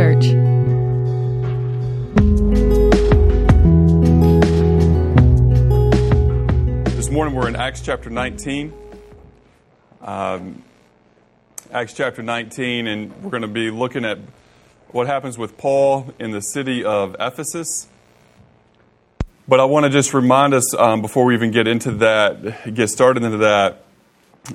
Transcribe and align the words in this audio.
Church. 0.00 0.28
This 6.94 7.10
morning 7.10 7.34
we're 7.34 7.48
in 7.48 7.54
Acts 7.54 7.82
chapter 7.82 8.08
19. 8.08 8.72
Um, 10.00 10.64
Acts 11.70 11.92
chapter 11.92 12.22
19, 12.22 12.86
and 12.86 13.22
we're 13.22 13.28
going 13.28 13.42
to 13.42 13.46
be 13.46 13.70
looking 13.70 14.06
at 14.06 14.16
what 14.88 15.06
happens 15.06 15.36
with 15.36 15.58
Paul 15.58 16.14
in 16.18 16.30
the 16.30 16.40
city 16.40 16.82
of 16.82 17.14
Ephesus. 17.20 17.86
But 19.46 19.60
I 19.60 19.66
want 19.66 19.84
to 19.84 19.90
just 19.90 20.14
remind 20.14 20.54
us 20.54 20.74
um, 20.76 21.02
before 21.02 21.26
we 21.26 21.34
even 21.34 21.50
get 21.50 21.68
into 21.68 21.90
that, 21.96 22.72
get 22.72 22.88
started 22.88 23.22
into 23.22 23.36
that, 23.36 23.84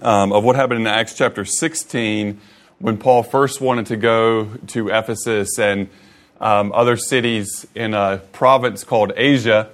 um, 0.02 0.34
of 0.34 0.44
what 0.44 0.55
happened 0.55 0.80
in 0.80 0.88
Acts 0.88 1.16
chapter 1.16 1.46
16 1.46 2.41
when 2.80 2.98
Paul 2.98 3.24
first 3.24 3.62
wanted 3.62 3.86
to 3.88 3.98
go 3.98 4.46
to 4.68 4.90
Ephesus 4.90 5.58
and 5.58 5.90
um, 6.42 6.72
other 6.74 6.98
cities 6.98 7.66
in 7.74 7.94
a 7.94 8.22
province 8.34 8.84
called 8.84 9.14
Asia. 9.16 9.70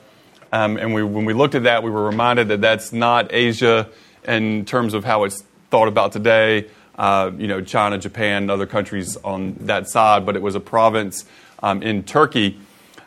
Um, 0.52 0.78
and 0.78 0.94
we, 0.94 1.04
when 1.04 1.26
we 1.26 1.34
looked 1.34 1.56
at 1.56 1.64
that, 1.64 1.84
we 1.84 1.90
were 1.90 2.04
reminded 2.04 2.50
that 2.50 2.62
that's 2.62 2.94
not 2.94 3.34
Asia 3.34 3.90
in 4.28 4.66
terms 4.66 4.94
of 4.94 5.04
how 5.04 5.24
it's 5.24 5.44
thought 5.70 5.88
about 5.88 6.12
today. 6.12 6.68
Uh, 6.96 7.32
you 7.38 7.48
know, 7.48 7.62
China, 7.62 7.98
Japan, 7.98 8.50
other 8.50 8.68
countries 8.68 9.18
on 9.18 9.56
that 9.62 9.90
side, 9.90 10.26
but 10.26 10.36
it 10.36 10.42
was 10.42 10.54
a 10.56 10.60
province 10.60 11.26
um, 11.64 11.82
in 11.82 12.04
Turkey. 12.04 12.60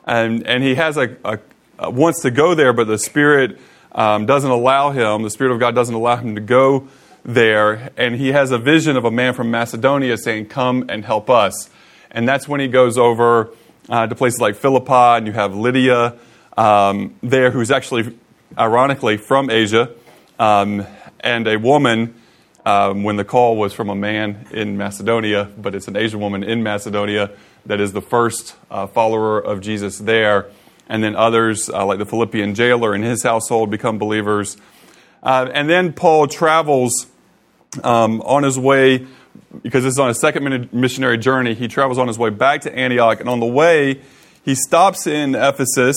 And, 0.07 0.45
and 0.47 0.65
he 0.65 0.75
has 0.75 0.97
a, 0.97 1.17
a, 1.25 1.39
a, 1.79 1.91
wants 1.91 2.23
to 2.23 2.31
go 2.31 2.55
there, 2.55 2.73
but 2.73 2.89
the 2.89 2.99
Spirit 2.99 3.61
um, 3.93 4.27
doesn't 4.27 4.51
allow 4.51 4.91
him. 4.91 5.23
The 5.23 5.31
Spirit 5.31 5.53
of 5.53 5.61
God 5.61 5.75
doesn't 5.75 5.95
allow 5.95 6.17
him 6.17 6.35
to 6.35 6.41
go 6.41 6.89
there. 7.25 7.91
And 7.97 8.17
he 8.17 8.29
has 8.29 8.51
a 8.51 8.59
vision 8.59 8.97
of 8.97 9.05
a 9.05 9.11
man 9.11 9.35
from 9.35 9.51
Macedonia 9.51 10.17
saying, 10.17 10.47
"Come 10.47 10.87
and 10.89 11.05
help 11.05 11.29
us." 11.31 11.71
And 12.11 12.29
that's 12.29 12.47
when 12.47 12.61
he 12.61 12.69
goes 12.69 12.97
over 12.97 13.51
uh, 13.89 14.07
to 14.07 14.15
places 14.15 14.41
like 14.41 14.57
Philippi, 14.57 14.93
and 14.93 15.27
you 15.27 15.33
have 15.33 15.55
Lydia 15.55 16.15
um, 16.57 17.15
there, 17.23 17.51
who's 17.51 17.71
actually, 17.71 18.17
ironically, 18.57 19.17
from 19.17 19.51
Asia, 19.51 19.91
um, 20.39 20.87
and 21.21 21.47
a 21.49 21.59
woman. 21.59 22.15
Um, 22.67 23.03
when 23.03 23.17
the 23.17 23.25
call 23.25 23.59
was 23.59 23.75
from 23.75 23.91
a 23.91 23.95
man 23.95 24.47
in 24.51 24.79
Macedonia, 24.79 25.51
but 25.59 25.75
it's 25.75 25.87
an 25.87 25.99
Asian 25.99 26.19
woman 26.19 26.43
in 26.43 26.63
Macedonia 26.63 27.31
that 27.67 27.79
is 27.79 27.93
the 27.93 28.01
first 28.01 28.57
uh, 28.71 28.87
follower 28.87 29.39
of 29.39 29.61
Jesus 29.61 29.99
there. 29.99 30.51
And 30.89 31.03
then 31.03 31.17
others, 31.17 31.69
uh, 31.69 31.85
like 31.85 31.99
the 31.99 32.07
Philippian 32.07 32.55
jailer 32.55 32.95
and 32.95 33.05
his 33.05 33.23
household, 33.23 33.71
become 33.71 33.99
believers. 33.99 34.57
Uh, 35.23 35.51
and 35.53 35.69
then 35.69 35.93
Paul 35.93 36.27
travels 36.27 37.07
um, 37.83 38.21
on 38.23 38.43
his 38.43 38.59
way, 38.59 39.07
because 39.63 39.85
this 39.85 39.93
is 39.93 39.99
on 39.99 40.11
a 40.11 40.15
second 40.15 40.73
missionary 40.73 41.19
journey, 41.19 41.55
he 41.55 41.69
travels 41.69 41.99
on 41.99 42.09
his 42.09 42.19
way 42.19 42.31
back 42.31 42.63
to 42.63 42.75
Antioch. 42.75 43.21
And 43.21 43.29
on 43.29 43.41
the 43.41 43.47
way, 43.47 44.01
he 44.45 44.55
stops 44.55 45.07
in 45.07 45.35
Ephesus 45.35 45.97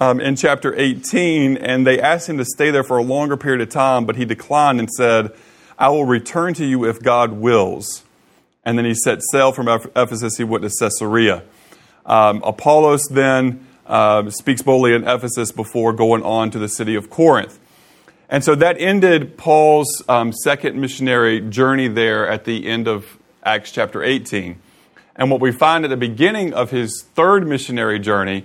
um, 0.00 0.20
in 0.20 0.36
chapter 0.36 0.74
18, 0.74 1.56
and 1.56 1.86
they 1.86 2.00
asked 2.00 2.28
him 2.28 2.38
to 2.38 2.44
stay 2.44 2.70
there 2.70 2.84
for 2.84 2.98
a 2.98 3.02
longer 3.02 3.36
period 3.36 3.60
of 3.60 3.68
time, 3.68 4.06
but 4.06 4.16
he 4.16 4.24
declined 4.24 4.78
and 4.78 4.90
said, 4.90 5.32
I 5.78 5.90
will 5.90 6.04
return 6.04 6.54
to 6.54 6.64
you 6.64 6.84
if 6.84 7.00
God 7.00 7.32
wills. 7.32 8.04
And 8.64 8.76
then 8.76 8.84
he 8.84 8.94
set 8.94 9.22
sail 9.22 9.52
from 9.52 9.68
Ephesus, 9.68 10.36
he 10.36 10.44
went 10.44 10.62
to 10.62 10.70
Caesarea. 10.70 11.44
Um, 12.04 12.42
Apollos 12.42 13.06
then 13.10 13.66
uh, 13.86 14.30
speaks 14.30 14.62
boldly 14.62 14.94
in 14.94 15.06
Ephesus 15.06 15.52
before 15.52 15.92
going 15.92 16.22
on 16.22 16.50
to 16.50 16.58
the 16.58 16.68
city 16.68 16.94
of 16.94 17.10
Corinth. 17.10 17.58
And 18.30 18.44
so 18.44 18.54
that 18.56 18.78
ended 18.78 19.38
Paul's 19.38 20.02
um, 20.08 20.32
second 20.32 20.78
missionary 20.78 21.40
journey 21.40 21.88
there 21.88 22.28
at 22.28 22.44
the 22.44 22.66
end 22.66 22.86
of 22.86 23.16
Acts 23.42 23.72
chapter 23.72 24.02
18. 24.02 24.60
And 25.16 25.30
what 25.30 25.40
we 25.40 25.50
find 25.50 25.84
at 25.84 25.88
the 25.88 25.96
beginning 25.96 26.52
of 26.52 26.70
his 26.70 27.04
third 27.14 27.46
missionary 27.46 27.98
journey 27.98 28.44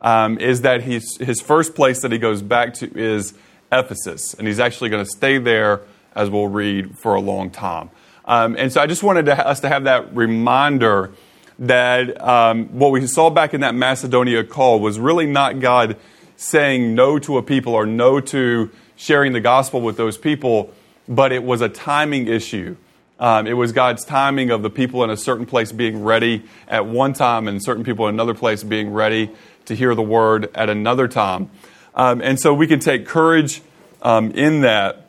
um, 0.00 0.38
is 0.38 0.60
that 0.60 0.82
he's, 0.82 1.16
his 1.18 1.40
first 1.40 1.74
place 1.74 2.00
that 2.02 2.12
he 2.12 2.18
goes 2.18 2.42
back 2.42 2.74
to 2.74 2.96
is 2.96 3.34
Ephesus. 3.72 4.34
And 4.34 4.46
he's 4.46 4.60
actually 4.60 4.90
going 4.90 5.04
to 5.04 5.10
stay 5.10 5.38
there, 5.38 5.82
as 6.14 6.30
we'll 6.30 6.48
read, 6.48 6.96
for 6.96 7.16
a 7.16 7.20
long 7.20 7.50
time. 7.50 7.90
Um, 8.24 8.54
and 8.56 8.72
so 8.72 8.80
I 8.80 8.86
just 8.86 9.02
wanted 9.02 9.26
to, 9.26 9.46
us 9.46 9.60
to 9.60 9.68
have 9.68 9.84
that 9.84 10.14
reminder 10.14 11.12
that 11.58 12.22
um, 12.22 12.66
what 12.78 12.92
we 12.92 13.04
saw 13.08 13.30
back 13.30 13.52
in 13.52 13.62
that 13.62 13.74
Macedonia 13.74 14.44
call 14.44 14.78
was 14.78 15.00
really 15.00 15.26
not 15.26 15.58
God 15.58 15.96
saying 16.36 16.94
no 16.94 17.18
to 17.18 17.36
a 17.36 17.42
people 17.42 17.74
or 17.74 17.84
no 17.84 18.20
to 18.20 18.70
sharing 18.96 19.32
the 19.32 19.40
gospel 19.40 19.80
with 19.80 19.96
those 19.96 20.16
people, 20.16 20.72
but 21.08 21.32
it 21.32 21.42
was 21.42 21.60
a 21.60 21.68
timing 21.68 22.28
issue. 22.28 22.76
Um, 23.18 23.46
it 23.46 23.52
was 23.52 23.72
God's 23.72 24.04
timing 24.04 24.50
of 24.50 24.62
the 24.62 24.70
people 24.70 25.04
in 25.04 25.10
a 25.10 25.16
certain 25.16 25.46
place 25.46 25.72
being 25.72 26.02
ready 26.02 26.42
at 26.66 26.86
one 26.86 27.12
time 27.12 27.46
and 27.46 27.62
certain 27.62 27.84
people 27.84 28.08
in 28.08 28.14
another 28.14 28.34
place 28.34 28.64
being 28.64 28.92
ready 28.92 29.30
to 29.66 29.76
hear 29.76 29.94
the 29.94 30.02
word 30.02 30.50
at 30.54 30.68
another 30.68 31.08
time. 31.08 31.50
Um, 31.94 32.20
and 32.20 32.40
so 32.40 32.52
we 32.52 32.66
can 32.66 32.80
take 32.80 33.06
courage 33.06 33.62
um, 34.02 34.32
in 34.32 34.62
that, 34.62 35.06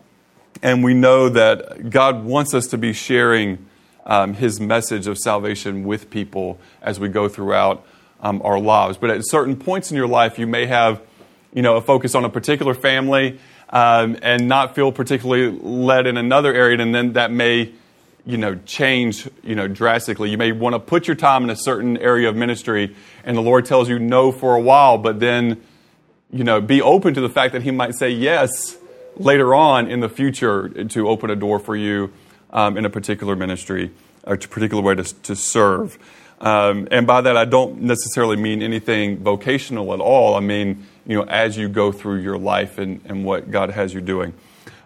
and 0.61 0.83
we 0.83 0.93
know 0.93 1.29
that 1.29 1.89
God 1.89 2.23
wants 2.23 2.53
us 2.53 2.67
to 2.67 2.77
be 2.77 2.93
sharing 2.93 3.65
um, 4.05 4.35
His 4.35 4.59
message 4.59 5.07
of 5.07 5.17
salvation 5.17 5.83
with 5.83 6.09
people 6.09 6.59
as 6.81 6.99
we 6.99 7.09
go 7.09 7.27
throughout 7.27 7.85
um, 8.21 8.41
our 8.43 8.59
lives. 8.59 8.97
But 8.97 9.09
at 9.09 9.21
certain 9.27 9.55
points 9.55 9.91
in 9.91 9.97
your 9.97 10.07
life, 10.07 10.37
you 10.39 10.47
may 10.47 10.67
have, 10.67 11.01
you 11.53 11.61
know, 11.61 11.75
a 11.75 11.81
focus 11.81 12.15
on 12.15 12.23
a 12.23 12.29
particular 12.29 12.73
family 12.73 13.39
um, 13.69 14.17
and 14.21 14.47
not 14.47 14.75
feel 14.75 14.91
particularly 14.91 15.57
led 15.59 16.07
in 16.07 16.17
another 16.17 16.53
area, 16.53 16.79
and 16.79 16.93
then 16.93 17.13
that 17.13 17.31
may 17.31 17.73
you 18.25 18.37
know, 18.37 18.55
change, 18.65 19.29
you 19.43 19.55
know, 19.55 19.67
drastically. 19.67 20.31
You 20.31 20.37
may 20.37 20.51
want 20.51 20.73
to 20.73 20.79
put 20.79 21.07
your 21.07 21.15
time 21.15 21.43
in 21.43 21.51
a 21.51 21.55
certain 21.55 21.97
area 21.97 22.27
of 22.27 22.35
ministry, 22.35 22.95
and 23.23 23.37
the 23.37 23.41
Lord 23.41 23.65
tells 23.65 23.87
you 23.87 23.99
no 23.99 24.31
for 24.31 24.55
a 24.55 24.59
while, 24.59 24.97
but 24.97 25.19
then, 25.19 25.61
you 26.31 26.43
know, 26.43 26.59
be 26.59 26.81
open 26.81 27.13
to 27.13 27.21
the 27.21 27.29
fact 27.29 27.53
that 27.53 27.61
He 27.61 27.71
might 27.71 27.93
say 27.93 28.09
yes 28.09 28.77
later 29.15 29.53
on 29.53 29.89
in 29.89 29.99
the 29.99 30.09
future 30.09 30.69
to 30.69 31.07
open 31.07 31.29
a 31.29 31.35
door 31.35 31.59
for 31.59 31.75
you 31.75 32.11
um, 32.49 32.77
in 32.77 32.85
a 32.85 32.89
particular 32.89 33.35
ministry 33.35 33.91
or 34.23 34.33
a 34.33 34.37
particular 34.37 34.81
way 34.81 34.95
to, 34.95 35.03
to 35.03 35.35
serve. 35.35 35.97
Um, 36.41 36.87
and 36.91 37.07
by 37.07 37.21
that, 37.21 37.37
I 37.37 37.45
don't 37.45 37.81
necessarily 37.81 38.35
mean 38.35 38.61
anything 38.61 39.17
vocational 39.19 39.93
at 39.93 39.99
all. 39.99 40.35
I 40.35 40.41
mean, 40.41 40.85
you 41.05 41.17
know, 41.17 41.23
as 41.23 41.57
you 41.57 41.69
go 41.69 41.91
through 41.91 42.19
your 42.19 42.37
life 42.37 42.77
and, 42.77 43.01
and 43.05 43.23
what 43.23 43.51
God 43.51 43.71
has 43.71 43.93
you 43.93 44.01
doing. 44.01 44.33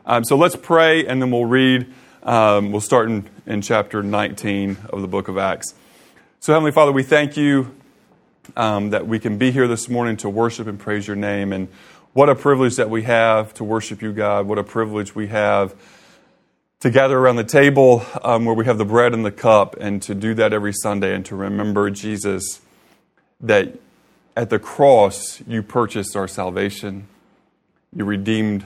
Um, 0.05 0.23
so 0.23 0.35
let's 0.35 0.55
pray, 0.55 1.05
and 1.05 1.21
then 1.21 1.31
we'll 1.31 1.45
read. 1.45 1.91
Um, 2.23 2.71
we'll 2.71 2.81
start 2.81 3.09
in, 3.09 3.29
in 3.45 3.61
chapter 3.61 4.03
19 4.03 4.77
of 4.89 5.01
the 5.01 5.07
book 5.07 5.27
of 5.27 5.37
Acts. 5.37 5.73
So, 6.39 6.53
Heavenly 6.53 6.71
Father, 6.71 6.91
we 6.91 7.03
thank 7.03 7.37
you 7.37 7.75
um, 8.55 8.91
that 8.91 9.07
we 9.07 9.19
can 9.19 9.37
be 9.37 9.51
here 9.51 9.67
this 9.67 9.89
morning 9.89 10.17
to 10.17 10.29
worship 10.29 10.67
and 10.67 10.79
praise 10.79 11.07
your 11.07 11.15
name. 11.15 11.53
And 11.53 11.67
what 12.13 12.29
a 12.29 12.35
privilege 12.35 12.75
that 12.77 12.89
we 12.89 13.03
have 13.03 13.53
to 13.55 13.63
worship 13.63 14.01
you, 14.01 14.13
God. 14.13 14.47
What 14.47 14.57
a 14.57 14.63
privilege 14.63 15.15
we 15.15 15.27
have 15.27 15.75
to 16.79 16.89
gather 16.89 17.17
around 17.17 17.35
the 17.35 17.43
table 17.43 18.05
um, 18.23 18.45
where 18.45 18.55
we 18.55 18.65
have 18.65 18.77
the 18.77 18.85
bread 18.85 19.13
and 19.13 19.25
the 19.25 19.31
cup 19.31 19.75
and 19.81 20.01
to 20.01 20.15
do 20.15 20.33
that 20.33 20.53
every 20.53 20.71
Sunday 20.71 21.13
and 21.13 21.25
to 21.25 21.35
remember, 21.35 21.89
Jesus, 21.89 22.61
that 23.41 23.77
at 24.35 24.49
the 24.49 24.59
cross 24.59 25.41
you 25.45 25.61
purchased 25.61 26.15
our 26.15 26.27
salvation. 26.27 27.07
You 27.93 28.05
redeemed 28.05 28.63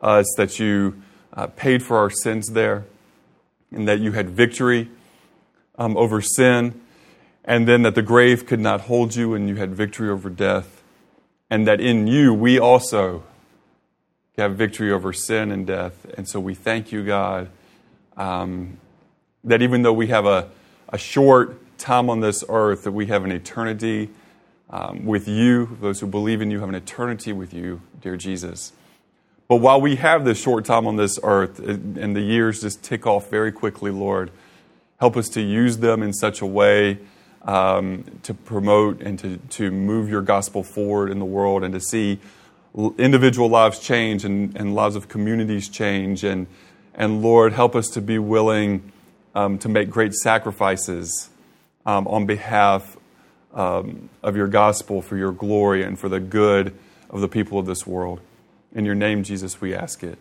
us, 0.00 0.26
that 0.38 0.58
you 0.58 1.02
uh, 1.34 1.48
paid 1.48 1.82
for 1.82 1.98
our 1.98 2.08
sins 2.08 2.48
there, 2.52 2.86
and 3.70 3.86
that 3.88 4.00
you 4.00 4.12
had 4.12 4.30
victory 4.30 4.88
um, 5.76 5.96
over 5.96 6.22
sin, 6.22 6.80
and 7.44 7.68
then 7.68 7.82
that 7.82 7.94
the 7.94 8.02
grave 8.02 8.46
could 8.46 8.60
not 8.60 8.82
hold 8.82 9.16
you, 9.16 9.34
and 9.34 9.48
you 9.48 9.56
had 9.56 9.74
victory 9.74 10.08
over 10.08 10.30
death, 10.30 10.82
and 11.50 11.66
that 11.66 11.80
in 11.80 12.06
you 12.06 12.32
we 12.32 12.58
also 12.58 13.24
have 14.42 14.56
victory 14.56 14.90
over 14.90 15.12
sin 15.12 15.50
and 15.50 15.66
death. 15.66 16.06
And 16.16 16.28
so 16.28 16.40
we 16.40 16.54
thank 16.54 16.92
you, 16.92 17.04
God, 17.04 17.50
um, 18.16 18.78
that 19.44 19.62
even 19.62 19.82
though 19.82 19.92
we 19.92 20.08
have 20.08 20.26
a, 20.26 20.48
a 20.88 20.98
short 20.98 21.60
time 21.78 22.10
on 22.10 22.20
this 22.20 22.44
earth, 22.48 22.84
that 22.84 22.92
we 22.92 23.06
have 23.06 23.24
an 23.24 23.32
eternity 23.32 24.10
um, 24.70 25.04
with 25.04 25.28
you. 25.28 25.76
Those 25.80 26.00
who 26.00 26.06
believe 26.06 26.40
in 26.40 26.50
you 26.50 26.60
have 26.60 26.68
an 26.68 26.74
eternity 26.74 27.32
with 27.32 27.54
you, 27.54 27.80
dear 28.00 28.16
Jesus. 28.16 28.72
But 29.46 29.56
while 29.56 29.80
we 29.80 29.96
have 29.96 30.24
this 30.24 30.40
short 30.40 30.64
time 30.64 30.86
on 30.86 30.96
this 30.96 31.18
earth 31.22 31.58
and 31.58 32.16
the 32.16 32.20
years 32.20 32.62
just 32.62 32.82
tick 32.82 33.06
off 33.06 33.30
very 33.30 33.52
quickly, 33.52 33.90
Lord, 33.90 34.30
help 34.98 35.16
us 35.16 35.28
to 35.30 35.40
use 35.40 35.78
them 35.78 36.02
in 36.02 36.12
such 36.12 36.40
a 36.40 36.46
way 36.46 36.98
um, 37.42 38.04
to 38.22 38.32
promote 38.32 39.02
and 39.02 39.18
to, 39.18 39.36
to 39.36 39.70
move 39.70 40.08
your 40.08 40.22
gospel 40.22 40.62
forward 40.62 41.10
in 41.10 41.18
the 41.18 41.26
world 41.26 41.62
and 41.62 41.74
to 41.74 41.80
see 41.80 42.18
individual 42.98 43.48
lives 43.48 43.78
change 43.78 44.24
and, 44.24 44.56
and 44.56 44.74
lives 44.74 44.96
of 44.96 45.08
communities 45.08 45.68
change. 45.68 46.24
And, 46.24 46.46
and 46.94 47.22
Lord, 47.22 47.52
help 47.52 47.76
us 47.76 47.88
to 47.90 48.00
be 48.00 48.18
willing 48.18 48.92
um, 49.34 49.58
to 49.58 49.68
make 49.68 49.90
great 49.90 50.14
sacrifices 50.14 51.28
um, 51.86 52.06
on 52.06 52.26
behalf 52.26 52.96
um, 53.52 54.08
of 54.22 54.36
your 54.36 54.48
gospel 54.48 55.02
for 55.02 55.16
your 55.16 55.32
glory 55.32 55.82
and 55.82 55.98
for 55.98 56.08
the 56.08 56.20
good 56.20 56.76
of 57.10 57.20
the 57.20 57.28
people 57.28 57.58
of 57.58 57.66
this 57.66 57.86
world. 57.86 58.20
In 58.72 58.84
your 58.84 58.94
name, 58.94 59.22
Jesus, 59.22 59.60
we 59.60 59.74
ask 59.74 60.02
it. 60.02 60.18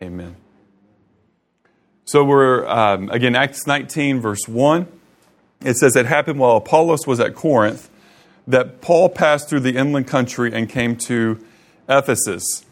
Amen. 0.00 0.36
So 2.04 2.24
we're, 2.24 2.66
um, 2.66 3.08
again, 3.10 3.34
Acts 3.34 3.66
19, 3.66 4.20
verse 4.20 4.46
1. 4.46 4.86
it 5.60 5.76
says 5.76 5.96
it 5.96 6.06
happened 6.06 6.38
while 6.38 6.56
Apollos 6.56 7.06
was 7.06 7.20
at 7.20 7.34
Corinth 7.34 7.90
that 8.46 8.80
Paul 8.80 9.08
passed 9.08 9.48
through 9.48 9.60
the 9.60 9.76
inland 9.76 10.08
country 10.08 10.52
and 10.52 10.68
came 10.68 10.96
to 10.96 11.44
Ephesus. 11.90 12.64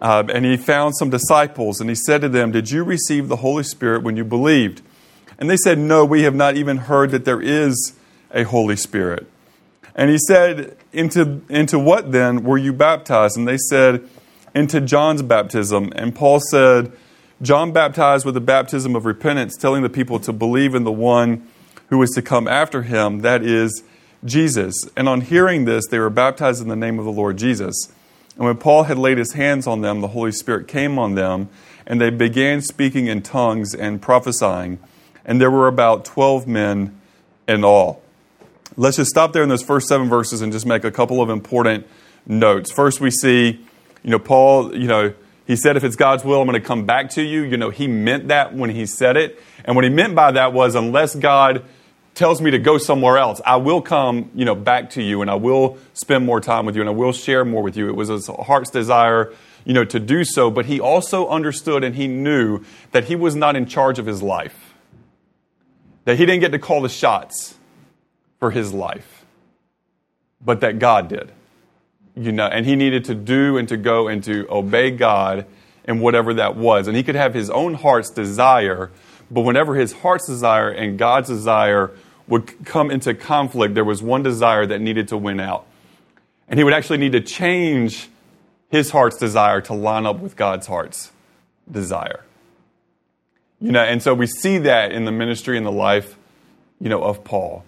Uh, 0.00 0.24
and 0.32 0.44
he 0.44 0.56
found 0.56 0.96
some 0.96 1.10
disciples, 1.10 1.80
and 1.80 1.88
he 1.88 1.94
said 1.94 2.20
to 2.20 2.28
them, 2.28 2.52
Did 2.52 2.70
you 2.70 2.84
receive 2.84 3.28
the 3.28 3.36
Holy 3.36 3.62
Spirit 3.62 4.02
when 4.02 4.16
you 4.16 4.24
believed? 4.24 4.82
And 5.38 5.48
they 5.48 5.56
said, 5.56 5.78
No, 5.78 6.04
we 6.04 6.22
have 6.22 6.34
not 6.34 6.56
even 6.56 6.76
heard 6.76 7.10
that 7.10 7.24
there 7.24 7.40
is 7.40 7.94
a 8.32 8.42
Holy 8.42 8.76
Spirit. 8.76 9.26
And 9.94 10.10
he 10.10 10.18
said, 10.18 10.76
Into, 10.92 11.42
into 11.48 11.78
what 11.78 12.12
then 12.12 12.42
were 12.42 12.58
you 12.58 12.72
baptized? 12.72 13.36
And 13.36 13.46
they 13.46 13.58
said, 13.58 14.08
Into 14.54 14.80
John's 14.80 15.22
baptism. 15.22 15.92
And 15.94 16.14
Paul 16.14 16.40
said, 16.50 16.92
John 17.40 17.72
baptized 17.72 18.24
with 18.24 18.34
the 18.34 18.40
baptism 18.40 18.94
of 18.94 19.04
repentance, 19.04 19.56
telling 19.56 19.82
the 19.82 19.90
people 19.90 20.20
to 20.20 20.32
believe 20.32 20.74
in 20.74 20.84
the 20.84 20.92
one 20.92 21.48
who 21.88 22.00
is 22.02 22.10
to 22.10 22.22
come 22.22 22.46
after 22.46 22.82
him, 22.82 23.20
that 23.20 23.42
is, 23.44 23.82
Jesus. 24.24 24.74
And 24.96 25.08
on 25.08 25.20
hearing 25.20 25.64
this, 25.64 25.86
they 25.88 25.98
were 25.98 26.10
baptized 26.10 26.62
in 26.62 26.68
the 26.68 26.76
name 26.76 26.98
of 26.98 27.04
the 27.04 27.10
Lord 27.10 27.36
Jesus. 27.36 27.92
And 28.36 28.46
when 28.46 28.56
Paul 28.56 28.84
had 28.84 28.98
laid 28.98 29.18
his 29.18 29.32
hands 29.34 29.66
on 29.66 29.80
them, 29.80 30.00
the 30.00 30.08
Holy 30.08 30.32
Spirit 30.32 30.68
came 30.68 30.98
on 30.98 31.14
them, 31.14 31.48
and 31.86 32.00
they 32.00 32.10
began 32.10 32.62
speaking 32.62 33.06
in 33.06 33.22
tongues 33.22 33.74
and 33.74 34.00
prophesying. 34.00 34.78
And 35.24 35.40
there 35.40 35.50
were 35.50 35.68
about 35.68 36.04
12 36.04 36.46
men 36.46 36.98
in 37.46 37.64
all. 37.64 38.02
Let's 38.76 38.96
just 38.96 39.10
stop 39.10 39.32
there 39.32 39.42
in 39.42 39.48
those 39.48 39.62
first 39.62 39.86
seven 39.86 40.08
verses 40.08 40.40
and 40.40 40.52
just 40.52 40.64
make 40.64 40.84
a 40.84 40.90
couple 40.90 41.20
of 41.20 41.28
important 41.28 41.86
notes. 42.26 42.72
First, 42.72 43.00
we 43.00 43.10
see, 43.10 43.60
you 44.02 44.10
know, 44.10 44.18
Paul, 44.18 44.74
you 44.74 44.86
know, 44.86 45.12
he 45.46 45.56
said, 45.56 45.76
if 45.76 45.84
it's 45.84 45.96
God's 45.96 46.24
will, 46.24 46.40
I'm 46.40 46.48
going 46.48 46.60
to 46.60 46.66
come 46.66 46.86
back 46.86 47.10
to 47.10 47.22
you. 47.22 47.42
You 47.42 47.56
know, 47.56 47.70
he 47.70 47.86
meant 47.86 48.28
that 48.28 48.54
when 48.54 48.70
he 48.70 48.86
said 48.86 49.16
it. 49.16 49.42
And 49.64 49.76
what 49.76 49.84
he 49.84 49.90
meant 49.90 50.14
by 50.14 50.32
that 50.32 50.52
was, 50.52 50.74
unless 50.74 51.14
God 51.14 51.64
tells 52.14 52.40
me 52.40 52.50
to 52.50 52.58
go 52.58 52.78
somewhere 52.78 53.18
else, 53.18 53.40
I 53.44 53.56
will 53.56 53.80
come, 53.80 54.30
you 54.34 54.44
know, 54.44 54.54
back 54.54 54.90
to 54.90 55.02
you 55.02 55.22
and 55.22 55.30
I 55.30 55.34
will 55.34 55.78
spend 55.94 56.26
more 56.26 56.40
time 56.40 56.66
with 56.66 56.76
you 56.76 56.82
and 56.82 56.88
I 56.88 56.92
will 56.92 57.12
share 57.12 57.44
more 57.44 57.62
with 57.62 57.76
you. 57.76 57.88
It 57.88 57.96
was 57.96 58.08
his 58.08 58.26
heart's 58.26 58.70
desire, 58.70 59.32
you 59.64 59.72
know, 59.72 59.84
to 59.84 59.98
do 59.98 60.24
so, 60.24 60.50
but 60.50 60.66
he 60.66 60.80
also 60.80 61.28
understood 61.28 61.84
and 61.84 61.94
he 61.94 62.08
knew 62.08 62.62
that 62.90 63.04
he 63.04 63.16
was 63.16 63.34
not 63.34 63.56
in 63.56 63.66
charge 63.66 63.98
of 63.98 64.06
his 64.06 64.22
life. 64.22 64.74
That 66.04 66.18
he 66.18 66.26
didn't 66.26 66.40
get 66.40 66.52
to 66.52 66.58
call 66.58 66.82
the 66.82 66.88
shots 66.88 67.56
for 68.38 68.50
his 68.50 68.74
life, 68.74 69.24
but 70.44 70.60
that 70.60 70.78
God 70.78 71.08
did. 71.08 71.32
You 72.14 72.32
know, 72.32 72.46
and 72.46 72.66
he 72.66 72.76
needed 72.76 73.06
to 73.06 73.14
do 73.14 73.56
and 73.56 73.68
to 73.68 73.76
go 73.76 74.08
and 74.08 74.22
to 74.24 74.46
obey 74.50 74.90
God 74.90 75.46
in 75.84 76.00
whatever 76.00 76.34
that 76.34 76.56
was. 76.56 76.88
And 76.88 76.96
he 76.96 77.02
could 77.02 77.14
have 77.14 77.34
his 77.34 77.48
own 77.50 77.74
heart's 77.74 78.10
desire, 78.10 78.90
but 79.32 79.40
whenever 79.40 79.74
his 79.74 79.92
heart's 79.92 80.26
desire 80.26 80.68
and 80.68 80.98
God's 80.98 81.28
desire 81.28 81.90
would 82.28 82.66
come 82.66 82.90
into 82.90 83.14
conflict, 83.14 83.74
there 83.74 83.84
was 83.84 84.02
one 84.02 84.22
desire 84.22 84.66
that 84.66 84.80
needed 84.80 85.08
to 85.08 85.16
win 85.16 85.40
out. 85.40 85.66
And 86.48 86.58
he 86.58 86.64
would 86.64 86.74
actually 86.74 86.98
need 86.98 87.12
to 87.12 87.20
change 87.20 88.08
his 88.68 88.90
heart's 88.90 89.16
desire 89.16 89.62
to 89.62 89.72
line 89.72 90.04
up 90.04 90.18
with 90.18 90.36
God's 90.36 90.66
heart's 90.66 91.12
desire. 91.70 92.24
You 93.58 93.72
know, 93.72 93.82
and 93.82 94.02
so 94.02 94.12
we 94.12 94.26
see 94.26 94.58
that 94.58 94.92
in 94.92 95.06
the 95.06 95.12
ministry 95.12 95.56
and 95.56 95.64
the 95.64 95.72
life, 95.72 96.16
you 96.78 96.90
know, 96.90 97.02
of 97.02 97.24
Paul. 97.24 97.64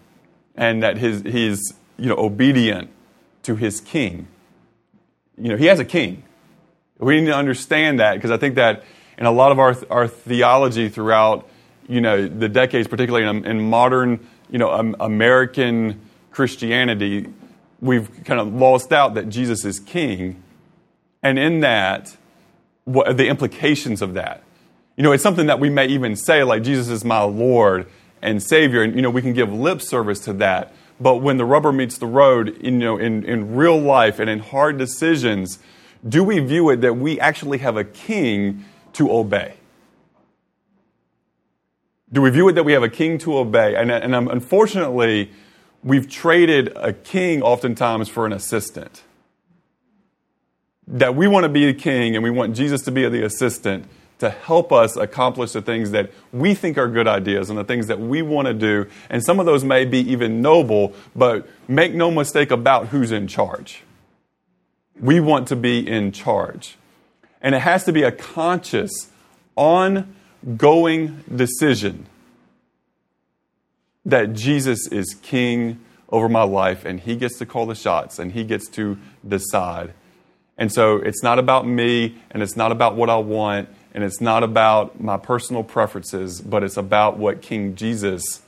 And 0.56 0.82
that 0.82 0.98
his 0.98 1.22
he's, 1.22 1.72
you 1.96 2.08
know, 2.08 2.16
obedient 2.16 2.90
to 3.44 3.56
his 3.56 3.80
king. 3.80 4.28
You 5.38 5.48
know, 5.48 5.56
he 5.56 5.66
has 5.66 5.80
a 5.80 5.84
king. 5.84 6.24
We 6.98 7.20
need 7.20 7.26
to 7.26 7.36
understand 7.36 8.00
that 8.00 8.14
because 8.14 8.30
I 8.30 8.36
think 8.36 8.56
that 8.56 8.84
in 9.16 9.26
a 9.26 9.32
lot 9.32 9.50
of 9.50 9.58
our, 9.58 9.76
our 9.90 10.08
theology 10.08 10.88
throughout, 10.88 11.48
you 11.88 12.00
know, 12.00 12.26
the 12.26 12.48
decades, 12.48 12.88
particularly 12.88 13.26
in, 13.26 13.44
in 13.44 13.68
modern 13.68 14.26
you 14.50 14.58
know, 14.58 14.72
um, 14.72 14.94
American 15.00 16.00
Christianity, 16.30 17.26
we've 17.80 18.08
kind 18.24 18.40
of 18.40 18.54
lost 18.54 18.92
out 18.92 19.14
that 19.14 19.28
Jesus 19.28 19.64
is 19.64 19.80
king. 19.80 20.42
And 21.22 21.38
in 21.38 21.60
that, 21.60 22.16
what 22.84 23.08
are 23.08 23.14
the 23.14 23.26
implications 23.26 24.02
of 24.02 24.14
that? 24.14 24.42
You 24.96 25.02
know, 25.02 25.12
it's 25.12 25.22
something 25.22 25.46
that 25.46 25.58
we 25.58 25.70
may 25.70 25.86
even 25.86 26.16
say, 26.16 26.44
like, 26.44 26.62
Jesus 26.62 26.88
is 26.88 27.04
my 27.04 27.22
Lord 27.22 27.86
and 28.22 28.42
Savior. 28.42 28.82
And, 28.82 28.94
you 28.94 29.02
know, 29.02 29.10
we 29.10 29.22
can 29.22 29.32
give 29.32 29.52
lip 29.52 29.80
service 29.80 30.20
to 30.20 30.32
that. 30.34 30.72
But 31.00 31.16
when 31.16 31.36
the 31.36 31.44
rubber 31.44 31.72
meets 31.72 31.98
the 31.98 32.06
road, 32.06 32.56
you 32.62 32.70
know, 32.70 32.96
in, 32.96 33.24
in 33.24 33.56
real 33.56 33.78
life 33.78 34.20
and 34.20 34.30
in 34.30 34.38
hard 34.38 34.78
decisions, 34.78 35.58
do 36.06 36.22
we 36.22 36.38
view 36.38 36.70
it 36.70 36.80
that 36.82 36.94
we 36.94 37.18
actually 37.18 37.58
have 37.58 37.76
a 37.76 37.84
king 37.84 38.64
to 38.92 39.10
obey? 39.10 39.54
Do 42.14 42.22
we 42.22 42.30
view 42.30 42.48
it 42.48 42.52
that 42.52 42.62
we 42.62 42.74
have 42.74 42.84
a 42.84 42.88
king 42.88 43.18
to 43.18 43.38
obey? 43.38 43.74
And, 43.74 43.90
and 43.90 44.14
um, 44.14 44.28
unfortunately, 44.28 45.32
we've 45.82 46.08
traded 46.08 46.72
a 46.76 46.92
king 46.92 47.42
oftentimes 47.42 48.08
for 48.08 48.24
an 48.24 48.32
assistant. 48.32 49.02
That 50.86 51.16
we 51.16 51.26
want 51.26 51.42
to 51.42 51.48
be 51.48 51.66
a 51.66 51.74
king 51.74 52.14
and 52.14 52.22
we 52.22 52.30
want 52.30 52.54
Jesus 52.54 52.82
to 52.82 52.92
be 52.92 53.08
the 53.08 53.24
assistant 53.24 53.86
to 54.20 54.30
help 54.30 54.72
us 54.72 54.96
accomplish 54.96 55.50
the 55.52 55.60
things 55.60 55.90
that 55.90 56.12
we 56.32 56.54
think 56.54 56.78
are 56.78 56.86
good 56.86 57.08
ideas 57.08 57.50
and 57.50 57.58
the 57.58 57.64
things 57.64 57.88
that 57.88 57.98
we 57.98 58.22
want 58.22 58.46
to 58.46 58.54
do. 58.54 58.86
And 59.10 59.20
some 59.20 59.40
of 59.40 59.46
those 59.46 59.64
may 59.64 59.84
be 59.84 59.98
even 60.12 60.40
noble, 60.40 60.94
but 61.16 61.48
make 61.66 61.94
no 61.94 62.12
mistake 62.12 62.52
about 62.52 62.88
who's 62.88 63.10
in 63.10 63.26
charge. 63.26 63.82
We 65.00 65.18
want 65.18 65.48
to 65.48 65.56
be 65.56 65.84
in 65.84 66.12
charge. 66.12 66.76
And 67.42 67.56
it 67.56 67.62
has 67.62 67.82
to 67.86 67.92
be 67.92 68.04
a 68.04 68.12
conscious, 68.12 69.10
on 69.56 70.13
going 70.56 71.24
decision 71.34 72.06
that 74.04 74.34
Jesus 74.34 74.86
is 74.88 75.14
king 75.22 75.80
over 76.10 76.28
my 76.28 76.42
life 76.42 76.84
and 76.84 77.00
he 77.00 77.16
gets 77.16 77.38
to 77.38 77.46
call 77.46 77.66
the 77.66 77.74
shots 77.74 78.18
and 78.18 78.32
he 78.32 78.44
gets 78.44 78.68
to 78.68 78.98
decide. 79.26 79.94
And 80.58 80.70
so 80.70 80.96
it's 80.98 81.22
not 81.22 81.38
about 81.38 81.66
me 81.66 82.16
and 82.30 82.42
it's 82.42 82.56
not 82.56 82.70
about 82.70 82.94
what 82.94 83.10
I 83.10 83.16
want 83.16 83.68
and 83.94 84.04
it's 84.04 84.20
not 84.20 84.42
about 84.42 85.00
my 85.00 85.16
personal 85.16 85.64
preferences, 85.64 86.40
but 86.40 86.62
it's 86.62 86.76
about 86.76 87.16
what 87.16 87.42
King 87.42 87.74
Jesus 87.74 88.42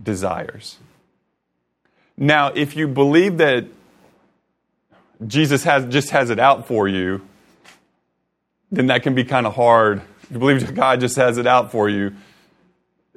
desires. 0.00 0.78
Now, 2.16 2.48
if 2.48 2.76
you 2.76 2.86
believe 2.86 3.38
that 3.38 3.66
Jesus 5.26 5.64
has, 5.64 5.86
just 5.86 6.10
has 6.10 6.30
it 6.30 6.38
out 6.38 6.66
for 6.66 6.86
you, 6.86 7.26
then 8.70 8.86
that 8.88 9.02
can 9.02 9.14
be 9.14 9.24
kind 9.24 9.46
of 9.46 9.54
hard 9.54 10.02
you 10.30 10.38
believe 10.38 10.74
God 10.74 11.00
just 11.00 11.16
has 11.16 11.38
it 11.38 11.46
out 11.46 11.70
for 11.72 11.88
you, 11.88 12.14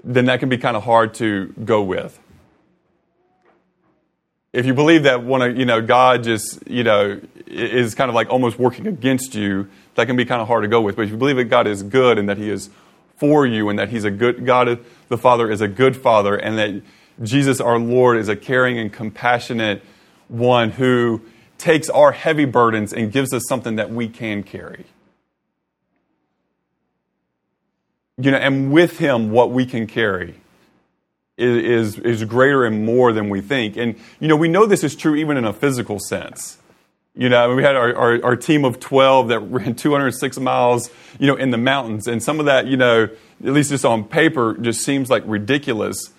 then 0.03 0.25
that 0.25 0.39
can 0.39 0.49
be 0.49 0.57
kind 0.57 0.75
of 0.75 0.83
hard 0.83 1.13
to 1.15 1.53
go 1.63 1.81
with. 1.81 2.19
If 4.51 4.65
you 4.67 4.73
believe 4.73 5.03
that 5.03 5.23
one 5.23 5.41
of, 5.41 5.57
you 5.57 5.65
know, 5.65 5.81
God 5.81 6.23
just, 6.23 6.67
you 6.67 6.83
know, 6.83 7.19
is 7.47 7.95
kind 7.95 8.09
of 8.09 8.15
like 8.15 8.29
almost 8.29 8.59
working 8.59 8.85
against 8.85 9.33
you, 9.33 9.67
that 9.95 10.05
can 10.05 10.15
be 10.15 10.25
kind 10.25 10.41
of 10.41 10.47
hard 10.47 10.63
to 10.63 10.67
go 10.67 10.81
with. 10.81 10.95
But 10.95 11.03
if 11.03 11.11
you 11.11 11.17
believe 11.17 11.37
that 11.37 11.45
God 11.45 11.65
is 11.65 11.81
good 11.81 12.19
and 12.19 12.29
that 12.29 12.37
He 12.37 12.49
is 12.49 12.69
for 13.17 13.47
you 13.47 13.69
and 13.69 13.79
that 13.79 13.89
He's 13.89 14.03
a 14.03 14.11
good, 14.11 14.45
God 14.45 14.83
the 15.07 15.17
Father 15.17 15.49
is 15.49 15.61
a 15.61 15.67
good 15.67 15.97
Father 15.97 16.35
and 16.35 16.57
that 16.57 16.83
Jesus 17.21 17.59
our 17.59 17.79
Lord 17.79 18.17
is 18.17 18.29
a 18.29 18.35
caring 18.35 18.77
and 18.77 18.91
compassionate 18.91 19.83
one 20.27 20.71
who 20.71 21.21
takes 21.57 21.89
our 21.89 22.11
heavy 22.11 22.45
burdens 22.45 22.93
and 22.93 23.11
gives 23.11 23.33
us 23.33 23.43
something 23.47 23.75
that 23.77 23.91
we 23.91 24.07
can 24.07 24.43
carry. 24.43 24.85
You 28.17 28.31
know, 28.31 28.37
and 28.37 28.71
with 28.71 28.99
him, 28.99 29.31
what 29.31 29.51
we 29.51 29.65
can 29.65 29.87
carry 29.87 30.35
is, 31.37 31.97
is 31.99 32.23
greater 32.25 32.63
and 32.63 32.85
more 32.85 33.11
than 33.11 33.29
we 33.29 33.41
think. 33.41 33.75
And, 33.75 33.95
you 34.19 34.27
know, 34.27 34.35
we 34.35 34.47
know 34.47 34.65
this 34.65 34.83
is 34.83 34.95
true 34.95 35.15
even 35.15 35.37
in 35.37 35.45
a 35.45 35.53
physical 35.53 35.99
sense. 35.99 36.57
You 37.15 37.29
know, 37.29 37.55
we 37.55 37.63
had 37.63 37.75
our, 37.75 37.95
our, 37.95 38.23
our, 38.23 38.35
team 38.35 38.65
of 38.65 38.79
12 38.79 39.27
that 39.27 39.39
ran 39.39 39.75
206 39.75 40.39
miles, 40.39 40.89
you 41.19 41.27
know, 41.27 41.35
in 41.35 41.51
the 41.51 41.57
mountains. 41.57 42.07
And 42.07 42.21
some 42.21 42.39
of 42.39 42.47
that, 42.47 42.65
you 42.67 42.77
know, 42.77 43.03
at 43.03 43.53
least 43.53 43.69
just 43.69 43.85
on 43.85 44.03
paper, 44.03 44.55
just 44.55 44.81
seems 44.81 45.09
like 45.09 45.23
ridiculous. 45.25 46.11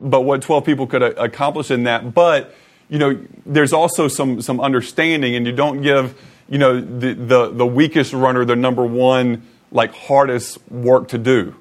But 0.00 0.22
what 0.22 0.42
12 0.42 0.64
people 0.64 0.86
could 0.86 1.02
accomplish 1.02 1.70
in 1.70 1.84
that. 1.84 2.14
But, 2.14 2.54
you 2.88 2.98
know, 2.98 3.18
there's 3.44 3.72
also 3.72 4.08
some, 4.08 4.40
some 4.40 4.60
understanding, 4.60 5.34
and 5.34 5.46
you 5.46 5.52
don't 5.52 5.82
give, 5.82 6.18
you 6.48 6.58
know, 6.58 6.80
the, 6.80 7.14
the, 7.14 7.50
the 7.50 7.66
weakest 7.66 8.12
runner 8.12 8.44
the 8.44 8.56
number 8.56 8.84
one 8.84 9.42
like 9.76 9.94
hardest 9.94 10.58
work 10.70 11.08
to 11.08 11.18
do. 11.18 11.54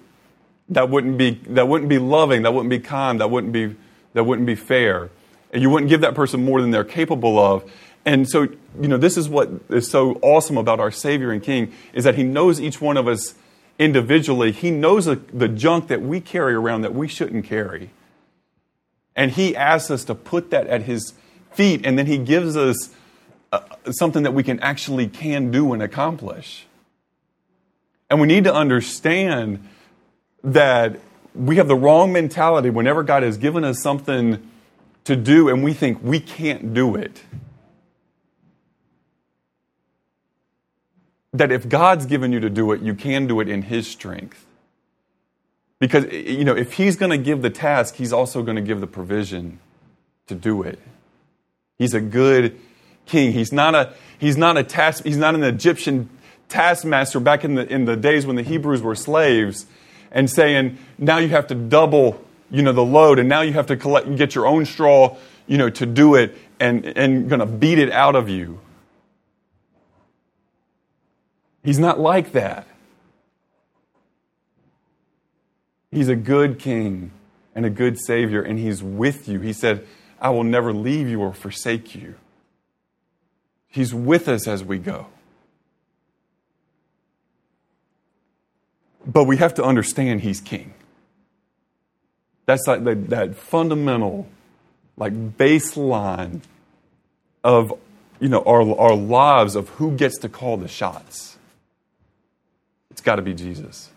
That 0.69 0.89
wouldn't 0.89 1.17
be 1.17 1.31
that 1.49 1.67
wouldn't 1.67 1.89
be 1.89 1.99
loving, 1.99 2.41
that 2.43 2.53
wouldn't 2.53 2.69
be 2.71 2.79
kind, 2.79 3.19
that 3.19 3.29
wouldn't 3.29 3.53
be 3.53 3.75
that 4.13 4.23
wouldn't 4.23 4.47
be 4.47 4.55
fair. 4.55 5.11
And 5.51 5.61
you 5.61 5.69
wouldn't 5.69 5.89
give 5.89 6.01
that 6.01 6.15
person 6.15 6.43
more 6.43 6.61
than 6.61 6.71
they're 6.71 6.83
capable 6.83 7.37
of. 7.37 7.69
And 8.05 8.27
so, 8.27 8.43
you 8.79 8.87
know, 8.87 8.97
this 8.97 9.17
is 9.17 9.27
what 9.27 9.49
is 9.69 9.89
so 9.89 10.13
awesome 10.21 10.57
about 10.57 10.79
our 10.79 10.91
Savior 10.91 11.31
and 11.31 11.43
King 11.43 11.73
is 11.93 12.03
that 12.05 12.15
He 12.15 12.23
knows 12.23 12.61
each 12.61 12.79
one 12.79 12.97
of 12.97 13.07
us 13.07 13.35
individually. 13.77 14.51
He 14.51 14.71
knows 14.71 15.05
the, 15.05 15.15
the 15.33 15.47
junk 15.47 15.87
that 15.87 16.01
we 16.01 16.21
carry 16.21 16.53
around 16.53 16.81
that 16.81 16.95
we 16.95 17.07
shouldn't 17.07 17.45
carry. 17.45 17.91
And 19.15 19.31
He 19.31 19.55
asks 19.55 19.91
us 19.91 20.05
to 20.05 20.15
put 20.15 20.51
that 20.51 20.67
at 20.67 20.83
His 20.83 21.13
feet, 21.51 21.85
and 21.85 21.97
then 21.97 22.05
He 22.05 22.17
gives 22.17 22.55
us 22.55 22.89
uh, 23.51 23.59
something 23.91 24.23
that 24.23 24.33
we 24.33 24.43
can 24.43 24.59
actually 24.59 25.07
can 25.07 25.51
do 25.51 25.73
and 25.73 25.81
accomplish. 25.81 26.65
And 28.09 28.21
we 28.21 28.27
need 28.27 28.43
to 28.43 28.53
understand 28.53 29.67
that 30.43 30.99
we 31.33 31.57
have 31.57 31.67
the 31.67 31.75
wrong 31.75 32.13
mentality 32.13 32.69
whenever 32.69 33.03
God 33.03 33.23
has 33.23 33.37
given 33.37 33.63
us 33.63 33.81
something 33.81 34.49
to 35.05 35.15
do 35.15 35.49
and 35.49 35.63
we 35.63 35.73
think 35.73 35.99
we 36.01 36.19
can't 36.19 36.73
do 36.73 36.95
it. 36.95 37.23
That 41.33 41.51
if 41.51 41.67
God's 41.67 42.05
given 42.05 42.31
you 42.31 42.39
to 42.39 42.49
do 42.49 42.71
it, 42.71 42.81
you 42.81 42.93
can 42.93 43.27
do 43.27 43.39
it 43.39 43.49
in 43.49 43.63
His 43.63 43.87
strength. 43.87 44.45
Because, 45.79 46.05
you 46.11 46.45
know, 46.45 46.55
if 46.55 46.73
He's 46.73 46.95
going 46.95 47.11
to 47.11 47.17
give 47.17 47.41
the 47.41 47.49
task, 47.49 47.95
He's 47.95 48.13
also 48.13 48.41
going 48.41 48.55
to 48.55 48.61
give 48.61 48.79
the 48.79 48.87
provision 48.87 49.59
to 50.27 50.35
do 50.35 50.61
it. 50.61 50.79
He's 51.77 51.93
a 51.93 51.99
good 51.99 52.57
king. 53.05 53.33
He's 53.33 53.51
not 53.51 53.75
a, 53.75 53.93
he's 54.17 54.37
not 54.37 54.57
a 54.57 54.63
task, 54.63 55.03
he's 55.03 55.17
not 55.17 55.35
an 55.35 55.43
Egyptian 55.43 56.09
taskmaster 56.49 57.19
back 57.19 57.43
in 57.43 57.55
the, 57.55 57.67
in 57.71 57.85
the 57.85 57.95
days 57.95 58.25
when 58.25 58.35
the 58.35 58.43
Hebrews 58.43 58.81
were 58.81 58.95
slaves 58.95 59.65
and 60.11 60.29
saying, 60.29 60.77
now 60.97 61.17
you 61.17 61.29
have 61.29 61.47
to 61.47 61.55
double, 61.55 62.23
you 62.49 62.61
know, 62.61 62.71
the 62.71 62.85
load 62.85 63.19
and 63.19 63.27
now 63.27 63.41
you 63.41 63.53
have 63.53 63.67
to 63.67 63.75
collect 63.75 64.07
and 64.07 64.17
get 64.17 64.35
your 64.35 64.45
own 64.45 64.65
straw, 64.65 65.17
you 65.47 65.57
know, 65.57 65.69
to 65.69 65.85
do 65.85 66.15
it 66.15 66.37
and, 66.59 66.85
and 66.85 67.29
going 67.29 67.39
to 67.39 67.45
beat 67.45 67.79
it 67.79 67.91
out 67.91 68.15
of 68.15 68.29
you. 68.29 68.59
He's 71.63 71.79
not 71.79 71.99
like 71.99 72.33
that. 72.33 72.67
He's 75.91 76.09
a 76.09 76.15
good 76.15 76.59
king 76.59 77.11
and 77.55 77.65
a 77.65 77.69
good 77.69 77.97
savior, 77.97 78.41
and 78.41 78.59
he's 78.59 78.83
with 78.83 79.27
you. 79.29 79.39
He 79.39 79.53
said, 79.53 79.87
I 80.19 80.29
will 80.29 80.43
never 80.43 80.73
leave 80.73 81.07
you 81.07 81.21
or 81.21 81.33
forsake 81.33 81.95
you. 81.95 82.15
He's 83.67 83.93
with 83.93 84.27
us 84.27 84.47
as 84.47 84.63
we 84.63 84.77
go. 84.77 85.07
But 89.05 89.25
we 89.25 89.37
have 89.37 89.53
to 89.55 89.63
understand 89.63 90.21
he's 90.21 90.41
king. 90.41 90.73
That's 92.45 92.67
like 92.67 92.83
the, 92.83 92.95
that 92.95 93.35
fundamental, 93.35 94.27
like 94.97 95.37
baseline 95.37 96.41
of 97.43 97.73
you 98.19 98.29
know 98.29 98.41
our, 98.43 98.61
our 98.79 98.95
lives 98.95 99.55
of 99.55 99.69
who 99.69 99.91
gets 99.91 100.17
to 100.19 100.29
call 100.29 100.57
the 100.57 100.67
shots. 100.67 101.37
It's 102.91 103.01
got 103.01 103.17
to 103.17 103.21
be 103.21 103.33
Jesus. 103.33 103.89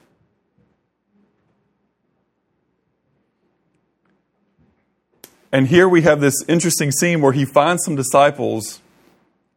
And 5.50 5.68
here 5.68 5.88
we 5.88 6.02
have 6.02 6.20
this 6.20 6.34
interesting 6.46 6.90
scene 6.90 7.20
where 7.22 7.32
he 7.32 7.44
finds 7.44 7.84
some 7.84 7.96
disciples. 7.96 8.80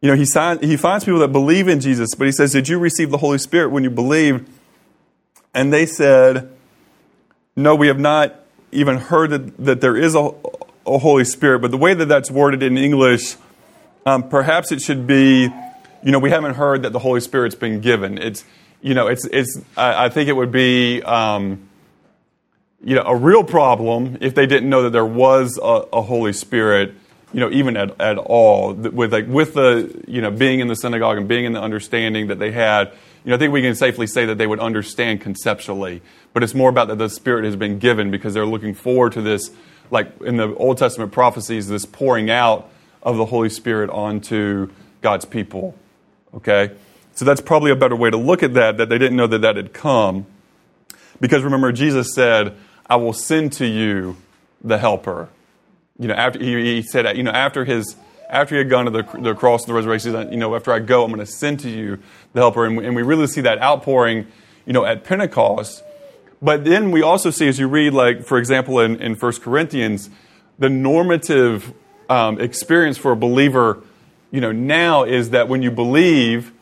You 0.00 0.08
know, 0.08 0.16
he, 0.16 0.24
he 0.66 0.76
finds 0.76 1.04
people 1.04 1.20
that 1.20 1.28
believe 1.28 1.68
in 1.68 1.80
Jesus, 1.80 2.14
but 2.14 2.26
he 2.26 2.32
says, 2.32 2.52
Did 2.52 2.68
you 2.68 2.78
receive 2.78 3.10
the 3.10 3.18
Holy 3.18 3.38
Spirit 3.38 3.70
when 3.70 3.84
you 3.84 3.90
believed? 3.90 4.48
And 5.54 5.72
they 5.72 5.86
said, 5.86 6.50
No, 7.56 7.74
we 7.74 7.88
have 7.88 7.98
not 7.98 8.34
even 8.70 8.96
heard 8.96 9.30
that, 9.30 9.56
that 9.58 9.80
there 9.80 9.96
is 9.96 10.14
a, 10.14 10.30
a 10.86 10.98
Holy 10.98 11.24
Spirit. 11.24 11.60
But 11.60 11.70
the 11.70 11.76
way 11.76 11.94
that 11.94 12.06
that's 12.06 12.30
worded 12.30 12.62
in 12.62 12.78
English, 12.78 13.36
um, 14.06 14.28
perhaps 14.28 14.72
it 14.72 14.80
should 14.80 15.06
be, 15.06 15.42
you 16.02 16.12
know, 16.12 16.18
we 16.18 16.30
haven't 16.30 16.54
heard 16.54 16.82
that 16.82 16.92
the 16.92 16.98
Holy 16.98 17.20
Spirit's 17.20 17.54
been 17.54 17.80
given. 17.80 18.18
It's, 18.18 18.44
you 18.80 18.94
know, 18.94 19.06
it's, 19.06 19.26
it's, 19.26 19.60
I, 19.76 20.06
I 20.06 20.08
think 20.08 20.28
it 20.28 20.32
would 20.32 20.50
be, 20.50 21.02
um, 21.02 21.68
you 22.82 22.96
know, 22.96 23.02
a 23.02 23.14
real 23.14 23.44
problem 23.44 24.18
if 24.20 24.34
they 24.34 24.46
didn't 24.46 24.68
know 24.68 24.82
that 24.82 24.90
there 24.90 25.06
was 25.06 25.58
a, 25.62 25.84
a 25.92 26.02
Holy 26.02 26.32
Spirit, 26.32 26.94
you 27.32 27.40
know, 27.40 27.50
even 27.50 27.76
at, 27.76 28.00
at 28.00 28.18
all. 28.18 28.72
With 28.72 29.12
like 29.12 29.28
with 29.28 29.54
the 29.54 30.02
you 30.08 30.20
know 30.20 30.30
being 30.30 30.58
in 30.58 30.66
the 30.66 30.74
synagogue 30.74 31.16
and 31.16 31.28
being 31.28 31.44
in 31.44 31.52
the 31.52 31.62
understanding 31.62 32.26
that 32.26 32.40
they 32.40 32.50
had, 32.50 32.92
you 33.24 33.30
know, 33.30 33.36
I 33.36 33.38
think 33.38 33.52
we 33.52 33.62
can 33.62 33.74
safely 33.74 34.06
say 34.06 34.26
that 34.26 34.38
they 34.38 34.46
would 34.46 34.60
understand 34.60 35.20
conceptually. 35.20 36.02
But 36.32 36.42
it's 36.42 36.54
more 36.54 36.70
about 36.70 36.88
that 36.88 36.98
the 36.98 37.08
Spirit 37.08 37.44
has 37.44 37.56
been 37.56 37.78
given 37.78 38.10
because 38.10 38.34
they're 38.34 38.46
looking 38.46 38.74
forward 38.74 39.12
to 39.12 39.22
this, 39.22 39.50
like 39.90 40.20
in 40.22 40.36
the 40.36 40.54
Old 40.54 40.78
Testament 40.78 41.12
prophecies, 41.12 41.68
this 41.68 41.84
pouring 41.84 42.30
out 42.30 42.68
of 43.02 43.16
the 43.16 43.26
Holy 43.26 43.48
Spirit 43.48 43.90
onto 43.90 44.70
God's 45.00 45.24
people. 45.24 45.76
Okay, 46.34 46.70
so 47.14 47.24
that's 47.24 47.40
probably 47.40 47.70
a 47.70 47.76
better 47.76 47.94
way 47.94 48.10
to 48.10 48.16
look 48.16 48.42
at 48.42 48.54
that. 48.54 48.78
That 48.78 48.88
they 48.88 48.98
didn't 48.98 49.16
know 49.16 49.26
that 49.26 49.42
that 49.42 49.56
had 49.56 49.72
come, 49.72 50.26
because 51.20 51.42
remember 51.42 51.70
Jesus 51.70 52.14
said 52.14 52.56
I 52.86 52.96
will 52.96 53.12
send 53.12 53.52
to 53.54 53.66
you 53.66 54.16
the 54.62 54.78
helper. 54.78 55.28
You 55.98 56.08
know, 56.08 56.14
after 56.14 56.38
he, 56.38 56.76
he 56.76 56.82
said, 56.82 57.16
you 57.16 57.22
know, 57.22 57.30
after 57.30 57.64
his 57.64 57.96
after 58.32 58.54
he 58.54 58.58
had 58.58 58.70
gone 58.70 58.86
to 58.86 58.90
the, 58.90 59.02
the 59.20 59.34
cross 59.34 59.62
and 59.64 59.68
the 59.68 59.74
resurrection, 59.74 60.32
you 60.32 60.38
know, 60.38 60.56
after 60.56 60.72
I 60.72 60.78
go, 60.78 61.04
I'm 61.04 61.12
going 61.12 61.24
to 61.24 61.30
send 61.30 61.60
to 61.60 61.68
you 61.68 61.98
the 62.32 62.40
helper. 62.40 62.64
And, 62.64 62.78
and 62.80 62.96
we 62.96 63.02
really 63.02 63.26
see 63.26 63.42
that 63.42 63.60
outpouring, 63.60 64.26
you 64.64 64.72
know, 64.72 64.86
at 64.86 65.04
Pentecost. 65.04 65.84
But 66.40 66.64
then 66.64 66.90
we 66.90 67.02
also 67.02 67.30
see, 67.30 67.46
as 67.46 67.58
you 67.58 67.68
read, 67.68 67.92
like, 67.92 68.24
for 68.24 68.38
example, 68.38 68.80
in, 68.80 69.00
in 69.00 69.14
1 69.14 69.32
Corinthians, 69.40 70.08
the 70.58 70.70
normative 70.70 71.74
um, 72.08 72.40
experience 72.40 72.96
for 72.96 73.12
a 73.12 73.16
believer, 73.16 73.82
you 74.30 74.40
know, 74.40 74.50
now 74.50 75.04
is 75.04 75.30
that 75.30 75.48
when 75.48 75.62
you 75.62 75.70
believe, 75.70 76.52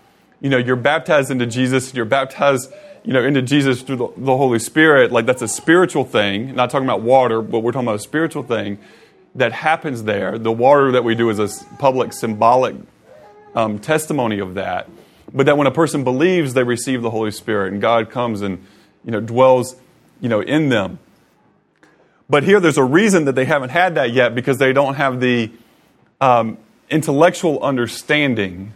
you 0.40 0.50
know, 0.50 0.58
you're 0.58 0.74
baptized 0.74 1.30
into 1.30 1.46
Jesus, 1.46 1.94
you're 1.94 2.04
baptized 2.04 2.72
you 3.04 3.14
know, 3.14 3.24
into 3.24 3.40
Jesus 3.40 3.80
through 3.80 3.96
the, 3.96 4.08
the, 4.16 4.36
Holy 4.36 4.58
Spirit, 4.58 5.10
like 5.10 5.24
that's 5.24 5.40
a 5.40 5.48
spiritual 5.48 6.04
thing, 6.04 6.54
not 6.54 6.68
talking 6.68 6.86
about 6.86 7.00
water, 7.00 7.40
but 7.40 7.60
we're 7.60 7.72
talking 7.72 7.88
about 7.88 7.96
a 7.96 8.02
spiritual 8.02 8.42
thing 8.42 8.78
that 9.34 9.52
happens 9.52 10.04
there. 10.04 10.38
The 10.38 10.52
water 10.52 10.92
that 10.92 11.04
we 11.04 11.14
do 11.14 11.30
is 11.30 11.38
a 11.38 11.64
public 11.76 12.12
symbolic 12.12 12.76
um, 13.54 13.78
testimony 13.78 14.38
of 14.38 14.54
that. 14.54 14.88
But 15.32 15.46
that 15.46 15.56
when 15.56 15.66
a 15.66 15.72
person 15.72 16.02
believes, 16.02 16.54
they 16.54 16.64
receive 16.64 17.02
the 17.02 17.10
Holy 17.10 17.30
Spirit 17.30 17.72
and 17.72 17.80
God 17.80 18.10
comes 18.10 18.42
and, 18.42 18.64
you 19.04 19.12
know, 19.12 19.20
dwells, 19.20 19.76
you 20.20 20.28
know, 20.28 20.40
in 20.40 20.68
them. 20.68 20.98
But 22.28 22.44
here 22.44 22.60
there's 22.60 22.78
a 22.78 22.84
reason 22.84 23.24
that 23.26 23.34
they 23.34 23.44
haven't 23.44 23.70
had 23.70 23.94
that 23.94 24.12
yet 24.12 24.34
because 24.34 24.58
they 24.58 24.72
don't 24.72 24.94
have 24.94 25.20
the 25.20 25.52
um, 26.20 26.58
intellectual 26.88 27.62
understanding 27.62 28.72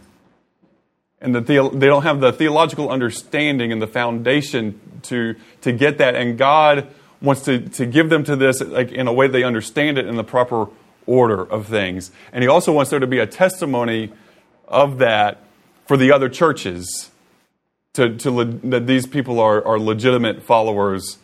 and 1.21 1.33
the, 1.33 1.41
they 1.41 1.87
don't 1.87 2.03
have 2.03 2.19
the 2.19 2.31
theological 2.31 2.89
understanding 2.89 3.71
and 3.71 3.81
the 3.81 3.87
foundation 3.87 4.79
to, 5.03 5.35
to 5.61 5.71
get 5.71 5.97
that. 5.97 6.15
And 6.15 6.37
God 6.37 6.87
wants 7.25 7.41
to, 7.43 7.59
to 7.59 7.85
give 7.85 8.09
them 8.09 8.23
to 8.23 8.35
this 8.35 8.61
like, 8.61 8.91
in 8.91 9.07
a 9.07 9.13
way 9.13 9.27
they 9.27 9.43
understand 9.43 9.97
it 9.97 10.05
in 10.05 10.15
the 10.15 10.23
proper 10.23 10.67
order 11.05 11.43
of 11.43 11.67
things. 11.67 12.11
And 12.31 12.43
He 12.43 12.47
also 12.47 12.71
wants 12.71 12.91
there 12.91 12.99
to 12.99 13.07
be 13.07 13.19
a 13.19 13.27
testimony 13.27 14.13
of 14.67 14.97
that 14.99 15.43
for 15.85 15.97
the 15.97 16.11
other 16.11 16.29
churches 16.29 17.11
to, 17.93 18.15
to 18.17 18.31
le- 18.31 18.45
that 18.45 18.87
these 18.87 19.07
people 19.07 19.39
are, 19.39 19.65
are 19.65 19.79
legitimate 19.79 20.43
followers 20.43 21.17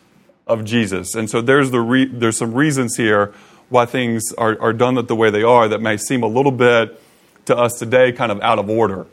of 0.46 0.64
Jesus. 0.64 1.14
And 1.14 1.30
so 1.30 1.40
there's, 1.40 1.70
the 1.70 1.80
re- 1.80 2.06
there's 2.06 2.36
some 2.36 2.54
reasons 2.54 2.96
here 2.96 3.32
why 3.68 3.86
things 3.86 4.32
are, 4.36 4.60
are 4.60 4.72
done 4.72 4.94
the 5.06 5.16
way 5.16 5.30
they 5.30 5.42
are 5.42 5.68
that 5.68 5.80
may 5.80 5.96
seem 5.96 6.22
a 6.22 6.26
little 6.26 6.52
bit 6.52 7.00
to 7.46 7.56
us 7.56 7.78
today 7.78 8.12
kind 8.12 8.30
of 8.30 8.40
out 8.40 8.58
of 8.58 8.68
order. 8.68 9.06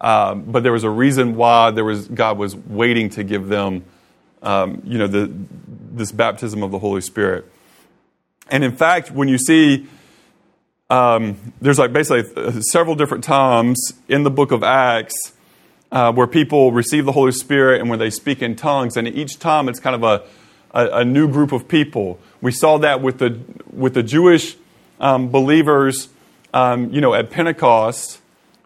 Um, 0.00 0.44
but 0.44 0.62
there 0.62 0.72
was 0.72 0.84
a 0.84 0.90
reason 0.90 1.36
why 1.36 1.70
there 1.70 1.84
was 1.84 2.08
God 2.08 2.36
was 2.36 2.54
waiting 2.54 3.08
to 3.10 3.24
give 3.24 3.48
them, 3.48 3.84
um, 4.42 4.82
you 4.84 4.98
know, 4.98 5.06
the, 5.06 5.32
this 5.96 6.12
baptism 6.12 6.62
of 6.62 6.70
the 6.70 6.78
Holy 6.78 7.00
Spirit. 7.00 7.50
And 8.50 8.62
in 8.64 8.76
fact, 8.76 9.10
when 9.10 9.28
you 9.28 9.38
see, 9.38 9.86
um, 10.90 11.54
there's 11.60 11.78
like 11.78 11.92
basically 11.92 12.60
several 12.62 12.94
different 12.94 13.24
times 13.24 13.92
in 14.08 14.22
the 14.22 14.30
book 14.30 14.52
of 14.52 14.62
Acts 14.62 15.32
uh, 15.90 16.12
where 16.12 16.26
people 16.26 16.72
receive 16.72 17.04
the 17.04 17.12
Holy 17.12 17.32
Spirit 17.32 17.80
and 17.80 17.88
where 17.88 17.98
they 17.98 18.10
speak 18.10 18.42
in 18.42 18.56
tongues, 18.56 18.96
and 18.96 19.08
each 19.08 19.38
time 19.38 19.68
it's 19.68 19.80
kind 19.80 19.96
of 19.96 20.02
a, 20.02 20.22
a, 20.78 21.00
a 21.00 21.04
new 21.04 21.28
group 21.28 21.52
of 21.52 21.68
people. 21.68 22.18
We 22.40 22.52
saw 22.52 22.78
that 22.78 23.00
with 23.00 23.18
the 23.18 23.38
with 23.72 23.94
the 23.94 24.02
Jewish 24.02 24.56
um, 25.00 25.30
believers, 25.30 26.08
um, 26.52 26.92
you 26.92 27.00
know, 27.00 27.14
at 27.14 27.30
Pentecost 27.30 28.20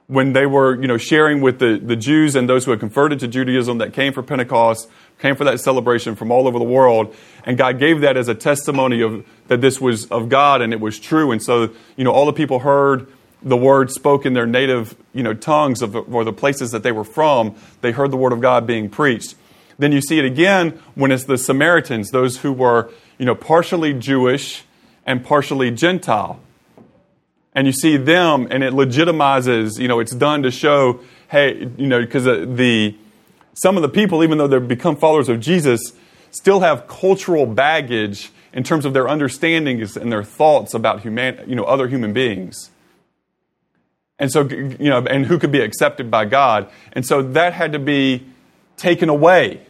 when 0.08 0.32
they 0.32 0.46
were 0.46 0.80
you 0.80 0.88
know, 0.88 0.96
sharing 0.96 1.40
with 1.40 1.58
the, 1.58 1.78
the 1.78 1.94
Jews 1.94 2.34
and 2.34 2.48
those 2.48 2.64
who 2.64 2.70
had 2.72 2.80
converted 2.80 3.20
to 3.20 3.28
Judaism 3.28 3.78
that 3.78 3.92
came 3.92 4.12
for 4.12 4.22
Pentecost, 4.22 4.88
came 5.18 5.36
for 5.36 5.44
that 5.44 5.60
celebration 5.60 6.14
from 6.14 6.30
all 6.30 6.46
over 6.46 6.58
the 6.58 6.64
world. 6.64 7.14
And 7.44 7.56
God 7.58 7.78
gave 7.78 8.00
that 8.02 8.16
as 8.16 8.28
a 8.28 8.34
testimony 8.34 9.00
of 9.02 9.26
that 9.48 9.60
this 9.60 9.80
was 9.80 10.06
of 10.06 10.28
God 10.28 10.62
and 10.62 10.72
it 10.72 10.80
was 10.80 10.98
true. 10.98 11.32
And 11.32 11.42
so, 11.42 11.70
you 11.96 12.04
know, 12.04 12.12
all 12.12 12.26
the 12.26 12.32
people 12.32 12.60
heard 12.60 13.12
the 13.42 13.56
word 13.56 13.90
spoke 13.90 14.26
in 14.26 14.32
their 14.32 14.46
native, 14.46 14.96
you 15.12 15.22
know, 15.22 15.32
tongues 15.34 15.80
of 15.82 15.94
or 16.12 16.24
the 16.24 16.32
places 16.32 16.72
that 16.72 16.82
they 16.82 16.92
were 16.92 17.04
from. 17.04 17.54
They 17.80 17.92
heard 17.92 18.10
the 18.10 18.16
word 18.16 18.32
of 18.32 18.40
God 18.40 18.66
being 18.66 18.88
preached. 18.88 19.34
Then 19.78 19.92
you 19.92 20.00
see 20.00 20.18
it 20.18 20.24
again 20.24 20.80
when 20.94 21.12
it's 21.12 21.24
the 21.24 21.38
Samaritans, 21.38 22.10
those 22.10 22.38
who 22.38 22.52
were, 22.52 22.90
you 23.16 23.26
know, 23.26 23.34
partially 23.34 23.94
Jewish 23.94 24.64
and 25.06 25.24
partially 25.24 25.70
Gentile 25.70 26.40
and 27.58 27.66
you 27.66 27.72
see 27.72 27.96
them 27.96 28.46
and 28.50 28.62
it 28.62 28.72
legitimizes 28.72 29.80
you 29.80 29.88
know 29.88 29.98
it's 29.98 30.14
done 30.14 30.44
to 30.44 30.50
show 30.50 31.00
hey 31.28 31.68
you 31.76 31.88
know 31.88 32.00
because 32.00 32.24
the 32.24 32.94
some 33.62 33.76
of 33.76 33.82
the 33.82 33.88
people 33.88 34.22
even 34.22 34.38
though 34.38 34.46
they've 34.46 34.68
become 34.68 34.96
followers 34.96 35.28
of 35.28 35.40
jesus 35.40 35.92
still 36.30 36.60
have 36.60 36.86
cultural 36.86 37.46
baggage 37.46 38.30
in 38.52 38.62
terms 38.62 38.84
of 38.84 38.92
their 38.92 39.08
understandings 39.08 39.96
and 39.96 40.10
their 40.12 40.24
thoughts 40.24 40.74
about 40.74 41.00
human 41.00 41.48
you 41.48 41.54
know 41.54 41.64
other 41.64 41.88
human 41.88 42.12
beings. 42.12 42.70
And 44.18 44.32
so 44.32 44.48
you 44.48 44.90
know 44.90 45.04
and 45.06 45.26
who 45.26 45.38
could 45.38 45.52
be 45.52 45.60
accepted 45.60 46.10
by 46.10 46.24
god. 46.24 46.70
And 46.92 47.06
so 47.06 47.22
that 47.22 47.52
had 47.52 47.72
to 47.72 47.78
be 47.78 48.26
taken 48.76 49.08
away. 49.08 49.62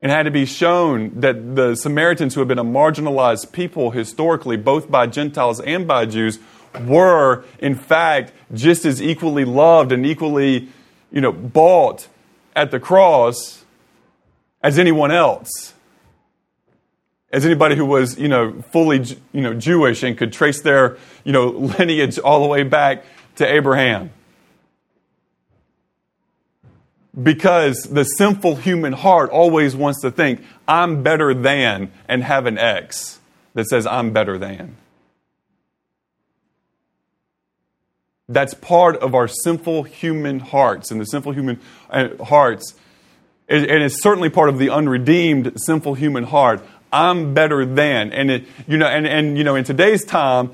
It 0.00 0.08
had 0.08 0.22
to 0.22 0.30
be 0.30 0.46
shown 0.46 1.20
that 1.20 1.56
the 1.56 1.74
Samaritans, 1.74 2.34
who 2.34 2.40
had 2.40 2.48
been 2.48 2.58
a 2.58 2.64
marginalized 2.64 3.52
people 3.52 3.90
historically, 3.90 4.56
both 4.56 4.90
by 4.90 5.06
Gentiles 5.06 5.60
and 5.60 5.86
by 5.86 6.06
Jews, 6.06 6.38
were, 6.86 7.44
in 7.58 7.74
fact, 7.74 8.32
just 8.54 8.86
as 8.86 9.02
equally 9.02 9.44
loved 9.44 9.92
and 9.92 10.06
equally, 10.06 10.68
you 11.12 11.20
know, 11.20 11.32
bought 11.32 12.08
at 12.54 12.70
the 12.70 12.80
cross 12.80 13.64
as 14.62 14.78
anyone 14.78 15.10
else. 15.10 15.74
As 17.32 17.46
anybody 17.46 17.76
who 17.76 17.86
was, 17.86 18.18
you 18.18 18.28
know, 18.28 18.60
fully, 18.72 19.04
you 19.32 19.40
know, 19.40 19.54
Jewish 19.54 20.02
and 20.02 20.18
could 20.18 20.32
trace 20.32 20.62
their, 20.62 20.96
you 21.24 21.32
know, 21.32 21.48
lineage 21.78 22.18
all 22.18 22.42
the 22.42 22.48
way 22.48 22.62
back 22.62 23.04
to 23.36 23.46
Abraham. 23.46 24.10
Because 27.20 27.84
the 27.84 28.04
sinful 28.04 28.56
human 28.56 28.92
heart 28.92 29.30
always 29.30 29.74
wants 29.74 30.00
to 30.02 30.10
think, 30.10 30.44
I'm 30.66 31.02
better 31.02 31.34
than, 31.34 31.90
and 32.08 32.22
have 32.22 32.46
an 32.46 32.56
X 32.56 33.18
that 33.54 33.66
says, 33.66 33.86
I'm 33.86 34.12
better 34.12 34.38
than. 34.38 34.76
That's 38.30 38.54
part 38.54 38.96
of 38.96 39.14
our 39.16 39.26
sinful 39.26 39.82
human 39.82 40.38
hearts. 40.38 40.92
And 40.92 41.00
the 41.00 41.04
sinful 41.04 41.32
human 41.32 41.58
uh, 41.90 42.10
hearts, 42.22 42.74
and 43.48 43.66
it's 43.66 44.00
certainly 44.00 44.30
part 44.30 44.48
of 44.48 44.58
the 44.58 44.70
unredeemed 44.70 45.52
sinful 45.56 45.94
human 45.94 46.22
heart. 46.22 46.64
I'm 46.92 47.34
better 47.34 47.66
than. 47.66 48.12
And, 48.12 48.30
it, 48.30 48.44
you 48.68 48.78
know, 48.78 48.86
and, 48.86 49.04
and, 49.04 49.36
you 49.36 49.42
know, 49.42 49.56
in 49.56 49.64
today's 49.64 50.04
time, 50.04 50.52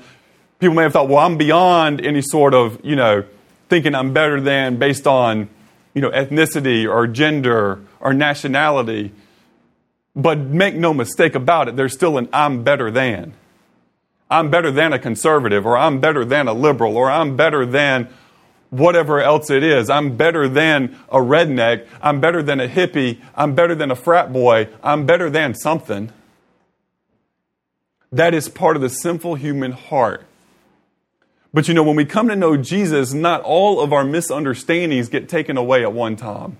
people 0.59 0.75
may 0.75 0.81
have 0.81 0.93
thought, 0.93 1.07
well, 1.07 1.19
I'm 1.19 1.37
beyond 1.37 2.03
any 2.03 2.23
sort 2.23 2.55
of, 2.55 2.83
you 2.83 2.95
know, 2.95 3.23
thinking 3.69 3.93
I'm 3.93 4.11
better 4.11 4.41
than 4.41 4.77
based 4.77 5.05
on, 5.05 5.47
you 5.93 6.01
know, 6.01 6.09
ethnicity 6.09 6.89
or 6.91 7.05
gender 7.05 7.79
or 7.99 8.13
nationality. 8.13 9.11
But 10.15 10.39
make 10.39 10.73
no 10.73 10.95
mistake 10.95 11.35
about 11.35 11.67
it, 11.67 11.75
there's 11.75 11.93
still 11.93 12.17
an 12.17 12.27
I'm 12.33 12.63
better 12.63 12.89
than. 12.89 13.33
I'm 14.29 14.49
better 14.49 14.71
than 14.71 14.93
a 14.93 14.99
conservative, 14.99 15.65
or 15.65 15.77
I'm 15.77 15.99
better 15.99 16.25
than 16.25 16.47
a 16.47 16.53
liberal, 16.53 16.97
or 16.97 17.09
I'm 17.09 17.35
better 17.37 17.65
than 17.65 18.09
whatever 18.69 19.21
else 19.21 19.49
it 19.49 19.63
is. 19.63 19.89
I'm 19.89 20.17
better 20.17 20.49
than 20.49 20.97
a 21.09 21.17
redneck. 21.17 21.87
I'm 22.01 22.19
better 22.19 22.43
than 22.43 22.59
a 22.59 22.67
hippie. 22.67 23.21
I'm 23.35 23.55
better 23.55 23.75
than 23.75 23.91
a 23.91 23.95
frat 23.95 24.33
boy. 24.33 24.67
I'm 24.83 25.05
better 25.05 25.29
than 25.29 25.53
something. 25.53 26.11
That 28.11 28.33
is 28.33 28.49
part 28.49 28.75
of 28.75 28.81
the 28.81 28.89
sinful 28.89 29.35
human 29.35 29.71
heart. 29.71 30.25
But 31.53 31.67
you 31.67 31.73
know, 31.73 31.83
when 31.83 31.95
we 31.95 32.05
come 32.05 32.27
to 32.27 32.35
know 32.35 32.57
Jesus, 32.57 33.13
not 33.13 33.41
all 33.41 33.79
of 33.79 33.93
our 33.93 34.03
misunderstandings 34.03 35.07
get 35.07 35.29
taken 35.29 35.55
away 35.57 35.83
at 35.83 35.93
one 35.93 36.15
time 36.17 36.57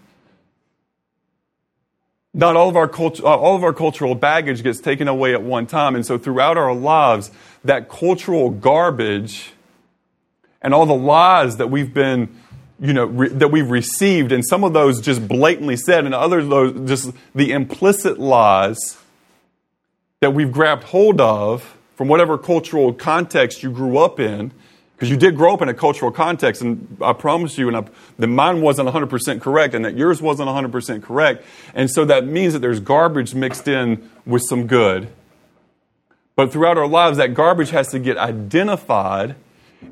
not 2.38 2.56
all 2.56 2.70
of 2.70 2.78
our 2.78 2.88
cult- 2.88 3.20
uh, 3.20 3.26
all 3.26 3.56
of 3.56 3.64
our 3.64 3.74
cultural 3.74 4.16
baggage 4.16 4.64
gets 4.64 4.80
taken 4.80 5.08
away 5.08 5.34
at 5.34 5.42
one 5.42 5.66
time. 5.66 5.96
And 5.96 6.06
so 6.06 6.18
throughout 6.18 6.58
our 6.58 6.74
lives 6.74 7.32
that 7.66 7.90
cultural 7.90 8.52
garbage 8.52 9.52
and 10.62 10.74
all 10.74 10.86
the 10.86 10.96
lies 10.96 11.58
that 11.58 11.70
we've 11.70 11.94
been 11.94 12.30
you 12.80 12.94
know 12.94 13.06
re- 13.06 13.30
that 13.30 13.50
we've 13.50 13.72
received 13.72 14.32
and 14.32 14.46
some 14.46 14.64
of 14.64 14.74
those 14.74 15.02
just 15.02 15.28
blatantly 15.28 15.76
said 15.76 16.06
and 16.06 16.14
others 16.14 16.48
those 16.48 16.88
just 16.88 17.12
the 17.34 17.52
implicit 17.52 18.20
lies 18.20 18.98
that 20.20 20.32
we've 20.32 20.52
grabbed 20.52 20.84
hold 20.84 21.20
of 21.20 21.76
from 21.96 22.08
whatever 22.08 22.38
cultural 22.38 22.94
context 22.94 23.64
you 23.64 23.72
grew 23.72 23.98
up 23.98 24.20
in 24.20 24.52
because 24.98 25.12
you 25.12 25.18
did 25.18 25.38
grow 25.38 25.54
up 25.54 25.62
in 25.62 25.70
a 25.70 25.76
cultural 25.76 26.12
context, 26.12 26.64
and 26.64 26.98
I 27.02 27.14
promise 27.14 27.56
you, 27.56 27.68
and 27.68 27.78
I, 27.78 27.86
that 28.18 28.26
mine 28.26 28.62
wasn't 28.62 28.90
100% 28.90 29.40
correct, 29.42 29.76
and 29.76 29.86
that 29.86 29.96
yours 29.96 30.24
wasn't 30.24 30.50
100% 30.50 31.04
correct. 31.04 31.46
And 31.76 31.92
so 31.92 32.04
that 32.06 32.26
means 32.26 32.54
that 32.54 32.60
there's 32.60 32.80
garbage 32.80 33.36
mixed 33.36 33.68
in 33.68 34.10
with 34.26 34.42
some 34.50 34.66
good. 34.66 35.10
But 36.36 36.52
throughout 36.52 36.80
our 36.80 36.88
lives, 36.88 37.18
that 37.18 37.36
garbage 37.36 37.70
has 37.70 37.90
to 37.90 38.00
get 38.00 38.18
identified. 38.18 39.36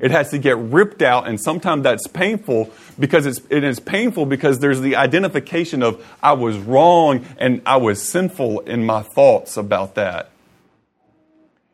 It 0.00 0.10
has 0.10 0.30
to 0.30 0.38
get 0.38 0.58
ripped 0.58 1.02
out, 1.02 1.28
and 1.28 1.40
sometimes 1.40 1.84
that's 1.84 2.08
painful 2.08 2.72
because 2.98 3.26
it's, 3.26 3.40
it 3.48 3.62
is 3.62 3.78
painful 3.78 4.26
because 4.26 4.58
there's 4.58 4.80
the 4.80 4.96
identification 4.96 5.84
of 5.84 6.04
I 6.20 6.32
was 6.32 6.58
wrong 6.58 7.24
and 7.38 7.62
I 7.64 7.76
was 7.76 8.02
sinful 8.02 8.60
in 8.60 8.84
my 8.84 9.02
thoughts 9.02 9.56
about 9.56 9.94
that 9.94 10.32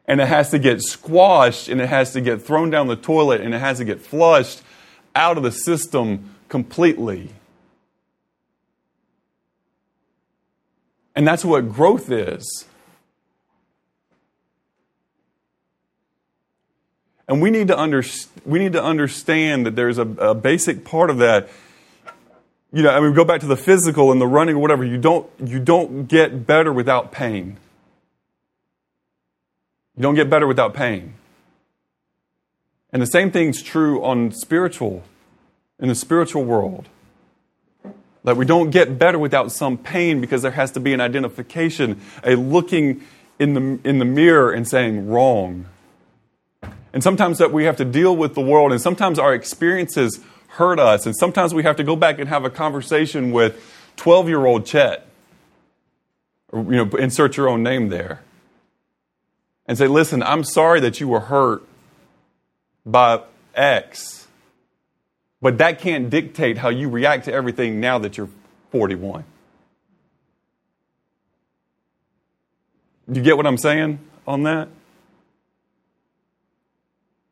and 0.07 0.21
it 0.21 0.29
has 0.29 0.51
to 0.51 0.59
get 0.59 0.83
squashed 0.83 1.69
and 1.69 1.81
it 1.81 1.89
has 1.89 2.13
to 2.13 2.21
get 2.21 2.43
thrown 2.43 2.71
down 2.71 2.89
the 2.89 2.97
toilet 2.97 3.41
and 3.41 3.55
it 3.55 3.59
has 3.59 3.79
to 3.79 3.85
get 3.85 4.01
flushed 4.01 4.63
out 5.15 5.37
of 5.37 5.43
the 5.43 5.53
system 5.53 6.35
completely. 6.49 7.31
And 11.15 11.27
that's 11.27 11.45
what 11.45 11.71
growth 11.73 12.11
is. 12.11 12.65
And 17.29 17.41
we 17.41 17.51
need 17.51 17.69
to, 17.69 18.05
we 18.45 18.59
need 18.59 18.73
to 18.73 18.83
understand 18.83 19.65
that 19.67 19.77
there's 19.77 19.99
a, 19.99 20.03
a 20.03 20.35
basic 20.35 20.85
part 20.85 21.09
of 21.11 21.19
that. 21.19 21.49
You 22.73 22.83
know, 22.83 22.91
I 22.91 23.01
mean, 23.01 23.15
go 23.15 23.25
back 23.25 23.41
to 23.41 23.47
the 23.47 23.57
physical 23.57 24.11
and 24.13 24.21
the 24.21 24.27
running 24.27 24.57
or 24.57 24.59
whatever. 24.59 24.85
You 24.85 24.99
don't, 24.99 25.29
you 25.43 25.59
don't 25.59 26.07
get 26.07 26.47
better 26.47 26.73
without 26.73 27.13
pain. 27.13 27.59
You 29.97 30.03
don't 30.03 30.15
get 30.15 30.31
better 30.31 30.47
without 30.47 30.75
pain. 30.75 31.15
And 32.93 33.01
the 33.01 33.07
same 33.07 33.31
thing's 33.31 33.63
true 33.63 34.03
on 34.05 34.33
spiritual, 34.33 35.03
in 35.79 35.89
the 35.89 35.95
spiritual 35.95 36.45
world. 36.45 36.89
That 38.25 38.37
we 38.37 38.45
don't 38.45 38.71
get 38.71 38.99
better 38.99 39.19
without 39.19 39.51
some 39.51 39.77
pain 39.77 40.21
because 40.21 40.43
there 40.43 40.53
has 40.53 40.71
to 40.73 40.81
be 40.81 40.93
an 40.93 41.01
identification, 41.01 42.01
a 42.23 42.37
looking 42.37 43.03
in 43.39 43.55
the, 43.55 43.89
in 43.89 43.99
the 43.99 44.05
mirror 44.05 44.53
and 44.53 44.69
saying, 44.69 45.09
wrong. 45.09 45.67
And 46.93 47.03
sometimes 47.03 47.39
that 47.39 47.53
we 47.53 47.65
have 47.65 47.77
to 47.79 47.85
deal 47.85 48.15
with 48.15 48.35
the 48.35 48.41
world, 48.41 48.71
and 48.71 48.81
sometimes 48.81 49.19
our 49.19 49.35
experiences 49.35 50.21
hurt 50.49 50.79
us, 50.79 51.07
and 51.07 51.17
sometimes 51.17 51.55
we 51.55 51.63
have 51.65 51.77
to 51.77 51.85
go 51.85 51.97
back 51.97 52.19
and 52.19 52.29
have 52.29 52.45
a 52.45 52.51
conversation 52.51 53.33
with 53.33 53.61
12 53.97 54.29
year 54.29 54.45
old 54.47 54.67
Chet. 54.67 55.07
Or, 56.51 56.63
you 56.65 56.85
know, 56.85 56.97
insert 56.99 57.37
your 57.39 57.49
own 57.49 57.63
name 57.63 57.89
there 57.89 58.21
and 59.73 59.79
say, 59.79 59.87
listen, 59.87 60.23
I'm 60.23 60.45
sorry 60.45 60.81
that 60.81 61.01
you 61.01 61.09
were 61.09 61.21
hurt 61.21 61.63
by 62.85 63.23
X, 63.55 64.27
but 65.41 65.57
that 65.57 65.79
can't 65.79 66.11
dictate 66.11 66.59
how 66.59 66.69
you 66.69 66.91
react 66.91 67.25
to 67.25 67.33
everything 67.33 67.81
now 67.81 67.99
that 68.01 68.19
you're 68.19 68.29
41. 68.71 69.25
Do 73.11 73.19
you 73.19 73.25
get 73.25 73.39
what 73.39 73.47
I'm 73.47 73.57
saying 73.57 73.99
on 74.27 74.43
that? 74.43 74.69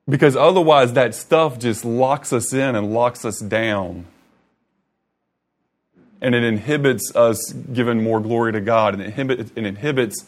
Because 0.08 0.34
otherwise, 0.34 0.94
that 0.94 1.14
stuff 1.14 1.58
just 1.58 1.84
locks 1.84 2.32
us 2.32 2.54
in 2.54 2.74
and 2.74 2.94
locks 2.94 3.26
us 3.26 3.38
down. 3.38 4.06
And 6.22 6.34
it 6.34 6.42
inhibits 6.42 7.14
us 7.14 7.52
giving 7.52 8.02
more 8.02 8.18
glory 8.18 8.52
to 8.52 8.62
God, 8.62 8.94
and 8.94 9.02
it 9.02 9.08
inhibits, 9.08 9.52
it 9.54 9.66
inhibits 9.66 10.24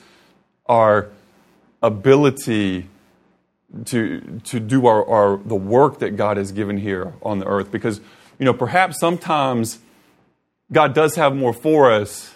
our 0.67 1.09
ability 1.83 2.89
to, 3.87 4.41
to 4.45 4.61
do 4.61 4.87
our, 4.87 5.07
our, 5.09 5.37
the 5.39 5.55
work 5.55 5.99
that 6.01 6.17
God 6.17 6.37
has 6.37 6.53
given 6.53 6.77
here 6.77 7.15
on 7.23 7.39
the 7.39 7.47
earth. 7.47 7.71
Because, 7.71 8.01
you 8.39 8.45
know, 8.45 8.53
perhaps 8.53 8.99
sometimes 8.99 9.79
God 10.71 10.95
does 10.95 11.17
have 11.17 11.35
more 11.35 11.53
for 11.53 11.91
us, 11.91 12.35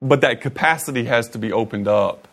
but 0.00 0.20
that 0.20 0.40
capacity 0.40 1.04
has 1.04 1.28
to 1.30 1.38
be 1.38 1.52
opened 1.52 1.88
up. 1.88 2.28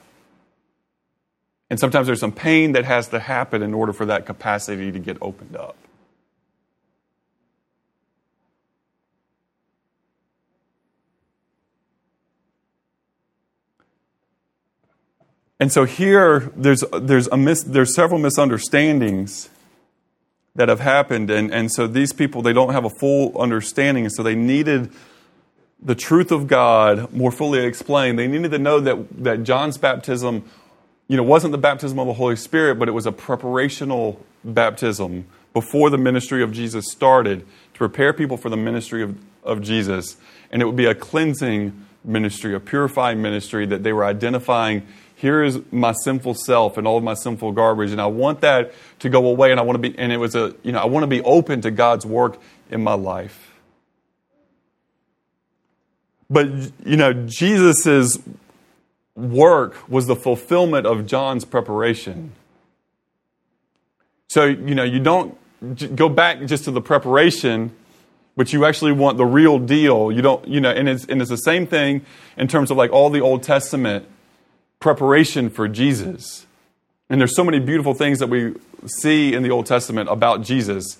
And 1.69 1.79
sometimes 1.79 2.07
there's 2.07 2.19
some 2.19 2.31
pain 2.31 2.73
that 2.73 2.85
has 2.85 3.07
to 3.09 3.19
happen 3.19 3.63
in 3.63 3.73
order 3.73 3.91
for 3.91 4.05
that 4.05 4.25
capacity 4.25 4.91
to 4.91 4.99
get 4.99 5.17
opened 5.21 5.55
up. 5.55 5.75
And 15.59 15.71
so 15.71 15.85
here, 15.85 16.51
there's, 16.55 16.83
there's, 16.99 17.27
a 17.27 17.37
mis, 17.37 17.63
there's 17.63 17.95
several 17.95 18.19
misunderstandings 18.19 19.49
that 20.55 20.69
have 20.69 20.79
happened. 20.79 21.29
And, 21.29 21.53
and 21.53 21.71
so 21.71 21.87
these 21.87 22.13
people, 22.13 22.41
they 22.41 22.53
don't 22.53 22.73
have 22.73 22.85
a 22.85 22.89
full 22.89 23.37
understanding. 23.37 24.05
And 24.05 24.13
so 24.13 24.23
they 24.23 24.35
needed 24.35 24.91
the 25.81 25.95
truth 25.95 26.31
of 26.31 26.47
God 26.47 27.13
more 27.13 27.31
fully 27.31 27.63
explained. 27.65 28.17
They 28.17 28.27
needed 28.27 28.51
to 28.51 28.59
know 28.59 28.79
that, 28.79 29.23
that 29.23 29.43
John's 29.43 29.77
baptism, 29.77 30.49
you 31.07 31.17
know, 31.17 31.23
wasn't 31.23 31.51
the 31.51 31.57
baptism 31.57 31.99
of 31.99 32.07
the 32.07 32.13
Holy 32.13 32.35
Spirit, 32.35 32.79
but 32.79 32.87
it 32.87 32.93
was 32.93 33.05
a 33.05 33.11
preparational 33.11 34.17
baptism 34.43 35.25
before 35.53 35.89
the 35.89 35.97
ministry 35.97 36.43
of 36.43 36.51
Jesus 36.51 36.91
started 36.91 37.45
to 37.73 37.77
prepare 37.77 38.13
people 38.13 38.35
for 38.35 38.49
the 38.49 38.57
ministry 38.57 39.03
of, 39.03 39.17
of 39.43 39.61
Jesus. 39.61 40.17
And 40.51 40.61
it 40.61 40.65
would 40.65 40.75
be 40.75 40.85
a 40.85 40.95
cleansing 40.95 41.85
ministry, 42.03 42.53
a 42.53 42.59
purifying 42.59 43.21
ministry 43.21 43.65
that 43.65 43.83
they 43.83 43.93
were 43.93 44.05
identifying 44.05 44.85
here 45.15 45.43
is 45.43 45.59
my 45.71 45.93
sinful 46.03 46.33
self 46.33 46.77
and 46.77 46.87
all 46.87 46.97
of 46.97 47.03
my 47.03 47.13
sinful 47.13 47.51
garbage 47.51 47.91
and 47.91 48.01
i 48.01 48.05
want 48.05 48.41
that 48.41 48.73
to 48.99 49.09
go 49.09 49.25
away 49.27 49.51
and 49.51 49.59
i 49.59 49.63
want 49.63 49.81
to 49.81 49.89
be 49.89 49.97
and 49.97 50.11
it 50.11 50.17
was 50.17 50.35
a 50.35 50.53
you 50.63 50.71
know 50.71 50.79
i 50.79 50.85
want 50.85 51.03
to 51.03 51.07
be 51.07 51.21
open 51.21 51.61
to 51.61 51.71
god's 51.71 52.05
work 52.05 52.37
in 52.69 52.83
my 52.83 52.93
life 52.93 53.45
But, 56.29 56.47
you 56.85 56.97
know, 56.97 57.13
Jesus's 57.13 58.19
work 59.15 59.87
was 59.89 60.07
the 60.07 60.15
fulfillment 60.15 60.85
of 60.85 61.05
John's 61.05 61.45
preparation. 61.45 62.31
So, 64.29 64.45
you 64.45 64.75
know, 64.75 64.83
you 64.83 64.99
don't 64.99 65.37
go 65.95 66.09
back 66.09 66.43
just 66.45 66.65
to 66.65 66.71
the 66.71 66.81
preparation, 66.81 67.71
but 68.35 68.51
you 68.51 68.65
actually 68.65 68.91
want 68.91 69.17
the 69.17 69.25
real 69.25 69.59
deal. 69.59 70.11
You 70.11 70.21
don't, 70.21 70.47
you 70.47 70.59
know, 70.59 70.71
and 70.71 70.89
it's, 70.89 71.05
and 71.05 71.21
it's 71.21 71.29
the 71.29 71.37
same 71.37 71.67
thing 71.67 72.05
in 72.37 72.47
terms 72.47 72.71
of 72.71 72.77
like 72.77 72.91
all 72.91 73.09
the 73.09 73.21
Old 73.21 73.43
Testament 73.43 74.07
preparation 74.85 75.49
for 75.49 75.67
Jesus. 75.67 76.45
And 77.09 77.19
there's 77.19 77.35
so 77.35 77.43
many 77.43 77.57
beautiful 77.57 77.95
things 77.95 78.19
that 78.19 78.27
we 78.27 78.53
see 78.85 79.33
in 79.33 79.41
the 79.41 79.49
Old 79.49 79.65
Testament 79.65 80.11
about 80.11 80.43
Jesus. 80.43 80.99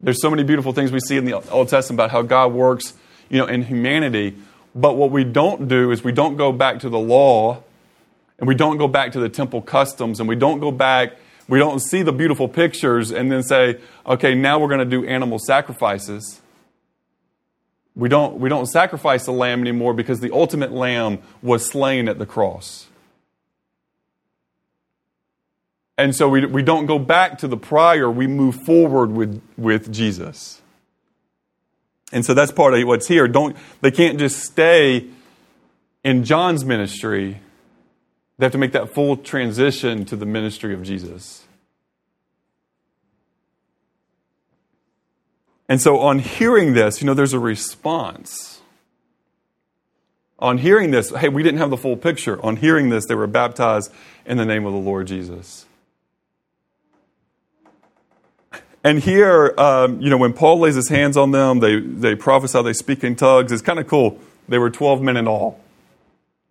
There's 0.00 0.22
so 0.22 0.30
many 0.30 0.44
beautiful 0.44 0.72
things 0.72 0.90
we 0.90 1.00
see 1.00 1.18
in 1.18 1.26
the 1.26 1.34
Old 1.50 1.68
Testament 1.68 1.98
about 1.98 2.10
how 2.10 2.22
God 2.22 2.54
works, 2.54 2.94
you 3.28 3.36
know, 3.36 3.44
in 3.44 3.64
humanity. 3.64 4.34
But 4.74 4.96
what 4.96 5.10
we 5.10 5.24
don't 5.24 5.68
do 5.68 5.90
is 5.90 6.02
we 6.02 6.12
don't 6.12 6.38
go 6.38 6.52
back 6.52 6.78
to 6.78 6.88
the 6.88 6.98
law 6.98 7.62
and 8.38 8.48
we 8.48 8.54
don't 8.54 8.78
go 8.78 8.88
back 8.88 9.12
to 9.12 9.20
the 9.20 9.28
temple 9.28 9.60
customs 9.60 10.18
and 10.18 10.26
we 10.26 10.34
don't 10.34 10.58
go 10.58 10.70
back, 10.70 11.12
we 11.48 11.58
don't 11.58 11.80
see 11.80 12.02
the 12.02 12.12
beautiful 12.12 12.48
pictures 12.48 13.10
and 13.10 13.30
then 13.30 13.42
say, 13.42 13.78
okay, 14.06 14.34
now 14.34 14.58
we're 14.58 14.68
going 14.68 14.78
to 14.78 14.86
do 14.86 15.04
animal 15.06 15.38
sacrifices. 15.38 16.40
We 17.94 18.08
don't, 18.08 18.40
we 18.40 18.48
don't 18.48 18.64
sacrifice 18.64 19.26
the 19.26 19.32
lamb 19.32 19.60
anymore 19.60 19.92
because 19.92 20.20
the 20.20 20.32
ultimate 20.32 20.72
lamb 20.72 21.18
was 21.42 21.66
slain 21.66 22.08
at 22.08 22.18
the 22.18 22.24
cross. 22.24 22.86
And 26.02 26.16
so 26.16 26.28
we, 26.28 26.44
we 26.46 26.64
don't 26.64 26.86
go 26.86 26.98
back 26.98 27.38
to 27.38 27.46
the 27.46 27.56
prior, 27.56 28.10
we 28.10 28.26
move 28.26 28.56
forward 28.56 29.12
with, 29.12 29.40
with 29.56 29.92
Jesus. 29.92 30.60
And 32.10 32.26
so 32.26 32.34
that's 32.34 32.50
part 32.50 32.74
of 32.74 32.84
what's 32.88 33.06
here. 33.06 33.28
Don't, 33.28 33.56
they 33.82 33.92
can't 33.92 34.18
just 34.18 34.40
stay 34.40 35.06
in 36.02 36.24
John's 36.24 36.64
ministry. 36.64 37.40
They 38.36 38.46
have 38.46 38.50
to 38.50 38.58
make 38.58 38.72
that 38.72 38.92
full 38.92 39.16
transition 39.16 40.04
to 40.06 40.16
the 40.16 40.26
ministry 40.26 40.74
of 40.74 40.82
Jesus. 40.82 41.44
And 45.68 45.80
so 45.80 46.00
on 46.00 46.18
hearing 46.18 46.74
this, 46.74 47.00
you 47.00 47.06
know, 47.06 47.14
there's 47.14 47.32
a 47.32 47.38
response. 47.38 48.60
On 50.40 50.58
hearing 50.58 50.90
this, 50.90 51.10
hey, 51.10 51.28
we 51.28 51.44
didn't 51.44 51.60
have 51.60 51.70
the 51.70 51.76
full 51.76 51.96
picture. 51.96 52.44
On 52.44 52.56
hearing 52.56 52.88
this, 52.88 53.06
they 53.06 53.14
were 53.14 53.28
baptized 53.28 53.92
in 54.26 54.36
the 54.36 54.44
name 54.44 54.66
of 54.66 54.72
the 54.72 54.80
Lord 54.80 55.06
Jesus. 55.06 55.66
And 58.84 58.98
here, 58.98 59.54
um, 59.58 60.00
you 60.00 60.10
know, 60.10 60.16
when 60.16 60.32
Paul 60.32 60.60
lays 60.60 60.74
his 60.74 60.88
hands 60.88 61.16
on 61.16 61.30
them, 61.30 61.60
they, 61.60 61.78
they 61.78 62.16
prophesy, 62.16 62.62
they 62.62 62.72
speak 62.72 63.04
in 63.04 63.14
tongues. 63.14 63.52
It's 63.52 63.62
kind 63.62 63.78
of 63.78 63.86
cool. 63.86 64.18
They 64.48 64.58
were 64.58 64.70
12 64.70 65.00
men 65.02 65.16
in 65.16 65.28
all. 65.28 65.60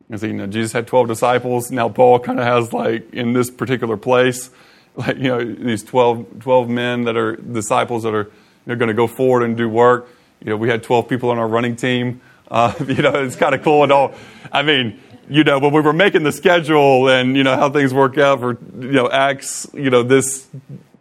You 0.09 0.17
see, 0.17 0.27
you 0.27 0.33
know, 0.33 0.47
Jesus 0.47 0.71
had 0.71 0.87
12 0.87 1.07
disciples. 1.07 1.71
Now 1.71 1.89
Paul 1.89 2.19
kind 2.19 2.39
of 2.39 2.45
has, 2.45 2.71
like, 2.71 3.13
in 3.13 3.33
this 3.33 3.49
particular 3.49 3.97
place, 3.97 4.49
like, 4.95 5.17
you 5.17 5.23
know, 5.23 5.43
these 5.43 5.83
12, 5.83 6.39
12 6.39 6.69
men 6.69 7.03
that 7.05 7.17
are 7.17 7.35
disciples 7.35 8.03
that 8.03 8.13
are 8.13 8.23
you 8.25 8.31
know, 8.67 8.75
going 8.75 8.89
to 8.89 8.93
go 8.93 9.07
forward 9.07 9.43
and 9.43 9.57
do 9.57 9.67
work. 9.67 10.07
You 10.41 10.51
know, 10.51 10.57
we 10.57 10.69
had 10.69 10.83
12 10.83 11.07
people 11.07 11.29
on 11.29 11.37
our 11.37 11.47
running 11.47 11.75
team. 11.75 12.21
Uh, 12.49 12.73
you 12.87 13.01
know, 13.01 13.23
it's 13.23 13.35
kind 13.35 13.55
of 13.55 13.63
cool 13.63 13.83
and 13.83 13.91
all. 13.91 14.13
I 14.51 14.63
mean, 14.63 14.99
you 15.29 15.43
know, 15.43 15.59
when 15.59 15.71
we 15.73 15.81
were 15.81 15.93
making 15.93 16.23
the 16.23 16.31
schedule 16.31 17.09
and, 17.09 17.37
you 17.37 17.43
know, 17.43 17.55
how 17.55 17.69
things 17.69 17.93
work 17.93 18.17
out 18.17 18.39
for, 18.39 18.57
you 18.79 18.91
know, 18.91 19.09
Acts, 19.09 19.67
you 19.73 19.89
know, 19.89 20.03
this 20.03 20.47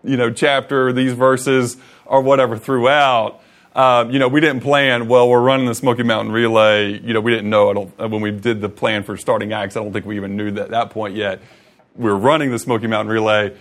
you 0.03 0.17
know, 0.17 0.31
chapter, 0.31 0.93
these 0.93 1.13
verses, 1.13 1.77
or 2.07 2.21
whatever 2.21 2.57
throughout. 2.57 3.41
Um, 3.75 4.11
you 4.11 4.19
know, 4.19 4.29
we 4.29 4.41
didn't 4.41 4.63
plan, 4.63 5.07
well, 5.07 5.29
we're 5.29 5.41
running 5.41 5.67
the 5.67 5.75
Smoky 5.75 6.03
Mountain 6.03 6.33
Relay. 6.33 6.99
You 7.01 7.15
know, 7.15 7.21
we 7.21 7.31
didn't 7.31 7.51
know, 7.51 7.71
I 7.71 7.75
don't, 7.75 8.01
uh, 8.01 8.09
when 8.09 8.21
we 8.21 8.33
did 8.33 8.61
the 8.61 8.69
plan 8.69 9.05
for 9.05 9.17
starting 9.17 9.53
Acts, 9.53 9.77
I 9.77 9.83
don't 9.83 9.93
think 9.93 10.07
we 10.07 10.17
even 10.17 10.37
knew 10.37 10.51
that 10.53 10.65
at 10.65 10.71
that 10.71 10.91
point 10.91 11.15
yet. 11.15 11.41
We 11.95 12.11
are 12.11 12.17
running 12.17 12.51
the 12.51 12.59
Smoky 12.59 12.89
Mountain 12.89 13.13
Relay, 13.13 13.57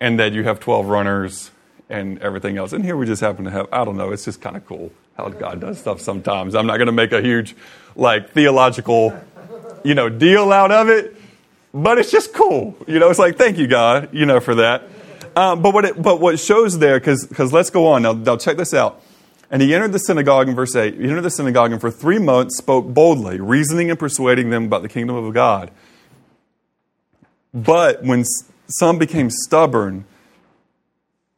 and 0.00 0.18
that 0.18 0.32
you 0.32 0.44
have 0.44 0.60
12 0.60 0.86
runners 0.86 1.50
and 1.90 2.18
everything 2.20 2.56
else. 2.56 2.72
And 2.72 2.84
here 2.84 2.96
we 2.96 3.04
just 3.04 3.20
happen 3.20 3.44
to 3.44 3.50
have, 3.50 3.68
I 3.70 3.84
don't 3.84 3.96
know, 3.96 4.12
it's 4.12 4.24
just 4.24 4.40
kind 4.40 4.56
of 4.56 4.64
cool 4.64 4.90
how 5.16 5.28
God 5.28 5.60
does 5.60 5.78
stuff 5.78 6.00
sometimes. 6.00 6.54
I'm 6.54 6.66
not 6.66 6.78
going 6.78 6.86
to 6.86 6.92
make 6.92 7.12
a 7.12 7.20
huge, 7.20 7.54
like, 7.96 8.30
theological, 8.30 9.18
you 9.84 9.94
know, 9.94 10.08
deal 10.08 10.52
out 10.52 10.70
of 10.72 10.88
it, 10.88 11.16
but 11.74 11.98
it's 11.98 12.10
just 12.10 12.32
cool. 12.32 12.76
You 12.86 12.98
know, 12.98 13.10
it's 13.10 13.18
like, 13.18 13.36
thank 13.36 13.58
you, 13.58 13.66
God, 13.66 14.08
you 14.12 14.24
know, 14.24 14.40
for 14.40 14.54
that. 14.54 14.84
Um, 15.36 15.62
but, 15.62 15.74
what 15.74 15.84
it, 15.84 16.02
but 16.02 16.20
what 16.20 16.38
shows 16.38 16.78
there, 16.78 16.98
because 16.98 17.52
let's 17.52 17.70
go 17.70 17.86
on. 17.86 18.02
Now, 18.02 18.12
now, 18.12 18.36
check 18.36 18.56
this 18.56 18.74
out. 18.74 19.02
And 19.50 19.60
he 19.60 19.74
entered 19.74 19.92
the 19.92 19.98
synagogue 19.98 20.48
in 20.48 20.54
verse 20.54 20.76
8. 20.76 20.94
He 20.94 21.02
entered 21.02 21.22
the 21.22 21.30
synagogue 21.30 21.72
and 21.72 21.80
for 21.80 21.90
three 21.90 22.18
months 22.18 22.56
spoke 22.56 22.86
boldly, 22.86 23.40
reasoning 23.40 23.90
and 23.90 23.98
persuading 23.98 24.50
them 24.50 24.66
about 24.66 24.82
the 24.82 24.88
kingdom 24.88 25.16
of 25.16 25.34
God. 25.34 25.72
But 27.52 28.04
when 28.04 28.24
some 28.68 28.98
became 28.98 29.28
stubborn 29.28 30.04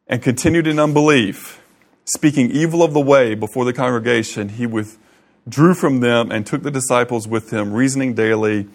and 0.07 0.22
continued 0.22 0.66
in 0.66 0.78
unbelief, 0.78 1.62
speaking 2.05 2.50
evil 2.50 2.83
of 2.83 2.92
the 2.92 3.00
way 3.00 3.35
before 3.35 3.64
the 3.64 3.72
congregation, 3.72 4.50
he 4.50 4.66
withdrew 4.66 5.72
from 5.72 6.00
them 6.00 6.31
and 6.31 6.46
took 6.46 6.62
the 6.62 6.70
disciples 6.70 7.26
with 7.26 7.50
him, 7.50 7.72
reasoning 7.72 8.12
daily 8.12 8.68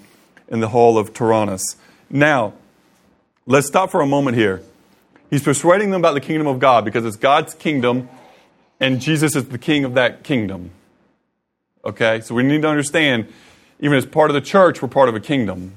in 0.47 0.61
the 0.61 0.69
hall 0.69 0.97
of 0.97 1.13
Tyrannus. 1.13 1.75
Now, 2.09 2.53
let's 3.45 3.67
stop 3.67 3.91
for 3.91 4.01
a 4.01 4.07
moment 4.07 4.35
here. 4.35 4.63
He's 5.29 5.43
persuading 5.43 5.91
them 5.91 6.01
about 6.01 6.13
the 6.13 6.21
kingdom 6.21 6.47
of 6.47 6.59
God 6.59 6.85
because 6.85 7.05
it's 7.05 7.17
God's 7.17 7.53
kingdom 7.53 8.09
and 8.79 9.01
Jesus 9.01 9.35
is 9.35 9.49
the 9.49 9.57
king 9.57 9.83
of 9.83 9.95
that 9.95 10.23
kingdom. 10.23 10.71
Okay? 11.83 12.21
So 12.21 12.35
we 12.35 12.43
need 12.43 12.61
to 12.61 12.67
understand, 12.67 13.31
even 13.79 13.97
as 13.97 14.05
part 14.05 14.29
of 14.29 14.35
the 14.35 14.41
church, 14.41 14.81
we're 14.81 14.87
part 14.87 15.09
of 15.09 15.15
a 15.15 15.19
kingdom. 15.19 15.73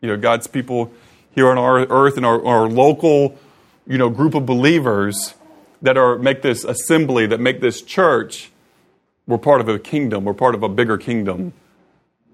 You 0.00 0.08
know, 0.08 0.16
God's 0.16 0.46
people 0.46 0.92
here 1.32 1.48
on 1.48 1.58
our 1.58 1.86
earth 1.88 2.16
and 2.16 2.24
our, 2.24 2.44
our 2.44 2.68
local, 2.68 3.38
you 3.86 3.98
know, 3.98 4.08
group 4.08 4.34
of 4.34 4.46
believers 4.46 5.34
that 5.82 5.96
are 5.96 6.18
make 6.18 6.42
this 6.42 6.64
assembly, 6.64 7.26
that 7.26 7.40
make 7.40 7.60
this 7.60 7.82
church, 7.82 8.50
we're 9.26 9.38
part 9.38 9.60
of 9.60 9.68
a 9.68 9.78
kingdom. 9.78 10.24
We're 10.24 10.34
part 10.34 10.54
of 10.54 10.62
a 10.62 10.68
bigger 10.68 10.98
kingdom. 10.98 11.52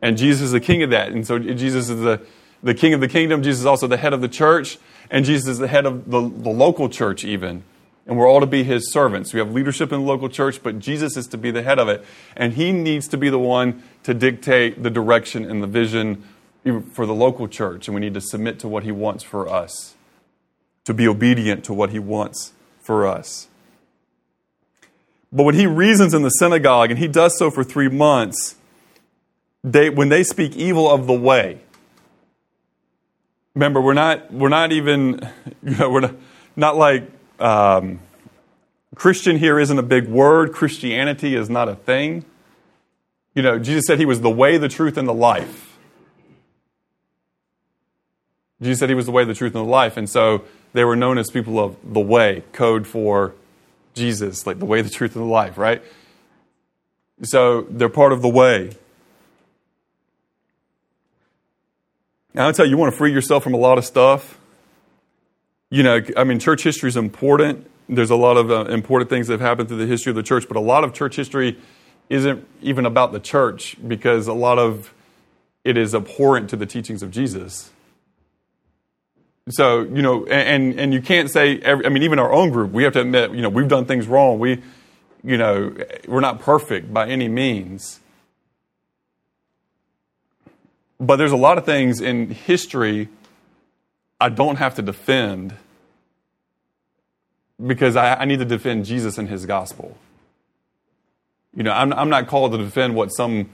And 0.03 0.17
Jesus 0.17 0.43
is 0.43 0.53
the 0.53 0.61
king 0.61 0.83
of 0.83 0.91
that. 0.91 1.13
And 1.13 1.27
so 1.27 1.39
Jesus 1.39 1.89
is 1.89 2.01
the, 2.01 2.21
the 2.63 2.75
king 2.75 2.95
of 2.95 3.01
the 3.01 3.09
kingdom. 3.09 3.43
Jesus 3.43 3.61
is 3.61 3.67
also 3.67 3.87
the 3.87 3.97
head 3.97 4.13
of 4.13 4.21
the 4.21 4.29
church. 4.29 4.79
And 5.11 5.25
Jesus 5.25 5.49
is 5.49 5.59
the 5.59 5.69
head 5.69 5.87
of 5.87 6.11
the, 6.11 6.21
the 6.21 6.51
local 6.51 6.89
church, 6.89 7.25
even. 7.25 7.65
And 8.07 8.17
we're 8.17 8.29
all 8.29 8.41
to 8.41 8.47
be 8.47 8.63
his 8.63 8.93
servants. 8.93 9.33
We 9.33 9.41
have 9.41 9.53
leadership 9.53 9.93
in 9.93 10.01
the 10.01 10.07
local 10.07 10.29
church, 10.29 10.63
but 10.63 10.79
Jesus 10.79 11.17
is 11.17 11.27
to 11.29 11.39
be 11.39 11.51
the 11.51 11.63
head 11.63 11.79
of 11.79 11.89
it. 11.89 12.05
And 12.37 12.53
he 12.53 12.71
needs 12.73 13.09
to 13.09 13.17
be 13.17 13.31
the 13.31 13.39
one 13.39 13.83
to 14.05 14.15
dictate 14.15 14.83
the 14.83 14.91
direction 14.91 15.45
and 15.45 15.63
the 15.63 15.67
vision 15.67 16.23
for 16.93 17.07
the 17.07 17.15
local 17.15 17.49
church. 17.49 17.89
And 17.89 17.95
we 17.95 18.01
need 18.01 18.15
to 18.15 18.21
submit 18.21 18.59
to 18.61 18.69
what 18.69 18.85
he 18.85 18.93
wants 18.93 19.25
for 19.25 19.49
us, 19.49 19.95
to 20.85 20.95
be 20.95 21.09
obedient 21.09 21.65
to 21.65 21.75
what 21.75 21.91
he 21.91 21.99
wants 21.99 22.53
for 22.81 23.07
us. 23.07 23.49
But 25.33 25.43
when 25.43 25.57
he 25.57 25.67
reasons 25.67 26.15
in 26.15 26.23
the 26.23 26.31
synagogue, 26.31 26.91
and 26.91 26.99
he 26.99 27.09
does 27.09 27.37
so 27.37 27.51
for 27.51 27.65
three 27.65 27.89
months, 27.89 28.55
they, 29.65 29.91
when 29.91 30.09
they 30.09 30.23
speak 30.23 30.57
evil 30.57 30.89
of 30.89 31.09
the 31.09 31.13
way, 31.13 31.61
remember 33.57 33.81
we're 33.81 33.95
not 33.95 34.33
we're 34.33 34.51
not 34.51 34.71
even 34.71 35.29
you 35.65 35.75
know 35.77 35.91
we're 35.91 36.01
not, 36.01 36.15
not 36.55 36.77
like 36.77 37.11
um, 37.41 37.99
christian 38.95 39.39
here 39.39 39.59
isn't 39.59 39.79
a 39.79 39.83
big 39.83 40.07
word. 40.07 40.53
Christianity 40.53 41.35
is 41.35 41.51
not 41.51 41.69
a 41.69 41.75
thing. 41.75 42.25
You 43.35 43.43
know 43.43 43.59
jesus 43.59 43.87
said 43.87 43.99
he 43.99 44.07
was 44.07 44.21
the 44.21 44.31
way 44.31 44.59
the 44.59 44.69
truth 44.69 44.97
and 44.97 45.09
the 45.09 45.15
life. 45.15 45.79
Jesus 48.63 48.79
said 48.79 48.89
he 48.89 48.95
was 48.95 49.07
the 49.07 49.13
way 49.13 49.25
the 49.25 49.35
truth 49.35 49.55
and 49.55 49.67
the 49.67 49.71
life. 49.71 49.99
And 49.99 50.09
so 50.09 50.45
they 50.73 50.83
were 50.83 50.97
known 50.97 51.19
as 51.19 51.31
people 51.31 51.59
of 51.59 51.77
the 51.85 52.01
way 52.01 52.43
code 52.53 52.87
for 52.87 53.35
jesus 53.95 54.47
like 54.47 54.59
the 54.59 54.65
way 54.65 54.83
the 54.83 54.91
truth 54.91 55.17
and 55.17 55.25
the 55.25 55.31
life 55.31 55.57
right? 55.59 55.83
So 57.23 57.63
they're 57.63 57.89
part 57.89 58.13
of 58.13 58.21
the 58.21 58.29
way 58.29 58.77
Now, 62.37 62.47
I'll 62.47 62.53
tell 62.53 62.67
you, 62.67 62.73
you 62.73 62.77
want 62.77 62.93
to 62.93 62.99
free 62.99 63.13
yourself 63.13 63.43
from 63.43 63.55
a 63.55 63.57
lot 63.57 63.79
of 63.79 63.87
stuff. 63.87 64.39
You 65.71 65.83
know, 65.83 66.03
I 66.19 66.25
mean, 66.25 66.39
church 66.39 66.63
history 66.63 66.91
is 66.91 66.97
important. 66.97 67.67
There's 67.89 68.11
a 68.11 68.17
lot 68.17 68.37
of 68.37 68.51
uh, 68.51 68.67
important 68.67 69.09
things 69.09 69.29
that 69.29 69.33
have 69.33 69.41
happened 69.41 69.69
through 69.69 69.79
the 69.79 69.87
history 69.87 70.11
of 70.11 70.17
the 70.17 70.23
church, 70.23 70.47
but 70.47 70.59
a 70.59 70.61
lot 70.61 70.85
of 70.85 70.93
church 70.93 71.17
history 71.17 71.59
isn't 72.11 72.47
even 72.61 72.85
about 72.85 73.13
the 73.13 73.21
church 73.21 73.79
because 73.89 74.27
a 74.27 74.35
lot 74.35 74.59
of 74.59 74.93
it 75.65 75.79
is 75.79 75.95
abhorrent 75.95 76.51
to 76.51 76.57
the 76.57 76.67
teachings 76.67 77.03
of 77.03 77.11
Jesus. 77.11 77.71
So, 79.49 79.85
you 79.85 80.03
know, 80.03 80.27
and, 80.27 80.79
and 80.79 80.93
you 80.93 81.01
can't 81.01 81.31
say, 81.31 81.59
every, 81.61 81.87
I 81.87 81.89
mean, 81.89 82.03
even 82.03 82.19
our 82.19 82.33
own 82.33 82.51
group, 82.51 82.71
we 82.71 82.83
have 82.85 82.93
to 82.93 83.01
admit, 83.01 83.31
you 83.31 83.41
know, 83.41 83.49
we've 83.49 83.67
done 83.67 83.87
things 83.87 84.07
wrong. 84.09 84.39
We, 84.39 84.63
you 85.25 85.39
know, 85.39 85.75
we're 86.07 86.21
not 86.21 86.41
perfect 86.41 86.93
by 86.93 87.09
any 87.09 87.29
means. 87.29 88.01
But 90.99 91.17
there's 91.17 91.33
a 91.33 91.37
lot 91.37 91.59
of 91.59 91.65
things 91.65 92.01
in 92.01 92.31
history 92.31 93.09
I 94.21 94.31
don't 94.31 94.57
have 94.57 94.75
to 94.77 94.83
defend 94.83 95.55
because 97.65 97.97
I, 97.97 98.15
I 98.15 98.25
need 98.25 98.39
to 98.39 98.45
defend 98.45 98.85
Jesus 98.85 99.19
and 99.19 99.29
his 99.29 99.47
gospel. 99.47 99.97
You 101.55 101.63
know, 101.63 101.73
I'm, 101.73 101.93
I'm 101.93 102.09
not 102.09 102.29
called 102.29 102.53
to 102.53 102.59
defend 102.59 102.95
what 102.95 103.09
some 103.09 103.51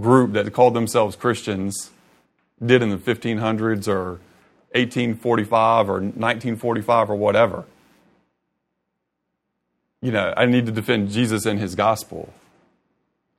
group 0.00 0.32
that 0.32 0.52
called 0.52 0.74
themselves 0.74 1.16
Christians 1.16 1.90
did 2.64 2.82
in 2.82 2.90
the 2.90 2.96
1500s 2.96 3.88
or 3.88 4.20
1845 4.72 5.88
or 5.88 5.92
1945 5.94 7.10
or 7.10 7.16
whatever. 7.16 7.64
You 10.00 10.12
know, 10.12 10.34
I 10.36 10.46
need 10.46 10.66
to 10.66 10.72
defend 10.72 11.10
Jesus 11.10 11.46
and 11.46 11.58
his 11.58 11.74
gospel. 11.74 12.32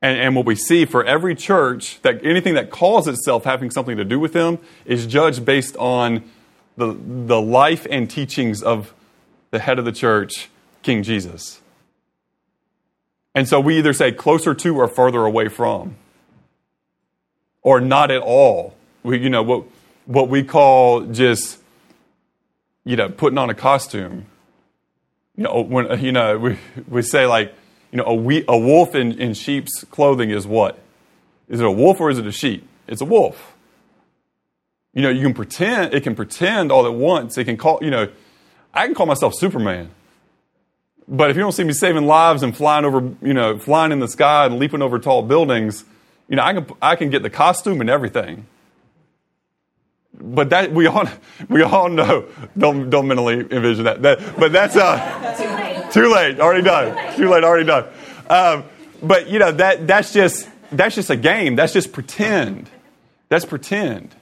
And, 0.01 0.19
and, 0.19 0.35
what 0.35 0.45
we 0.45 0.55
see 0.55 0.85
for 0.85 1.03
every 1.03 1.35
church, 1.35 2.01
that 2.01 2.23
anything 2.23 2.53
that 2.55 2.69
calls 2.69 3.07
itself 3.07 3.43
having 3.43 3.71
something 3.71 3.97
to 3.97 4.05
do 4.05 4.19
with 4.19 4.33
them 4.33 4.59
is 4.85 5.07
judged 5.07 5.45
based 5.45 5.75
on 5.77 6.29
the, 6.77 6.97
the 6.99 7.41
life 7.41 7.87
and 7.89 8.09
teachings 8.09 8.61
of 8.61 8.93
the 9.51 9.59
head 9.59 9.79
of 9.79 9.85
the 9.85 9.91
church, 9.91 10.49
King 10.83 11.01
Jesus. 11.01 11.61
And 13.33 13.47
so 13.47 13.59
we 13.59 13.77
either 13.77 13.93
say 13.93 14.11
closer 14.11 14.53
to 14.53 14.77
or 14.77 14.87
further 14.87 15.25
away 15.25 15.49
from, 15.49 15.95
or 17.61 17.81
not 17.81 18.11
at 18.11 18.21
all. 18.21 18.75
We, 19.03 19.19
you 19.19 19.29
know, 19.29 19.43
what, 19.43 19.65
what 20.05 20.29
we 20.29 20.43
call 20.43 21.01
just, 21.01 21.59
you 22.83 22.95
know, 22.95 23.09
putting 23.09 23.37
on 23.37 23.49
a 23.49 23.53
costume. 23.53 24.25
You 25.35 25.43
know, 25.43 25.61
when, 25.61 26.01
you 26.03 26.11
know, 26.11 26.37
we, 26.37 26.57
we 26.87 27.01
say 27.01 27.25
like, 27.25 27.53
you 27.91 27.97
know, 27.97 28.05
a, 28.05 28.13
we, 28.13 28.43
a 28.47 28.57
wolf 28.57 28.95
in, 28.95 29.19
in 29.19 29.33
sheep's 29.33 29.83
clothing 29.85 30.31
is 30.31 30.45
what? 30.45 30.79
Is 31.47 31.59
it 31.59 31.65
a 31.65 31.71
wolf 31.71 31.99
or 31.99 32.09
is 32.09 32.17
it 32.17 32.25
a 32.25 32.31
sheep? 32.31 32.67
It's 32.87 33.01
a 33.01 33.05
wolf. 33.05 33.53
You 34.93 35.01
know, 35.01 35.09
you 35.09 35.21
can 35.21 35.33
pretend, 35.33 35.93
it 35.93 36.03
can 36.03 36.15
pretend 36.15 36.71
all 36.71 36.85
at 36.85 36.93
once. 36.93 37.37
It 37.37 37.45
can 37.45 37.57
call, 37.57 37.79
you 37.81 37.91
know, 37.91 38.09
I 38.73 38.85
can 38.85 38.95
call 38.95 39.05
myself 39.05 39.33
Superman. 39.35 39.91
But 41.07 41.29
if 41.29 41.35
you 41.35 41.41
don't 41.41 41.51
see 41.51 41.63
me 41.63 41.73
saving 41.73 42.05
lives 42.05 42.43
and 42.43 42.55
flying 42.55 42.85
over, 42.85 43.11
you 43.21 43.33
know, 43.33 43.59
flying 43.59 43.91
in 43.91 43.99
the 43.99 44.07
sky 44.07 44.45
and 44.45 44.57
leaping 44.57 44.81
over 44.81 44.97
tall 44.97 45.21
buildings, 45.21 45.85
you 46.27 46.35
know, 46.35 46.43
I 46.43 46.53
can, 46.53 46.67
I 46.81 46.95
can 46.95 47.09
get 47.09 47.21
the 47.21 47.29
costume 47.29 47.81
and 47.81 47.89
everything. 47.89 48.47
But 50.19 50.49
that 50.51 50.71
we 50.71 50.87
all 50.87 51.05
we 51.49 51.61
all 51.61 51.89
know. 51.89 52.27
Don't 52.57 52.89
don't 52.89 53.07
mentally 53.07 53.39
envision 53.39 53.83
that. 53.83 54.01
that 54.01 54.39
but 54.39 54.51
that's 54.51 54.75
uh, 54.75 54.97
too 55.95 56.13
late. 56.13 56.39
Already 56.39 56.61
done. 56.61 57.15
Too 57.15 57.29
late. 57.29 57.43
Already 57.43 57.65
done. 57.65 57.85
Um, 58.29 58.65
but 59.01 59.29
you 59.29 59.39
know 59.39 59.51
that 59.53 59.87
that's 59.87 60.11
just 60.13 60.49
that's 60.71 60.95
just 60.95 61.09
a 61.09 61.15
game. 61.15 61.55
That's 61.55 61.73
just 61.73 61.93
pretend. 61.93 62.69
That's 63.29 63.45
pretend 63.45 64.13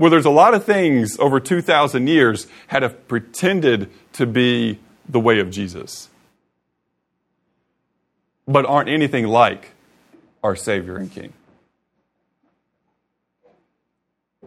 where 0.00 0.08
there's 0.08 0.24
a 0.24 0.30
lot 0.30 0.54
of 0.54 0.64
things 0.64 1.18
over 1.18 1.38
2,000 1.38 2.06
years 2.06 2.46
had 2.68 2.82
have 2.82 3.06
pretended 3.06 3.90
to 4.14 4.24
be 4.24 4.78
the 5.06 5.20
way 5.20 5.40
of 5.40 5.50
Jesus, 5.50 6.08
but 8.48 8.64
aren't 8.64 8.88
anything 8.88 9.26
like 9.26 9.72
our 10.42 10.56
Savior 10.56 10.96
and 10.96 11.12
King. 11.12 11.34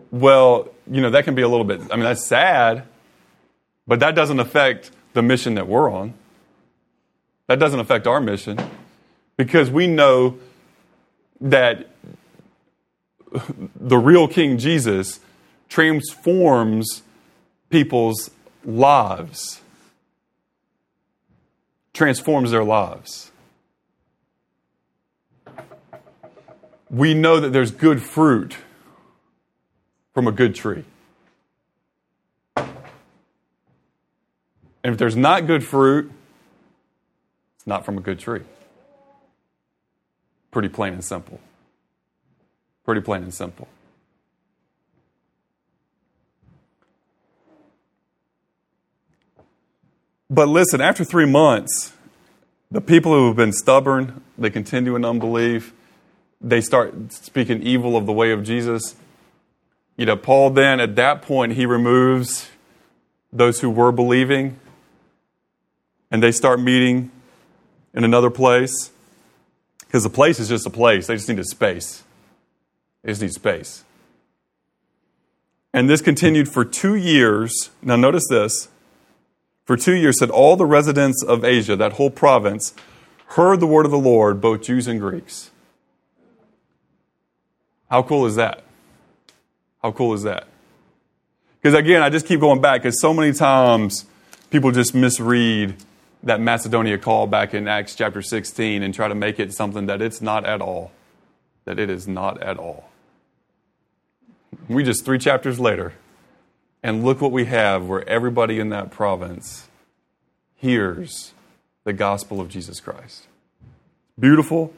Well, 0.10 0.70
you 0.90 1.02
know, 1.02 1.12
that 1.12 1.24
can 1.24 1.36
be 1.36 1.44
a 1.44 1.48
little 1.48 1.66
bit, 1.66 1.82
I 1.92 1.98
mean, 1.98 2.06
that's 2.06 2.26
sad, 2.26 2.86
but 3.86 4.00
that 4.00 4.16
doesn't 4.16 4.40
affect 4.40 4.90
the 5.14 5.22
mission 5.22 5.54
that 5.54 5.68
we're 5.68 5.92
on. 5.92 6.16
That 7.54 7.60
doesn't 7.60 7.80
affect 7.80 8.08
our 8.08 8.20
mission 8.20 8.58
because 9.38 9.70
we 9.70 9.86
know 9.86 10.40
that 11.40 11.88
the 13.80 13.96
real 13.96 14.28
King 14.28 14.58
Jesus 14.58 15.20
transforms 15.70 17.04
people's 17.70 18.32
lives, 18.66 19.62
transforms 21.94 22.50
their 22.50 22.64
lives. 22.64 23.30
We 26.90 27.14
know 27.14 27.40
that 27.40 27.50
there's 27.50 27.70
good 27.70 28.02
fruit 28.02 28.58
from 30.16 30.28
a 30.28 30.32
good 30.32 30.56
tree. 30.56 30.86
And 32.56 32.74
if 34.86 34.98
there's 34.98 35.16
not 35.16 35.46
good 35.46 35.64
fruit, 35.64 36.12
not 37.66 37.86
from 37.86 37.98
a 37.98 38.02
good 38.02 38.20
tree. 38.20 38.42
Pretty 40.52 40.70
plain 40.70 40.94
and 40.94 41.04
simple. 41.04 41.40
Pretty 42.86 43.02
plain 43.02 43.24
and 43.24 43.34
simple. 43.34 43.68
But 50.30 50.48
listen, 50.48 50.82
after 50.82 51.04
three 51.04 51.26
months, 51.26 51.94
the 52.72 52.82
people 52.82 53.14
who 53.14 53.28
have 53.28 53.36
been 53.36 53.54
stubborn, 53.54 54.22
they 54.38 54.50
continue 54.50 54.96
in 54.96 55.06
unbelief, 55.06 55.74
they 56.42 56.60
start 56.60 57.14
speaking 57.14 57.62
evil 57.62 57.96
of 57.96 58.06
the 58.06 58.14
way 58.14 58.32
of 58.32 58.44
Jesus. 58.44 58.96
You 59.96 60.08
know, 60.08 60.18
Paul 60.18 60.50
then, 60.50 60.80
at 60.80 60.96
that 60.96 61.22
point, 61.22 61.54
he 61.54 61.66
removes 61.66 62.50
those 63.32 63.60
who 63.60 63.70
were 63.70 63.92
believing 63.92 64.60
and 66.12 66.22
they 66.22 66.32
start 66.32 66.60
meeting 66.60 67.12
in 67.94 68.04
another 68.04 68.30
place. 68.30 68.92
Because 69.80 70.04
the 70.04 70.10
place 70.10 70.40
is 70.40 70.50
just 70.50 70.66
a 70.66 70.72
place, 70.72 71.08
they 71.08 71.16
just 71.16 71.30
need 71.30 71.40
a 71.40 71.44
space. 71.44 72.04
They 73.04 73.12
just 73.12 73.22
need 73.22 73.32
space. 73.32 73.84
And 75.74 75.90
this 75.90 76.02
continued 76.02 76.50
for 76.50 76.66
two 76.66 76.96
years. 76.96 77.70
Now, 77.82 77.96
notice 77.96 78.28
this 78.30 78.70
for 79.66 79.78
two 79.78 79.94
years 79.94 80.20
said 80.20 80.30
all 80.30 80.56
the 80.56 80.66
residents 80.66 81.24
of 81.24 81.44
Asia, 81.44 81.76
that 81.76 81.94
whole 81.94 82.10
province, 82.10 82.74
heard 83.28 83.60
the 83.60 83.68
word 83.68 83.86
of 83.86 83.92
the 83.92 83.98
Lord, 83.98 84.42
both 84.42 84.62
Jews 84.62 84.88
and 84.88 85.00
Greeks. 85.00 85.52
How 87.90 88.04
cool 88.04 88.26
is 88.26 88.36
that? 88.36 88.64
How 89.82 89.92
cool 89.92 90.14
is 90.14 90.24
that? 90.24 90.48
Because 91.62 91.78
again, 91.78 92.02
I 92.02 92.10
just 92.10 92.26
keep 92.26 92.40
going 92.40 92.62
back 92.62 92.82
because 92.82 93.00
so 93.00 93.14
many 93.14 93.32
times 93.32 94.06
people 94.50 94.72
just 94.72 94.94
misread 94.94 95.76
that 96.24 96.40
Macedonia 96.40 96.98
call 96.98 97.28
back 97.28 97.54
in 97.54 97.68
Acts 97.68 97.96
chapter 97.96 98.22
16 98.22 98.82
and 98.82 98.94
try 98.94 99.08
to 99.08 99.16
make 99.16 99.40
it 99.40 99.54
something 99.54 99.86
that 99.88 100.02
it's 100.02 100.22
not 100.22 100.46
at 100.46 100.62
all. 100.62 100.92
That 101.66 101.80
it 101.80 101.90
is 101.90 102.08
not 102.08 102.42
at 102.42 102.58
all. 102.58 102.90
We 104.68 104.84
just 104.84 105.04
three 105.04 105.20
chapters 105.20 105.60
later 105.60 105.94
and 106.82 107.04
look 107.04 107.22
what 107.22 107.32
we 107.32 107.46
have 107.46 107.86
where 107.86 108.08
everybody 108.08 108.60
in 108.60 108.70
that 108.70 108.92
province 108.92 109.68
hears 110.56 111.34
the 111.84 111.94
gospel 111.94 112.40
of 112.40 112.50
Jesus 112.50 112.80
Christ. 112.80 113.28
Beautiful, 114.18 114.74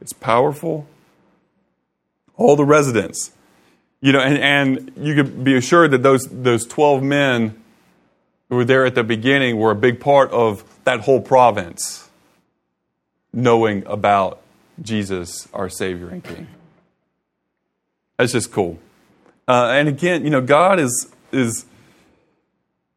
it's 0.00 0.12
powerful. 0.12 0.86
All 2.36 2.56
the 2.56 2.64
residents, 2.64 3.32
you 4.00 4.12
know, 4.12 4.20
and, 4.20 4.38
and 4.38 4.92
you 4.96 5.14
could 5.14 5.44
be 5.44 5.56
assured 5.56 5.90
that 5.90 6.02
those, 6.02 6.26
those 6.28 6.66
12 6.66 7.02
men 7.02 7.57
who 8.48 8.56
were 8.56 8.64
there 8.64 8.84
at 8.84 8.94
the 8.94 9.04
beginning 9.04 9.58
were 9.58 9.70
a 9.70 9.76
big 9.76 10.00
part 10.00 10.30
of 10.30 10.64
that 10.84 11.00
whole 11.00 11.20
province 11.20 12.08
knowing 13.32 13.84
about 13.86 14.40
Jesus, 14.80 15.48
our 15.52 15.68
Savior 15.68 16.08
and 16.08 16.22
King. 16.24 16.46
That's 18.16 18.32
just 18.32 18.50
cool. 18.52 18.78
Uh, 19.46 19.70
and 19.72 19.88
again, 19.88 20.24
you 20.24 20.30
know, 20.30 20.40
God 20.40 20.78
is 20.78 21.12
is 21.30 21.66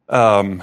um, 0.08 0.62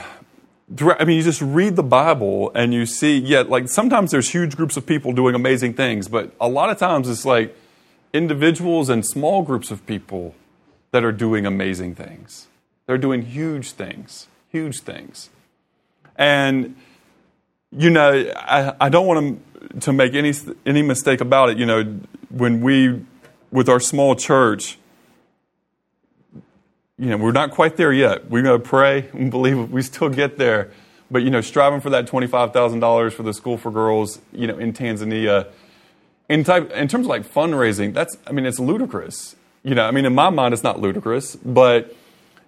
I 0.99 1.05
mean, 1.05 1.17
you 1.17 1.23
just 1.23 1.41
read 1.41 1.75
the 1.75 1.83
Bible 1.83 2.51
and 2.53 2.73
you 2.73 2.85
see, 2.85 3.17
yeah, 3.17 3.41
like 3.41 3.69
sometimes 3.69 4.11
there's 4.11 4.29
huge 4.29 4.55
groups 4.55 4.77
of 4.77 4.85
people 4.85 5.13
doing 5.13 5.33
amazing 5.33 5.73
things, 5.73 6.07
but 6.07 6.31
a 6.39 6.47
lot 6.47 6.69
of 6.69 6.77
times 6.77 7.09
it's 7.09 7.25
like 7.25 7.55
individuals 8.13 8.89
and 8.89 9.03
small 9.05 9.41
groups 9.41 9.71
of 9.71 9.85
people 9.87 10.35
that 10.91 11.03
are 11.03 11.11
doing 11.11 11.45
amazing 11.45 11.95
things. 11.95 12.47
They're 12.85 12.99
doing 12.99 13.23
huge 13.23 13.71
things, 13.71 14.27
huge 14.49 14.81
things. 14.81 15.29
And, 16.15 16.75
you 17.71 17.89
know, 17.89 18.31
I, 18.35 18.73
I 18.79 18.89
don't 18.89 19.07
want 19.07 19.41
to, 19.71 19.79
to 19.79 19.93
make 19.93 20.13
any, 20.13 20.33
any 20.65 20.81
mistake 20.81 21.21
about 21.21 21.49
it. 21.49 21.57
You 21.57 21.65
know, 21.65 21.99
when 22.29 22.61
we, 22.61 23.01
with 23.51 23.69
our 23.69 23.79
small 23.79 24.15
church, 24.15 24.77
you 26.97 27.05
know, 27.05 27.17
we're 27.17 27.31
not 27.31 27.51
quite 27.51 27.77
there 27.77 27.93
yet. 27.93 28.29
We're 28.29 28.43
going 28.43 28.61
to 28.61 28.67
pray 28.67 29.09
and 29.13 29.31
believe 29.31 29.71
we 29.71 29.81
still 29.81 30.09
get 30.09 30.37
there. 30.37 30.71
But, 31.11 31.23
you 31.23 31.31
know, 31.31 31.41
striving 31.41 31.81
for 31.81 31.89
that 31.89 32.05
$25,000 32.05 33.13
for 33.13 33.23
the 33.23 33.33
School 33.33 33.57
for 33.57 33.71
Girls, 33.71 34.19
you 34.31 34.45
know, 34.45 34.59
in 34.59 34.73
Tanzania, 34.73 35.47
in, 36.27 36.43
type, 36.43 36.69
in 36.71 36.87
terms 36.87 37.05
of 37.05 37.09
like 37.09 37.23
fundraising, 37.23 37.93
that's, 37.93 38.15
I 38.27 38.31
mean, 38.31 38.45
it's 38.45 38.59
ludicrous. 38.59 39.35
You 39.63 39.73
know, 39.73 39.85
I 39.85 39.91
mean, 39.91 40.05
in 40.05 40.13
my 40.13 40.29
mind, 40.29 40.53
it's 40.53 40.63
not 40.63 40.79
ludicrous, 40.79 41.35
but, 41.35 41.95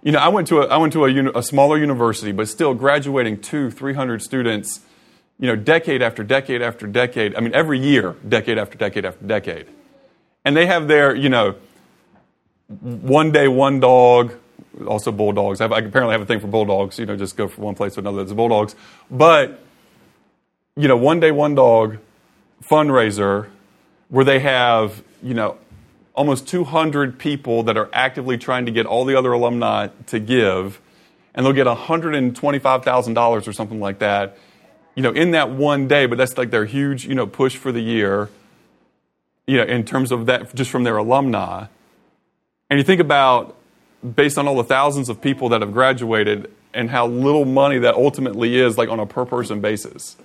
you 0.04 0.12
know, 0.12 0.20
I 0.20 0.30
went 0.30 0.48
to 0.48 0.62
a, 0.62 0.68
I 0.68 0.78
went 0.78 0.94
to 0.94 1.06
a, 1.06 1.38
a 1.38 1.44
smaller 1.44 1.78
university, 1.78 2.32
but 2.32 2.48
still 2.48 2.74
graduating 2.74 3.42
two, 3.42 3.70
300 3.70 4.22
students, 4.22 4.82
you 5.40 5.48
know, 5.48 5.56
decade 5.56 6.02
after 6.02 6.24
decade 6.24 6.62
after 6.62 6.88
decade. 6.88 7.36
I 7.36 7.40
mean, 7.40 7.54
every 7.54 7.80
year, 7.80 8.16
decade 8.28 8.58
after 8.58 8.78
decade 8.78 9.06
after 9.06 9.26
decade. 9.26 9.68
And 10.44 10.58
they 10.58 10.66
have 10.66 10.88
their, 10.88 11.16
you 11.16 11.30
know, 11.30 11.56
one 12.68 13.32
day, 13.32 13.48
one 13.48 13.80
dog, 13.80 14.34
also 14.88 15.12
bulldogs. 15.12 15.62
I, 15.62 15.66
have, 15.66 15.72
I 15.72 15.80
apparently 15.80 16.14
have 16.14 16.22
a 16.22 16.26
thing 16.26 16.40
for 16.40 16.48
bulldogs. 16.48 16.98
You 16.98 17.06
know, 17.06 17.16
just 17.16 17.36
go 17.36 17.48
from 17.48 17.66
one 17.66 17.76
place 17.76 17.94
to 17.96 18.00
another. 18.00 18.22
It's 18.22 18.34
bulldogs. 18.34 18.76
But 19.10 19.60
you 20.76 20.88
know, 20.88 20.98
one 20.98 21.20
day, 21.20 21.32
one 21.32 21.56
dog 21.56 21.98
fundraiser 22.64 23.50
where 24.10 24.24
they 24.24 24.40
have 24.40 25.04
you 25.22 25.34
know 25.34 25.58
almost 26.14 26.48
200 26.48 27.18
people 27.18 27.64
that 27.64 27.78
are 27.78 27.90
actively 27.94 28.38
trying 28.38 28.66
to 28.66 28.72
get 28.72 28.86
all 28.86 29.06
the 29.06 29.18
other 29.18 29.32
alumni 29.32 29.88
to 30.08 30.20
give, 30.20 30.82
and 31.34 31.46
they'll 31.46 31.54
get 31.54 31.68
$125,000 31.68 33.48
or 33.48 33.54
something 33.54 33.80
like 33.80 34.00
that, 34.00 34.38
you 34.96 35.04
know, 35.04 35.12
in 35.12 35.32
that 35.32 35.50
one 35.50 35.88
day, 35.88 36.06
but 36.06 36.18
that's 36.18 36.38
like 36.38 36.52
their 36.52 36.66
huge, 36.66 37.06
you 37.06 37.16
know, 37.16 37.26
push 37.26 37.56
for 37.56 37.72
the 37.72 37.80
year, 37.80 38.30
you 39.48 39.58
know, 39.58 39.64
in 39.64 39.86
terms 39.86 40.12
of 40.12 40.26
that, 40.26 40.54
just 40.54 40.70
from 40.70 40.84
their 40.84 40.98
alumni. 40.98 41.68
And 42.70 42.78
you 42.78 42.84
think 42.84 43.00
about, 43.00 43.56
based 44.16 44.38
on 44.38 44.48
all 44.48 44.56
the 44.56 44.64
thousands 44.64 45.08
of 45.10 45.22
people 45.22 45.50
that 45.50 45.62
have 45.62 45.72
graduated 45.72 46.52
and 46.74 46.90
how 46.90 47.08
little 47.08 47.46
money 47.46 47.78
that 47.80 47.96
ultimately 47.96 48.58
is, 48.58 48.78
like 48.78 48.90
on 48.90 49.00
a 49.00 49.06
per 49.06 49.26
person 49.26 49.62
basis. 49.62 50.18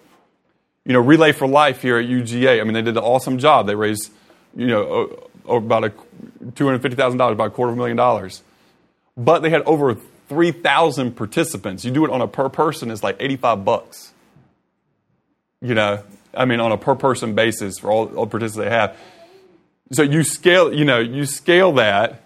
You 0.84 0.92
know, 0.92 1.00
Relay 1.00 1.32
for 1.32 1.46
Life 1.46 1.82
here 1.82 1.98
at 1.98 2.06
UGA, 2.06 2.60
I 2.60 2.64
mean, 2.64 2.74
they 2.74 2.82
did 2.82 2.96
an 2.96 3.02
awesome 3.02 3.38
job. 3.38 3.66
They 3.66 3.74
raised, 3.74 4.12
you 4.54 4.66
know, 4.66 5.28
about 5.48 5.84
a 5.84 5.90
$250,000, 6.44 7.32
about 7.32 7.46
a 7.46 7.50
quarter 7.50 7.70
of 7.70 7.76
a 7.76 7.78
million 7.78 7.96
dollars. 7.96 8.42
But 9.16 9.40
they 9.40 9.50
had 9.50 9.62
over 9.62 9.96
3,000 10.28 11.16
participants. 11.16 11.84
You 11.84 11.90
do 11.90 12.04
it 12.04 12.10
on 12.10 12.20
a 12.20 12.28
per 12.28 12.48
person, 12.48 12.90
it's 12.90 13.02
like 13.02 13.16
85 13.20 13.64
bucks. 13.64 14.12
You 15.60 15.74
know, 15.74 16.02
I 16.34 16.44
mean, 16.44 16.60
on 16.60 16.72
a 16.72 16.76
per 16.76 16.94
person 16.94 17.34
basis 17.34 17.78
for 17.78 17.90
all, 17.90 18.14
all 18.14 18.26
participants 18.26 18.68
they 18.68 18.76
have. 18.76 18.96
So 19.92 20.02
you 20.02 20.22
scale, 20.22 20.72
you 20.72 20.84
know, 20.84 20.98
you 20.98 21.26
scale 21.26 21.72
that 21.74 22.22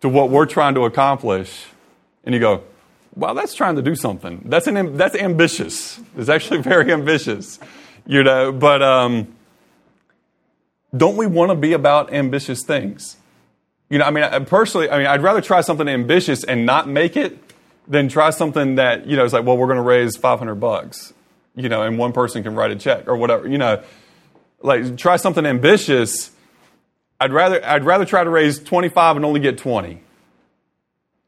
to 0.00 0.08
what 0.08 0.30
we're 0.30 0.46
trying 0.46 0.74
to 0.74 0.84
accomplish, 0.84 1.66
and 2.24 2.34
you 2.34 2.40
go, 2.40 2.62
well, 3.14 3.34
that's 3.34 3.54
trying 3.54 3.76
to 3.76 3.82
do 3.82 3.94
something. 3.94 4.42
That's, 4.46 4.66
an, 4.66 4.96
that's 4.96 5.14
ambitious. 5.14 6.00
It's 6.16 6.28
actually 6.28 6.62
very 6.62 6.92
ambitious, 6.92 7.60
you 8.06 8.22
know, 8.22 8.52
but 8.52 8.82
um, 8.82 9.33
don't 10.96 11.16
we 11.16 11.26
want 11.26 11.50
to 11.50 11.56
be 11.56 11.72
about 11.72 12.12
ambitious 12.12 12.62
things? 12.62 13.16
You 13.90 13.98
know, 13.98 14.04
I 14.04 14.10
mean, 14.10 14.44
personally, 14.46 14.90
I 14.90 14.98
mean, 14.98 15.06
I'd 15.06 15.22
rather 15.22 15.40
try 15.40 15.60
something 15.60 15.88
ambitious 15.88 16.44
and 16.44 16.64
not 16.66 16.88
make 16.88 17.16
it 17.16 17.38
than 17.86 18.08
try 18.08 18.30
something 18.30 18.76
that, 18.76 19.06
you 19.06 19.16
know, 19.16 19.24
it's 19.24 19.32
like, 19.32 19.44
well, 19.44 19.56
we're 19.56 19.66
going 19.66 19.76
to 19.76 19.82
raise 19.82 20.16
500 20.16 20.54
bucks, 20.54 21.12
you 21.54 21.68
know, 21.68 21.82
and 21.82 21.98
one 21.98 22.12
person 22.12 22.42
can 22.42 22.54
write 22.54 22.70
a 22.70 22.76
check 22.76 23.06
or 23.06 23.16
whatever, 23.16 23.46
you 23.46 23.58
know, 23.58 23.82
like 24.62 24.96
try 24.96 25.16
something 25.16 25.44
ambitious. 25.44 26.30
I'd 27.20 27.32
rather, 27.32 27.64
I'd 27.64 27.84
rather 27.84 28.04
try 28.04 28.24
to 28.24 28.30
raise 28.30 28.58
25 28.58 29.16
and 29.16 29.24
only 29.24 29.40
get 29.40 29.58
20 29.58 30.00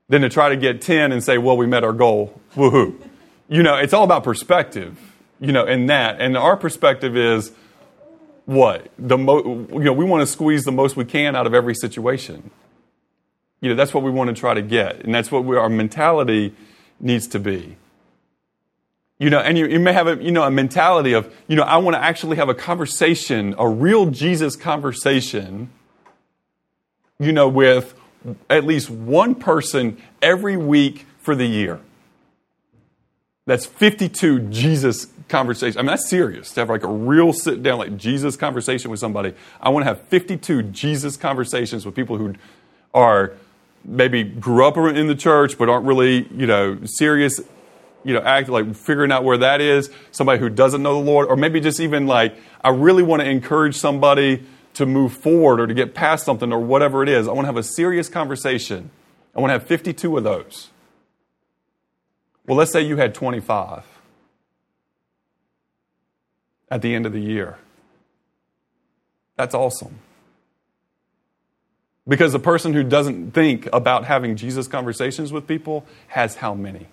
than 0.08 0.22
to 0.22 0.28
try 0.28 0.48
to 0.48 0.56
get 0.56 0.80
10 0.80 1.12
and 1.12 1.22
say, 1.22 1.36
well, 1.36 1.56
we 1.56 1.66
met 1.66 1.84
our 1.84 1.92
goal. 1.92 2.40
Woohoo. 2.54 2.98
You 3.48 3.62
know, 3.62 3.76
it's 3.76 3.92
all 3.92 4.04
about 4.04 4.24
perspective, 4.24 4.98
you 5.40 5.52
know, 5.52 5.66
in 5.66 5.86
that. 5.86 6.20
And 6.20 6.36
our 6.36 6.56
perspective 6.56 7.16
is 7.16 7.52
what? 8.46 8.90
The 8.98 9.18
mo- 9.18 9.66
you 9.72 9.80
know, 9.80 9.92
we 9.92 10.04
want 10.04 10.22
to 10.22 10.26
squeeze 10.26 10.64
the 10.64 10.72
most 10.72 10.96
we 10.96 11.04
can 11.04 11.36
out 11.36 11.46
of 11.46 11.54
every 11.54 11.74
situation. 11.74 12.50
You 13.60 13.70
know, 13.70 13.74
that's 13.74 13.92
what 13.92 14.02
we 14.02 14.10
want 14.10 14.28
to 14.28 14.34
try 14.34 14.54
to 14.54 14.62
get. 14.62 15.04
And 15.04 15.14
that's 15.14 15.30
what 15.30 15.44
we, 15.44 15.56
our 15.56 15.68
mentality 15.68 16.54
needs 17.00 17.26
to 17.28 17.38
be. 17.38 17.76
You 19.18 19.30
know, 19.30 19.40
and 19.40 19.56
you, 19.58 19.66
you 19.66 19.80
may 19.80 19.92
have 19.92 20.06
a, 20.06 20.22
you 20.22 20.30
know, 20.30 20.44
a 20.44 20.50
mentality 20.50 21.12
of, 21.12 21.34
you 21.48 21.56
know, 21.56 21.62
I 21.62 21.78
want 21.78 21.96
to 21.96 22.02
actually 22.02 22.36
have 22.36 22.48
a 22.48 22.54
conversation, 22.54 23.54
a 23.58 23.68
real 23.68 24.10
Jesus 24.10 24.56
conversation, 24.56 25.70
you 27.18 27.32
know, 27.32 27.48
with 27.48 27.94
at 28.48 28.64
least 28.64 28.90
one 28.90 29.34
person 29.34 30.00
every 30.20 30.56
week 30.56 31.06
for 31.18 31.34
the 31.34 31.46
year. 31.46 31.80
That's 33.46 33.64
52 33.64 34.40
Jesus 34.50 35.06
conversations. 35.28 35.76
I 35.76 35.80
mean, 35.80 35.88
that's 35.88 36.08
serious 36.08 36.52
to 36.52 36.60
have 36.60 36.68
like 36.68 36.84
a 36.84 36.88
real 36.88 37.32
sit 37.32 37.62
down, 37.62 37.78
like 37.78 37.96
Jesus 37.96 38.36
conversation 38.36 38.90
with 38.90 39.00
somebody. 39.00 39.34
I 39.60 39.70
want 39.70 39.84
to 39.84 39.88
have 39.88 40.02
52 40.02 40.64
Jesus 40.64 41.16
conversations 41.16 41.84
with 41.84 41.94
people 41.94 42.16
who 42.16 42.34
are 42.94 43.32
maybe 43.84 44.24
grew 44.24 44.66
up 44.66 44.76
in 44.76 45.06
the 45.06 45.14
church 45.14 45.58
but 45.58 45.68
aren't 45.68 45.86
really, 45.86 46.28
you 46.32 46.46
know, 46.46 46.78
serious, 46.84 47.40
you 48.04 48.14
know, 48.14 48.20
act 48.20 48.48
like 48.48 48.74
figuring 48.74 49.12
out 49.12 49.24
where 49.24 49.38
that 49.38 49.60
is. 49.60 49.90
Somebody 50.12 50.38
who 50.38 50.48
doesn't 50.48 50.82
know 50.82 50.94
the 50.94 51.10
Lord, 51.10 51.28
or 51.28 51.36
maybe 51.36 51.60
just 51.60 51.80
even 51.80 52.06
like, 52.06 52.36
I 52.62 52.70
really 52.70 53.02
want 53.02 53.22
to 53.22 53.28
encourage 53.28 53.76
somebody 53.76 54.44
to 54.74 54.86
move 54.86 55.12
forward 55.12 55.60
or 55.60 55.66
to 55.66 55.74
get 55.74 55.94
past 55.94 56.24
something 56.24 56.52
or 56.52 56.60
whatever 56.60 57.02
it 57.02 57.08
is. 57.08 57.28
I 57.28 57.32
want 57.32 57.44
to 57.44 57.46
have 57.46 57.56
a 57.56 57.62
serious 57.62 58.08
conversation. 58.08 58.90
I 59.34 59.40
want 59.40 59.50
to 59.50 59.54
have 59.54 59.66
52 59.66 60.16
of 60.16 60.24
those. 60.24 60.70
Well, 62.46 62.56
let's 62.56 62.72
say 62.72 62.82
you 62.82 62.96
had 62.96 63.14
25 63.14 63.95
at 66.70 66.82
the 66.82 66.94
end 66.94 67.06
of 67.06 67.12
the 67.12 67.20
year. 67.20 67.58
That's 69.36 69.54
awesome. 69.54 69.98
Because 72.08 72.32
the 72.32 72.38
person 72.38 72.72
who 72.72 72.82
doesn't 72.82 73.32
think 73.32 73.68
about 73.72 74.04
having 74.04 74.36
Jesus 74.36 74.68
conversations 74.68 75.32
with 75.32 75.46
people 75.46 75.84
has 76.08 76.36
how 76.36 76.54
many? 76.54 76.86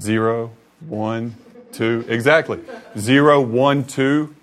Zero, 0.00 0.52
one, 0.80 1.36
two. 1.72 2.04
Exactly. 2.08 2.60
Zero, 2.98 3.40
one, 3.40 3.84
two. 3.84 4.34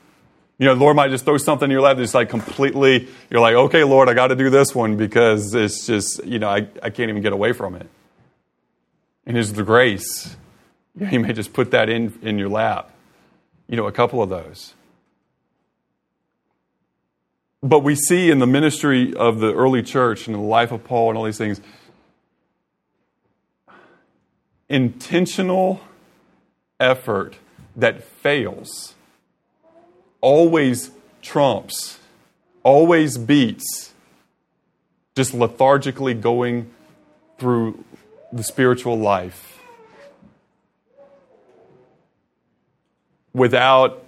You 0.58 0.66
know, 0.66 0.76
the 0.76 0.82
Lord 0.82 0.96
might 0.96 1.10
just 1.10 1.26
throw 1.26 1.38
something 1.38 1.66
in 1.66 1.72
your 1.72 1.82
lap 1.82 1.98
that's 1.98 2.14
like 2.14 2.30
completely, 2.30 3.08
you're 3.30 3.42
like, 3.42 3.56
okay, 3.56 3.84
Lord, 3.84 4.10
I 4.10 4.14
got 4.14 4.28
to 4.28 4.36
do 4.36 4.50
this 4.50 4.74
one 4.76 4.98
because 4.98 5.54
it's 5.54 5.86
just, 5.86 6.26
you 6.26 6.40
know, 6.40 6.50
I, 6.50 6.68
I 6.84 6.90
can't 6.90 7.10
even 7.10 7.22
get 7.22 7.34
away 7.34 7.54
from 7.54 7.76
it. 7.76 7.88
And 9.26 9.38
His 9.38 9.54
the 9.54 9.64
grace. 9.64 10.36
He 11.08 11.18
may 11.18 11.34
just 11.34 11.54
put 11.54 11.72
that 11.72 11.88
in, 11.90 12.18
in 12.22 12.38
your 12.38 12.50
lap. 12.50 12.92
You 13.70 13.78
know, 13.78 13.86
a 13.86 13.92
couple 13.92 14.22
of 14.22 14.30
those. 14.30 14.74
But 17.62 17.82
we 17.82 17.96
see 17.96 18.32
in 18.32 18.40
the 18.40 18.48
ministry 18.48 19.14
of 19.14 19.40
the 19.40 19.54
early 19.54 19.84
church 19.84 20.26
and 20.26 20.36
the 20.36 20.40
life 20.40 20.72
of 20.72 20.84
Paul 20.84 21.10
and 21.10 21.18
all 21.18 21.26
these 21.26 21.38
things, 21.38 21.62
intentional 24.68 25.82
effort 26.80 27.36
that 27.76 28.04
fails 28.04 28.96
always 30.20 30.90
trumps, 31.22 32.00
always 32.64 33.18
beats 33.18 33.94
just 35.16 35.34
lethargically 35.34 36.14
going 36.14 36.72
through 37.38 37.84
the 38.32 38.44
spiritual 38.44 38.98
life 38.98 39.49
without 43.34 44.04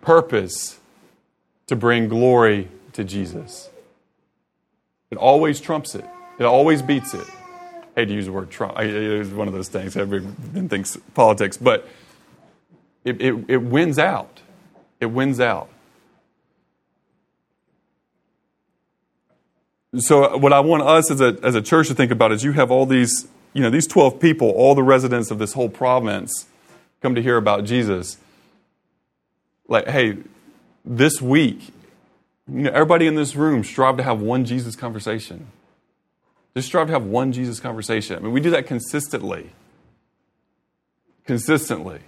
purpose 0.00 0.78
to 1.66 1.76
bring 1.76 2.08
glory 2.08 2.68
to 2.92 3.04
Jesus. 3.04 3.70
It 5.10 5.18
always 5.18 5.60
trumps 5.60 5.94
it. 5.94 6.04
It 6.38 6.44
always 6.44 6.82
beats 6.82 7.14
it. 7.14 7.26
I 7.96 8.00
hate 8.00 8.06
to 8.06 8.14
use 8.14 8.26
the 8.26 8.32
word 8.32 8.50
trump. 8.50 8.74
It's 8.78 9.30
one 9.30 9.48
of 9.48 9.54
those 9.54 9.68
things. 9.68 9.96
Everyone 9.96 10.68
thinks 10.68 10.96
politics, 11.14 11.56
but 11.56 11.86
it, 13.04 13.20
it, 13.20 13.44
it 13.48 13.56
wins 13.58 13.98
out. 13.98 14.40
It 15.00 15.06
wins 15.06 15.40
out. 15.40 15.68
So, 19.98 20.38
what 20.38 20.54
I 20.54 20.60
want 20.60 20.84
us 20.84 21.10
as 21.10 21.20
a, 21.20 21.38
as 21.42 21.54
a 21.54 21.60
church 21.60 21.88
to 21.88 21.94
think 21.94 22.10
about 22.10 22.32
is 22.32 22.44
you 22.44 22.52
have 22.52 22.70
all 22.70 22.86
these, 22.86 23.28
you 23.52 23.62
know, 23.62 23.68
these 23.68 23.86
12 23.86 24.18
people, 24.18 24.48
all 24.50 24.74
the 24.74 24.82
residents 24.82 25.30
of 25.30 25.38
this 25.38 25.52
whole 25.52 25.68
province 25.68 26.46
come 27.02 27.16
to 27.16 27.22
hear 27.22 27.36
about 27.36 27.64
Jesus. 27.64 28.16
Like, 29.68 29.88
hey, 29.88 30.18
this 30.84 31.20
week, 31.20 31.68
you 32.48 32.62
know, 32.62 32.70
everybody 32.70 33.06
in 33.06 33.16
this 33.16 33.34
room 33.34 33.64
strive 33.64 33.96
to 33.96 34.02
have 34.02 34.20
one 34.20 34.44
Jesus 34.44 34.76
conversation. 34.76 35.48
Just 36.54 36.68
strive 36.68 36.86
to 36.86 36.92
have 36.92 37.04
one 37.04 37.32
Jesus 37.32 37.60
conversation. 37.60 38.16
I 38.16 38.20
mean, 38.20 38.32
we 38.32 38.40
do 38.40 38.50
that 38.50 38.66
consistently. 38.66 39.50
Consistently. 41.26 42.00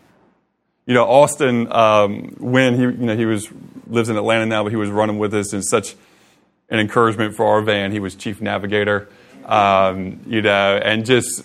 You 0.86 0.94
know, 0.94 1.04
Austin, 1.04 1.72
um, 1.72 2.36
when 2.38 2.74
he, 2.74 2.82
you 2.82 2.90
know, 2.92 3.16
he 3.16 3.24
was 3.24 3.48
lives 3.86 4.08
in 4.08 4.16
Atlanta 4.16 4.46
now, 4.46 4.62
but 4.62 4.70
he 4.70 4.76
was 4.76 4.90
running 4.90 5.18
with 5.18 5.34
us 5.34 5.52
and 5.52 5.64
such 5.64 5.94
an 6.68 6.78
encouragement 6.78 7.34
for 7.34 7.46
our 7.46 7.62
van. 7.62 7.90
He 7.90 8.00
was 8.00 8.14
chief 8.14 8.40
navigator, 8.40 9.08
um, 9.46 10.20
you 10.26 10.42
know, 10.42 10.76
and 10.76 11.06
just 11.06 11.44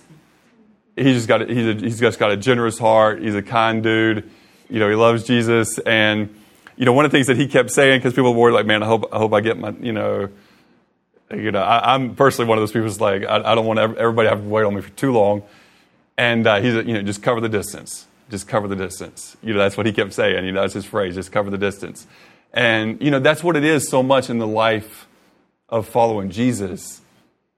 he 0.99 1.13
just 1.13 1.27
got 1.27 1.47
he's, 1.49 1.67
a, 1.67 1.73
he's 1.73 1.99
just 1.99 2.19
got 2.19 2.31
a 2.31 2.37
generous 2.37 2.77
heart. 2.77 3.21
He's 3.21 3.35
a 3.35 3.41
kind 3.41 3.81
dude. 3.81 4.29
You 4.69 4.79
know, 4.79 4.89
he 4.89 4.95
loves 4.95 5.23
Jesus, 5.23 5.79
and 5.79 6.35
you 6.75 6.85
know, 6.85 6.93
one 6.93 7.05
of 7.05 7.11
the 7.11 7.17
things 7.17 7.27
that 7.27 7.37
he 7.37 7.47
kept 7.47 7.71
saying 7.71 7.99
because 7.99 8.13
people 8.13 8.33
were 8.33 8.51
like, 8.51 8.65
"Man, 8.65 8.83
I 8.83 8.85
hope 8.85 9.09
I 9.11 9.17
hope 9.17 9.33
I 9.33 9.41
get 9.41 9.57
my 9.57 9.73
you 9.79 9.93
know." 9.93 10.29
You 11.31 11.51
know, 11.51 11.61
I, 11.61 11.93
am 11.93 12.15
personally 12.15 12.49
one 12.49 12.57
of 12.57 12.63
those 12.63 12.71
people 12.71 12.87
who's 12.87 12.99
like, 12.99 13.23
I, 13.23 13.51
I, 13.51 13.53
don't 13.53 13.67
want 13.67 13.77
everybody 13.77 14.25
to 14.25 14.29
have 14.31 14.41
to 14.41 14.49
wait 14.49 14.63
on 14.63 14.73
me 14.73 14.81
for 14.81 14.89
too 14.89 15.11
long. 15.11 15.43
And 16.17 16.47
uh, 16.47 16.59
he's, 16.59 16.73
you 16.73 16.95
know, 16.95 17.03
just 17.03 17.21
cover 17.21 17.39
the 17.39 17.47
distance 17.47 18.07
just 18.29 18.47
cover 18.47 18.67
the 18.67 18.75
distance. 18.75 19.35
You 19.41 19.53
know, 19.53 19.59
that's 19.59 19.75
what 19.75 19.85
he 19.85 19.91
kept 19.91 20.13
saying. 20.13 20.45
You 20.45 20.51
know, 20.51 20.61
that's 20.61 20.73
his 20.73 20.85
phrase, 20.85 21.15
just 21.15 21.31
cover 21.31 21.49
the 21.49 21.57
distance. 21.57 22.07
And, 22.53 23.01
you 23.01 23.11
know, 23.11 23.19
that's 23.19 23.43
what 23.43 23.55
it 23.55 23.63
is 23.63 23.87
so 23.89 24.01
much 24.03 24.29
in 24.29 24.39
the 24.39 24.47
life 24.47 25.07
of 25.67 25.87
following 25.87 26.29
Jesus. 26.29 27.01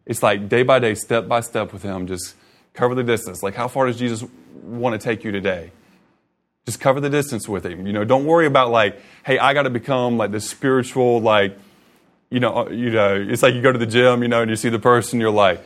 It's 0.06 0.24
like 0.24 0.50
day 0.50 0.64
by 0.64 0.80
day, 0.80 0.96
step 0.96 1.28
by 1.28 1.42
step 1.42 1.72
with 1.74 1.84
him, 1.84 2.08
just 2.08 2.36
cover 2.74 2.96
the 2.96 3.04
distance. 3.04 3.44
Like, 3.44 3.56
how 3.56 3.68
far 3.68 3.88
does 3.88 3.98
Jesus 3.98 4.24
want 4.64 5.00
to 5.00 5.04
take 5.04 5.24
you 5.24 5.32
today? 5.32 5.72
Just 6.66 6.80
cover 6.80 7.00
the 7.00 7.10
distance 7.10 7.50
with 7.50 7.66
him. 7.66 7.88
You 7.88 7.94
know, 7.94 8.04
don't 8.04 8.26
worry 8.26 8.46
about 8.46 8.72
like, 8.72 9.02
hey, 9.26 9.40
I 9.40 9.54
got 9.54 9.64
to 9.64 9.70
become 9.70 10.18
like 10.18 10.32
this 10.32 10.50
spiritual, 10.50 11.20
like, 11.22 11.58
You 12.30 12.40
know, 12.40 12.70
you 12.70 12.92
know, 12.92 13.16
it's 13.16 13.44
like 13.44 13.56
you 13.56 13.62
go 13.62 13.74
to 13.74 13.78
the 13.78 13.86
gym, 13.86 14.22
you 14.22 14.30
know, 14.30 14.42
and 14.42 14.50
you 14.50 14.56
see 14.56 14.70
the 14.70 14.80
person, 14.80 15.20
you're 15.20 15.32
like, 15.32 15.60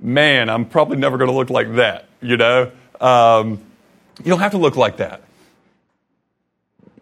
man, 0.00 0.50
I'm 0.50 0.64
probably 0.64 0.96
never 0.96 1.16
going 1.16 1.30
to 1.30 1.36
look 1.36 1.48
like 1.48 1.76
that. 1.76 2.08
You 2.20 2.36
know, 2.36 2.72
um, 3.00 3.60
you 4.18 4.30
don't 4.30 4.40
have 4.40 4.50
to 4.50 4.58
look 4.58 4.74
like 4.74 4.96
that. 4.96 5.22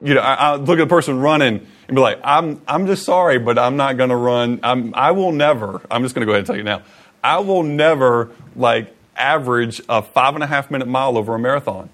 You 0.03 0.13
know, 0.13 0.21
I, 0.21 0.35
I 0.35 0.57
look 0.57 0.79
at 0.79 0.85
a 0.85 0.87
person 0.87 1.19
running 1.19 1.67
and 1.89 1.95
be 1.97 2.01
like, 2.03 2.21
I'm, 2.23 2.61
I'm 2.69 2.87
just 2.87 3.05
sorry, 3.05 3.39
but 3.39 3.59
I'm 3.59 3.77
not 3.77 3.97
going 3.97 4.11
to 4.11 4.17
run. 4.17 4.61
I'm, 4.63 4.93
I 4.95 5.13
will 5.13 5.33
never. 5.33 5.81
I'm 5.91 6.03
just 6.03 6.15
going 6.15 6.27
to 6.27 6.27
go 6.27 6.33
ahead 6.33 6.41
and 6.41 6.47
tell 6.47 6.57
you 6.57 6.63
now. 6.63 6.83
I 7.23 7.39
will 7.39 7.63
never 7.63 8.33
like 8.55 8.95
average 9.17 9.81
a 9.89 10.03
five 10.03 10.35
and 10.35 10.43
a 10.43 10.47
half 10.47 10.71
minute 10.71 10.89
mile 10.89 11.17
over 11.17 11.35
a 11.35 11.39
marathon. 11.39 11.91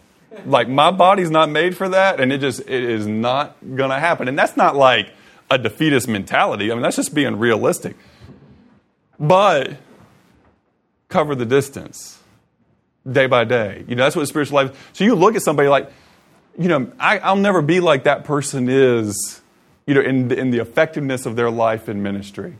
Like 0.46 0.68
my 0.68 0.90
body's 0.90 1.30
not 1.30 1.50
made 1.50 1.76
for 1.76 1.88
that, 1.88 2.20
and 2.20 2.32
it 2.32 2.40
just 2.40 2.60
it 2.60 2.68
is 2.70 3.06
not 3.06 3.56
to 3.60 3.88
happen. 3.98 4.28
And 4.28 4.38
that's 4.38 4.56
not 4.56 4.76
like 4.76 5.10
a 5.50 5.58
defeatist 5.58 6.08
mentality. 6.08 6.70
I 6.70 6.74
mean, 6.74 6.82
that's 6.82 6.96
just 6.96 7.14
being 7.14 7.36
realistic. 7.36 7.96
But 9.18 9.76
cover 11.08 11.34
the 11.34 11.44
distance 11.44 12.20
day 13.10 13.26
by 13.26 13.44
day. 13.44 13.84
You 13.88 13.96
know, 13.96 14.04
that's 14.04 14.16
what 14.16 14.26
spiritual 14.28 14.56
life. 14.56 14.70
Is. 14.70 14.76
So 14.92 15.04
you 15.04 15.14
look 15.14 15.34
at 15.34 15.42
somebody 15.42 15.68
like, 15.68 15.90
you 16.56 16.68
know, 16.68 16.92
I, 16.98 17.32
will 17.32 17.40
never 17.40 17.60
be 17.60 17.80
like 17.80 18.04
that 18.04 18.24
person 18.24 18.68
is. 18.68 19.40
You 19.86 19.94
know, 19.94 20.02
in 20.02 20.30
in 20.30 20.50
the 20.52 20.58
effectiveness 20.58 21.26
of 21.26 21.34
their 21.34 21.50
life 21.50 21.88
in 21.88 22.00
ministry. 22.00 22.54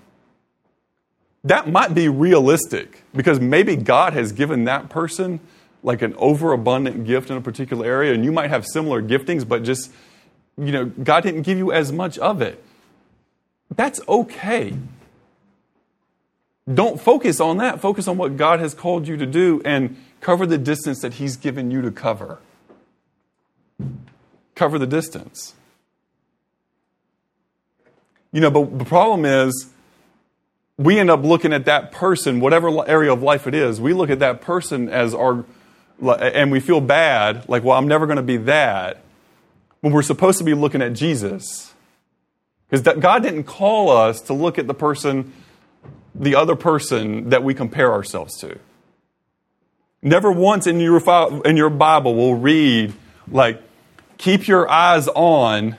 That 1.44 1.70
might 1.70 1.94
be 1.94 2.08
realistic 2.08 3.02
because 3.14 3.40
maybe 3.40 3.76
God 3.76 4.12
has 4.12 4.32
given 4.32 4.64
that 4.64 4.90
person 4.90 5.40
like 5.82 6.02
an 6.02 6.14
overabundant 6.16 7.06
gift 7.06 7.30
in 7.30 7.36
a 7.36 7.40
particular 7.40 7.86
area, 7.86 8.12
and 8.12 8.24
you 8.24 8.32
might 8.32 8.50
have 8.50 8.66
similar 8.66 9.02
giftings, 9.02 9.48
but 9.48 9.62
just, 9.62 9.90
you 10.58 10.72
know, 10.72 10.84
God 10.84 11.22
didn't 11.22 11.42
give 11.42 11.56
you 11.56 11.72
as 11.72 11.90
much 11.90 12.18
of 12.18 12.42
it. 12.42 12.62
That's 13.74 14.00
okay. 14.06 14.74
Don't 16.72 17.00
focus 17.00 17.40
on 17.40 17.56
that. 17.56 17.80
Focus 17.80 18.06
on 18.06 18.18
what 18.18 18.36
God 18.36 18.60
has 18.60 18.74
called 18.74 19.08
you 19.08 19.16
to 19.16 19.26
do 19.26 19.62
and 19.64 19.96
cover 20.20 20.44
the 20.44 20.58
distance 20.58 21.00
that 21.00 21.14
He's 21.14 21.36
given 21.36 21.70
you 21.70 21.80
to 21.82 21.90
cover. 21.90 22.38
Cover 24.54 24.78
the 24.78 24.86
distance. 24.86 25.54
You 28.32 28.40
know, 28.40 28.50
but 28.50 28.78
the 28.78 28.84
problem 28.84 29.24
is, 29.24 29.70
we 30.80 30.98
end 30.98 31.10
up 31.10 31.22
looking 31.22 31.52
at 31.52 31.66
that 31.66 31.92
person, 31.92 32.40
whatever 32.40 32.88
area 32.88 33.12
of 33.12 33.22
life 33.22 33.46
it 33.46 33.54
is, 33.54 33.78
we 33.78 33.92
look 33.92 34.08
at 34.08 34.20
that 34.20 34.40
person 34.40 34.88
as 34.88 35.14
our 35.14 35.44
and 36.02 36.50
we 36.50 36.60
feel 36.60 36.80
bad, 36.80 37.46
like, 37.46 37.62
well, 37.62 37.76
I'm 37.76 37.86
never 37.86 38.06
going 38.06 38.16
to 38.16 38.22
be 38.22 38.38
that, 38.38 39.02
when 39.82 39.92
we're 39.92 40.00
supposed 40.00 40.38
to 40.38 40.44
be 40.44 40.54
looking 40.54 40.80
at 40.80 40.94
Jesus. 40.94 41.74
Because 42.66 42.98
God 42.98 43.22
didn't 43.22 43.44
call 43.44 43.90
us 43.90 44.22
to 44.22 44.32
look 44.32 44.58
at 44.58 44.66
the 44.66 44.72
person, 44.72 45.34
the 46.14 46.36
other 46.36 46.56
person 46.56 47.28
that 47.28 47.44
we 47.44 47.52
compare 47.52 47.92
ourselves 47.92 48.38
to. 48.38 48.58
Never 50.00 50.32
once 50.32 50.66
in 50.66 50.80
your, 50.80 51.02
in 51.44 51.58
your 51.58 51.68
Bible 51.68 52.14
will 52.14 52.36
read, 52.36 52.94
like, 53.30 53.60
keep 54.16 54.48
your 54.48 54.70
eyes 54.70 55.06
on, 55.08 55.76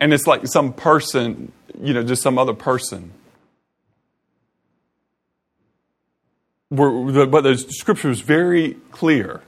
and 0.00 0.14
it's 0.14 0.26
like 0.26 0.46
some 0.46 0.72
person, 0.72 1.52
you 1.78 1.92
know, 1.92 2.02
just 2.02 2.22
some 2.22 2.38
other 2.38 2.54
person. 2.54 3.12
But 6.72 7.42
the 7.42 7.56
scripture 7.56 8.10
is 8.10 8.20
very 8.20 8.74
clear 8.90 9.42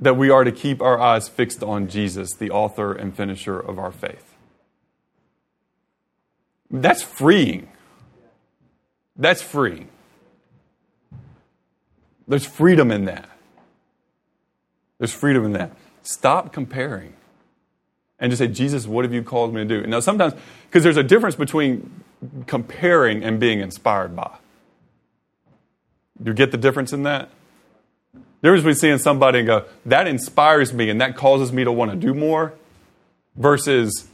that 0.00 0.16
we 0.16 0.30
are 0.30 0.44
to 0.44 0.52
keep 0.52 0.82
our 0.82 0.98
eyes 0.98 1.28
fixed 1.28 1.62
on 1.62 1.88
Jesus, 1.88 2.34
the 2.34 2.50
author 2.50 2.92
and 2.92 3.16
finisher 3.16 3.58
of 3.58 3.78
our 3.78 3.92
faith. 3.92 4.34
That's 6.70 7.02
freeing. 7.02 7.68
That's 9.16 9.42
freeing. 9.42 9.88
There's 12.26 12.44
freedom 12.44 12.90
in 12.90 13.06
that. 13.06 13.28
There's 14.98 15.12
freedom 15.12 15.44
in 15.44 15.52
that. 15.52 15.72
Stop 16.02 16.52
comparing 16.52 17.14
and 18.18 18.30
just 18.30 18.40
say, 18.40 18.48
Jesus, 18.48 18.86
what 18.86 19.04
have 19.04 19.14
you 19.14 19.22
called 19.22 19.54
me 19.54 19.62
to 19.62 19.64
do? 19.64 19.86
Now, 19.86 20.00
sometimes, 20.00 20.34
because 20.68 20.82
there's 20.82 20.96
a 20.96 21.02
difference 21.02 21.36
between 21.36 22.02
comparing 22.46 23.22
and 23.22 23.38
being 23.38 23.60
inspired 23.60 24.14
by. 24.16 24.36
You 26.24 26.34
get 26.34 26.50
the 26.50 26.58
difference 26.58 26.92
in 26.92 27.04
that? 27.04 27.30
There 28.40 28.54
is 28.54 28.62
between 28.62 28.74
seeing 28.76 28.98
somebody 28.98 29.40
and 29.40 29.46
go, 29.46 29.64
that 29.86 30.06
inspires 30.06 30.72
me 30.72 30.90
and 30.90 31.00
that 31.00 31.16
causes 31.16 31.52
me 31.52 31.64
to 31.64 31.72
want 31.72 31.90
to 31.90 31.96
do 31.96 32.14
more, 32.14 32.54
versus, 33.36 34.08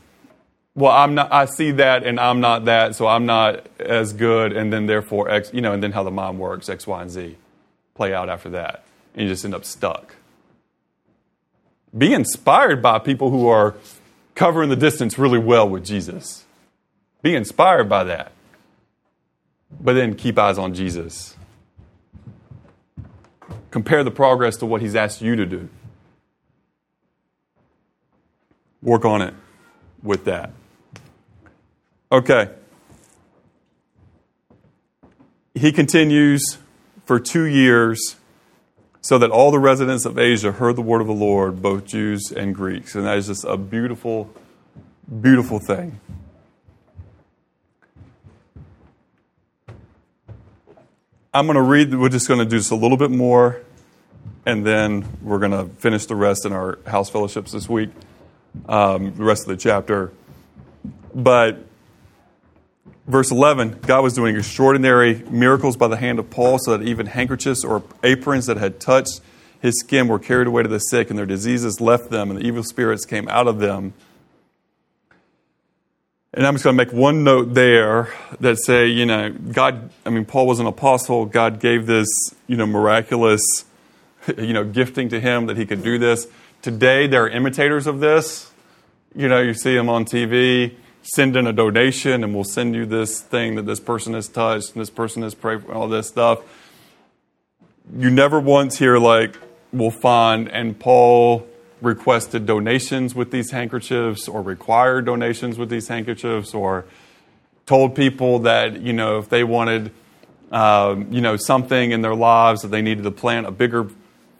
well, 0.74 0.92
I'm 0.92 1.14
not, 1.14 1.32
I 1.32 1.44
see 1.46 1.72
that 1.72 2.04
and 2.04 2.18
I'm 2.18 2.40
not 2.40 2.66
that, 2.66 2.94
so 2.94 3.06
I'm 3.06 3.26
not 3.26 3.66
as 3.78 4.12
good, 4.12 4.52
and 4.52 4.72
then 4.72 4.86
therefore 4.86 5.30
X, 5.30 5.50
you 5.52 5.60
know, 5.60 5.72
and 5.72 5.82
then 5.82 5.92
how 5.92 6.02
the 6.02 6.10
mind 6.10 6.38
works, 6.38 6.68
X, 6.68 6.86
Y, 6.86 7.02
and 7.02 7.10
Z 7.10 7.36
play 7.94 8.14
out 8.14 8.28
after 8.28 8.50
that. 8.50 8.84
And 9.14 9.22
you 9.22 9.28
just 9.28 9.44
end 9.44 9.54
up 9.54 9.64
stuck. 9.64 10.16
Be 11.96 12.12
inspired 12.12 12.82
by 12.82 12.98
people 12.98 13.30
who 13.30 13.46
are 13.46 13.76
covering 14.34 14.68
the 14.68 14.76
distance 14.76 15.18
really 15.18 15.38
well 15.38 15.68
with 15.68 15.84
Jesus. 15.84 16.44
Be 17.22 17.34
inspired 17.34 17.88
by 17.88 18.04
that. 18.04 18.32
But 19.80 19.94
then 19.94 20.14
keep 20.14 20.38
eyes 20.38 20.58
on 20.58 20.74
Jesus 20.74 21.36
compare 23.74 24.04
the 24.04 24.10
progress 24.12 24.56
to 24.58 24.64
what 24.64 24.80
He's 24.80 24.94
asked 24.94 25.20
you 25.20 25.34
to 25.34 25.44
do. 25.44 25.68
Work 28.80 29.04
on 29.04 29.20
it 29.20 29.34
with 30.00 30.26
that. 30.26 30.52
Okay. 32.12 32.50
He 35.56 35.72
continues 35.72 36.58
for 37.04 37.18
two 37.18 37.46
years 37.46 38.14
so 39.00 39.18
that 39.18 39.32
all 39.32 39.50
the 39.50 39.58
residents 39.58 40.04
of 40.04 40.20
Asia 40.20 40.52
heard 40.52 40.76
the 40.76 40.82
word 40.82 41.00
of 41.00 41.08
the 41.08 41.12
Lord, 41.12 41.60
both 41.60 41.84
Jews 41.84 42.30
and 42.30 42.54
Greeks. 42.54 42.94
And 42.94 43.04
that 43.06 43.18
is 43.18 43.26
just 43.26 43.42
a 43.42 43.56
beautiful, 43.56 44.32
beautiful 45.20 45.58
thing. 45.58 45.98
I'm 51.32 51.46
going 51.46 51.56
to 51.56 51.62
read, 51.62 51.92
we're 51.92 52.08
just 52.08 52.28
going 52.28 52.38
to 52.38 52.46
do 52.46 52.58
just 52.58 52.70
a 52.70 52.76
little 52.76 52.96
bit 52.96 53.10
more, 53.10 53.63
and 54.46 54.64
then 54.66 55.06
we're 55.22 55.38
going 55.38 55.52
to 55.52 55.66
finish 55.76 56.06
the 56.06 56.16
rest 56.16 56.44
in 56.44 56.52
our 56.52 56.78
house 56.86 57.10
fellowships 57.10 57.52
this 57.52 57.68
week, 57.68 57.90
um, 58.68 59.14
the 59.14 59.24
rest 59.24 59.42
of 59.42 59.48
the 59.48 59.56
chapter. 59.56 60.12
But 61.14 61.58
verse 63.06 63.30
11 63.30 63.80
God 63.82 64.02
was 64.02 64.14
doing 64.14 64.36
extraordinary 64.36 65.22
miracles 65.30 65.76
by 65.76 65.88
the 65.88 65.96
hand 65.96 66.18
of 66.18 66.30
Paul, 66.30 66.58
so 66.58 66.76
that 66.76 66.86
even 66.86 67.06
handkerchiefs 67.06 67.64
or 67.64 67.82
aprons 68.02 68.46
that 68.46 68.56
had 68.56 68.80
touched 68.80 69.20
his 69.64 69.80
skin 69.80 70.08
were 70.08 70.18
carried 70.18 70.46
away 70.46 70.62
to 70.62 70.68
the 70.68 70.78
sick, 70.78 71.08
and 71.08 71.18
their 71.18 71.24
diseases 71.24 71.80
left 71.80 72.10
them, 72.10 72.30
and 72.30 72.38
the 72.38 72.46
evil 72.46 72.62
spirits 72.62 73.06
came 73.06 73.26
out 73.28 73.48
of 73.48 73.60
them. 73.60 73.94
And 76.34 76.46
I'm 76.46 76.52
just 76.52 76.64
going 76.64 76.76
to 76.76 76.84
make 76.84 76.92
one 76.92 77.24
note 77.24 77.54
there 77.54 78.12
that 78.40 78.58
say, 78.58 78.88
you 78.88 79.06
know, 79.06 79.30
God, 79.30 79.88
I 80.04 80.10
mean, 80.10 80.26
Paul 80.26 80.46
was 80.46 80.60
an 80.60 80.66
apostle. 80.66 81.24
God 81.24 81.60
gave 81.60 81.86
this, 81.86 82.08
you 82.46 82.58
know, 82.58 82.66
miraculous, 82.66 83.40
you 84.38 84.52
know, 84.52 84.64
gifting 84.64 85.08
to 85.10 85.20
him 85.20 85.46
that 85.46 85.56
he 85.56 85.66
could 85.66 85.82
do 85.82 85.98
this. 85.98 86.26
Today, 86.62 87.06
there 87.06 87.24
are 87.24 87.28
imitators 87.28 87.86
of 87.86 88.00
this. 88.00 88.50
You 89.14 89.28
know, 89.28 89.40
you 89.40 89.54
see 89.54 89.74
them 89.74 89.88
on 89.88 90.04
TV, 90.04 90.74
send 91.02 91.36
in 91.36 91.46
a 91.46 91.52
donation, 91.52 92.24
and 92.24 92.34
we'll 92.34 92.44
send 92.44 92.74
you 92.74 92.86
this 92.86 93.20
thing 93.20 93.54
that 93.56 93.66
this 93.66 93.80
person 93.80 94.14
has 94.14 94.28
touched 94.28 94.72
and 94.72 94.80
this 94.80 94.90
person 94.90 95.22
has 95.22 95.34
prayed 95.34 95.62
for, 95.62 95.72
all 95.72 95.88
this 95.88 96.08
stuff. 96.08 96.40
You 97.96 98.10
never 98.10 98.40
once 98.40 98.78
hear, 98.78 98.98
like, 98.98 99.36
we'll 99.72 99.90
find, 99.90 100.48
and 100.48 100.78
Paul 100.78 101.46
requested 101.82 102.46
donations 102.46 103.14
with 103.14 103.30
these 103.30 103.50
handkerchiefs 103.50 104.26
or 104.26 104.40
required 104.40 105.04
donations 105.04 105.58
with 105.58 105.68
these 105.68 105.88
handkerchiefs 105.88 106.54
or 106.54 106.86
told 107.66 107.94
people 107.94 108.40
that, 108.40 108.80
you 108.80 108.92
know, 108.92 109.18
if 109.18 109.28
they 109.28 109.44
wanted, 109.44 109.92
um, 110.50 111.12
you 111.12 111.20
know, 111.20 111.36
something 111.36 111.90
in 111.90 112.00
their 112.00 112.14
lives 112.14 112.62
that 112.62 112.68
they 112.68 112.80
needed 112.82 113.04
to 113.04 113.10
plant 113.10 113.46
a 113.46 113.50
bigger 113.50 113.90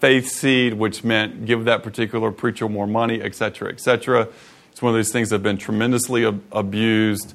faith 0.04 0.28
seed, 0.28 0.74
which 0.74 1.02
meant 1.02 1.46
give 1.46 1.64
that 1.64 1.82
particular 1.82 2.30
preacher 2.30 2.68
more 2.68 2.86
money, 2.86 3.22
et 3.22 3.34
cetera, 3.34 3.72
et 3.72 3.80
cetera. 3.80 4.28
It's 4.70 4.82
one 4.82 4.90
of 4.90 4.98
those 4.98 5.10
things 5.10 5.30
that 5.30 5.36
have 5.36 5.42
been 5.42 5.56
tremendously 5.56 6.26
ab- 6.26 6.42
abused 6.52 7.32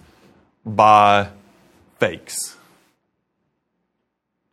by 0.63 1.29
fakes. 1.97 2.55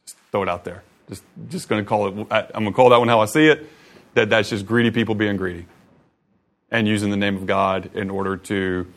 Just 0.06 0.16
throw 0.32 0.42
it 0.44 0.48
out 0.48 0.64
there. 0.64 0.82
Just, 1.10 1.24
just 1.50 1.68
going 1.68 1.84
to 1.84 1.86
call 1.86 2.06
it, 2.06 2.26
I'm 2.30 2.64
going 2.64 2.64
to 2.64 2.72
call 2.72 2.88
that 2.88 2.98
one 2.98 3.08
how 3.08 3.20
I 3.20 3.26
see 3.26 3.48
it 3.48 3.68
that 4.14 4.30
that's 4.30 4.48
just 4.48 4.64
greedy 4.64 4.90
people 4.90 5.14
being 5.14 5.36
greedy 5.36 5.66
and 6.70 6.88
using 6.88 7.10
the 7.10 7.18
name 7.18 7.36
of 7.36 7.44
God 7.44 7.90
in 7.92 8.08
order 8.08 8.38
to 8.38 8.90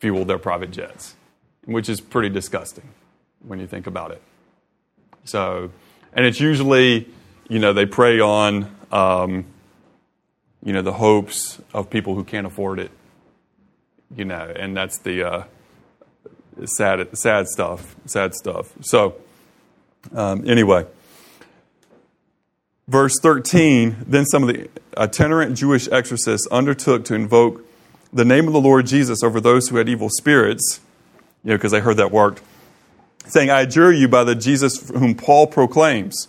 fuel 0.00 0.24
their 0.24 0.38
private 0.38 0.72
jets, 0.72 1.14
which 1.64 1.88
is 1.88 2.00
pretty 2.00 2.28
disgusting 2.28 2.88
when 3.46 3.60
you 3.60 3.68
think 3.68 3.86
about 3.86 4.10
it. 4.10 4.20
So, 5.22 5.70
and 6.12 6.26
it's 6.26 6.40
usually, 6.40 7.08
you 7.48 7.58
know, 7.58 7.72
they 7.72 7.86
prey 7.86 8.20
on, 8.20 8.74
um, 8.90 9.44
you 10.62 10.72
know, 10.72 10.82
the 10.82 10.92
hopes 10.92 11.60
of 11.72 11.90
people 11.90 12.14
who 12.14 12.24
can't 12.24 12.46
afford 12.46 12.78
it, 12.78 12.90
you 14.16 14.24
know, 14.24 14.52
and 14.56 14.76
that's 14.76 14.98
the, 14.98 15.22
uh, 15.22 15.44
sad, 16.64 17.16
sad 17.16 17.48
stuff. 17.48 17.96
Sad 18.06 18.34
stuff. 18.34 18.72
So, 18.80 19.16
um, 20.14 20.48
anyway, 20.48 20.86
verse 22.86 23.18
13 23.20 23.96
then 24.06 24.26
some 24.26 24.46
of 24.46 24.54
the 24.54 24.68
itinerant 24.96 25.56
Jewish 25.56 25.88
exorcists 25.88 26.46
undertook 26.50 27.04
to 27.06 27.14
invoke 27.14 27.64
the 28.12 28.24
name 28.24 28.46
of 28.46 28.52
the 28.52 28.60
Lord 28.60 28.86
Jesus 28.86 29.22
over 29.22 29.40
those 29.40 29.68
who 29.68 29.76
had 29.76 29.88
evil 29.88 30.08
spirits, 30.08 30.80
you 31.42 31.50
know, 31.50 31.56
because 31.56 31.72
they 31.72 31.80
heard 31.80 31.96
that 31.96 32.12
worked, 32.12 32.42
saying, 33.26 33.50
I 33.50 33.62
adjure 33.62 33.92
you 33.92 34.06
by 34.06 34.22
the 34.22 34.36
Jesus 34.36 34.88
whom 34.90 35.16
Paul 35.16 35.48
proclaims. 35.48 36.28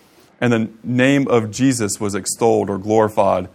And 0.41 0.51
the 0.51 0.69
name 0.83 1.27
of 1.27 1.51
Jesus 1.51 1.99
was 1.99 2.15
extolled 2.15 2.69
or 2.69 2.79
glorified. 2.79 3.47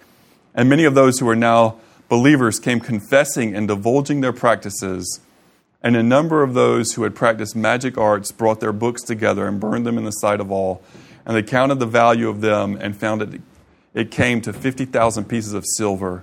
And 0.54 0.68
many 0.68 0.84
of 0.84 0.94
those 0.94 1.18
who 1.18 1.28
are 1.28 1.36
now 1.36 1.76
believers 2.08 2.60
came 2.60 2.78
confessing 2.78 3.54
and 3.54 3.66
divulging 3.66 4.20
their 4.20 4.32
practices. 4.32 5.20
And 5.82 5.96
a 5.96 6.02
number 6.02 6.44
of 6.44 6.54
those 6.54 6.92
who 6.92 7.02
had 7.02 7.14
practiced 7.14 7.56
magic 7.56 7.98
arts 7.98 8.30
brought 8.30 8.60
their 8.60 8.72
books 8.72 9.02
together 9.02 9.48
and 9.48 9.58
burned 9.58 9.84
them 9.84 9.98
in 9.98 10.04
the 10.04 10.12
sight 10.12 10.40
of 10.40 10.52
all. 10.52 10.82
And 11.26 11.36
they 11.36 11.42
counted 11.42 11.80
the 11.80 11.86
value 11.86 12.28
of 12.28 12.40
them 12.40 12.78
and 12.80 12.96
found 12.96 13.20
it, 13.20 13.40
it 13.92 14.12
came 14.12 14.40
to 14.42 14.52
50,000 14.52 15.24
pieces 15.24 15.52
of 15.52 15.64
silver. 15.66 16.22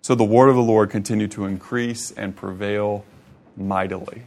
So 0.00 0.14
the 0.14 0.24
word 0.24 0.48
of 0.48 0.56
the 0.56 0.62
Lord 0.62 0.88
continued 0.88 1.30
to 1.32 1.44
increase 1.44 2.10
and 2.10 2.34
prevail 2.34 3.04
mightily. 3.54 4.22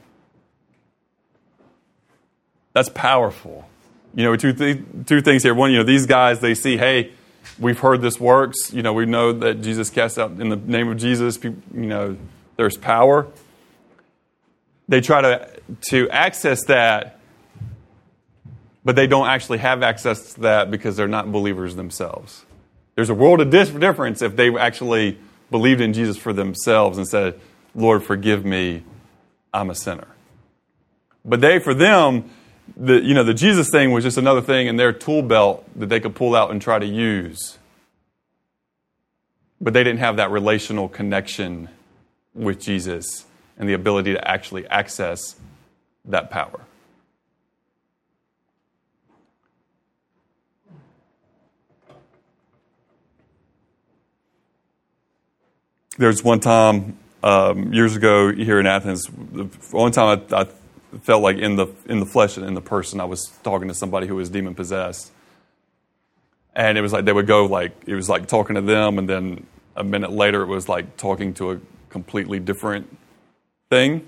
That's 2.74 2.90
powerful. 2.90 3.68
You 4.16 4.24
know, 4.24 4.36
two, 4.36 4.54
th- 4.54 4.80
two 5.06 5.22
things 5.22 5.44
here. 5.44 5.54
One, 5.54 5.72
you 5.72 5.78
know, 5.78 5.84
these 5.84 6.06
guys, 6.06 6.40
they 6.40 6.54
see, 6.54 6.78
hey, 6.78 7.14
we've 7.58 7.80
heard 7.80 8.02
this 8.02 8.20
works. 8.20 8.72
You 8.72 8.84
know, 8.84 8.94
we 8.94 9.06
know 9.06 9.32
that 9.34 9.62
Jesus 9.62 9.90
casts 9.90 10.18
out 10.18 10.32
in 10.32 10.50
the 10.50 10.56
name 10.56 10.90
of 10.90 10.98
Jesus. 10.98 11.44
You 11.44 11.56
know, 11.74 12.18
there's 12.56 12.78
power 12.78 13.28
they 14.88 15.02
try 15.02 15.22
to, 15.22 15.50
to 15.90 16.10
access 16.10 16.66
that, 16.66 17.20
but 18.84 18.96
they 18.96 19.08
don't 19.08 19.28
actually 19.28 19.60
have 19.60 19.82
access 19.82 20.34
to 20.34 20.42
that 20.42 20.72
because 20.72 20.98
they're 20.98 21.08
not 21.08 21.32
believers 21.32 21.76
themselves. 21.76 22.46
There's 22.96 23.10
a 23.10 23.14
world 23.14 23.42
of 23.42 23.50
difference 23.50 24.22
if 24.22 24.36
they 24.36 24.56
actually 24.56 25.18
believed 25.50 25.82
in 25.82 25.94
Jesus 25.94 26.18
for 26.18 26.34
themselves 26.34 26.98
and 26.98 27.08
said, 27.08 27.40
Lord, 27.74 28.04
forgive 28.04 28.46
me, 28.46 28.84
I'm 29.54 29.70
a 29.70 29.76
sinner. 29.76 30.08
But 31.26 31.42
they, 31.42 31.60
for 31.60 31.74
them, 31.74 32.30
the, 32.76 33.02
you 33.02 33.14
know, 33.14 33.24
the 33.24 33.34
Jesus 33.34 33.70
thing 33.70 33.92
was 33.92 34.04
just 34.04 34.18
another 34.18 34.42
thing 34.42 34.68
in 34.68 34.78
their 34.78 34.94
tool 34.94 35.22
belt 35.22 35.66
that 35.76 35.90
they 35.90 36.00
could 36.00 36.16
pull 36.16 36.36
out 36.36 36.52
and 36.52 36.62
try 36.62 36.80
to 36.80 36.86
use. 36.86 37.58
But 39.62 39.74
they 39.74 39.84
didn't 39.84 40.00
have 40.00 40.18
that 40.18 40.32
relational 40.32 40.90
connection 40.90 41.70
with 42.34 42.60
Jesus 42.60 43.26
and 43.58 43.70
the 43.70 43.74
ability 43.74 44.14
to 44.14 44.28
actually 44.28 44.68
access 44.68 45.36
that 46.06 46.30
power. 46.30 46.62
There's 55.98 56.24
one 56.24 56.40
time 56.40 56.98
um, 57.22 57.72
years 57.72 57.96
ago 57.96 58.34
here 58.34 58.60
in 58.60 58.66
Athens, 58.66 59.06
the 59.06 59.44
one 59.72 59.92
time 59.92 60.24
I, 60.32 60.42
I, 60.42 60.48
felt 61.02 61.24
like 61.24 61.38
in 61.38 61.56
the 61.56 61.68
in 61.86 62.00
the 62.00 62.06
flesh 62.06 62.38
and 62.38 62.46
in 62.46 62.54
the 62.54 62.62
person, 62.62 63.00
I 63.00 63.06
was 63.06 63.32
talking 63.44 63.68
to 63.68 63.74
somebody 63.74 64.08
who 64.08 64.16
was 64.16 64.30
demon 64.30 64.56
possessed, 64.56 65.12
and 66.56 66.78
it 66.78 66.82
was 66.82 66.94
like 66.94 67.06
they 67.06 67.14
would 67.14 67.28
go 67.28 67.46
like 67.46 67.72
it 67.86 67.96
was 67.96 68.10
like 68.10 68.28
talking 68.28 68.56
to 68.56 68.62
them, 68.62 68.98
and 68.98 69.10
then 69.10 69.46
a 69.76 69.84
minute 69.84 70.12
later 70.12 70.44
it 70.44 70.48
was 70.48 70.70
like 70.70 70.98
talking 70.98 71.34
to 71.36 71.52
a 71.52 71.60
completely 71.90 72.40
different 72.40 72.96
thing. 73.70 74.06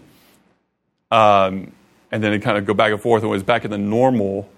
Um, 1.11 1.71
and 2.11 2.23
then 2.23 2.33
it 2.33 2.39
kind 2.39 2.57
of 2.57 2.65
go 2.65 2.73
back 2.73 2.91
and 2.91 3.01
forth 3.01 3.23
and 3.23 3.29
it 3.29 3.31
was 3.31 3.43
back 3.43 3.65
in 3.65 3.71
the 3.71 3.77
normal 3.77 4.49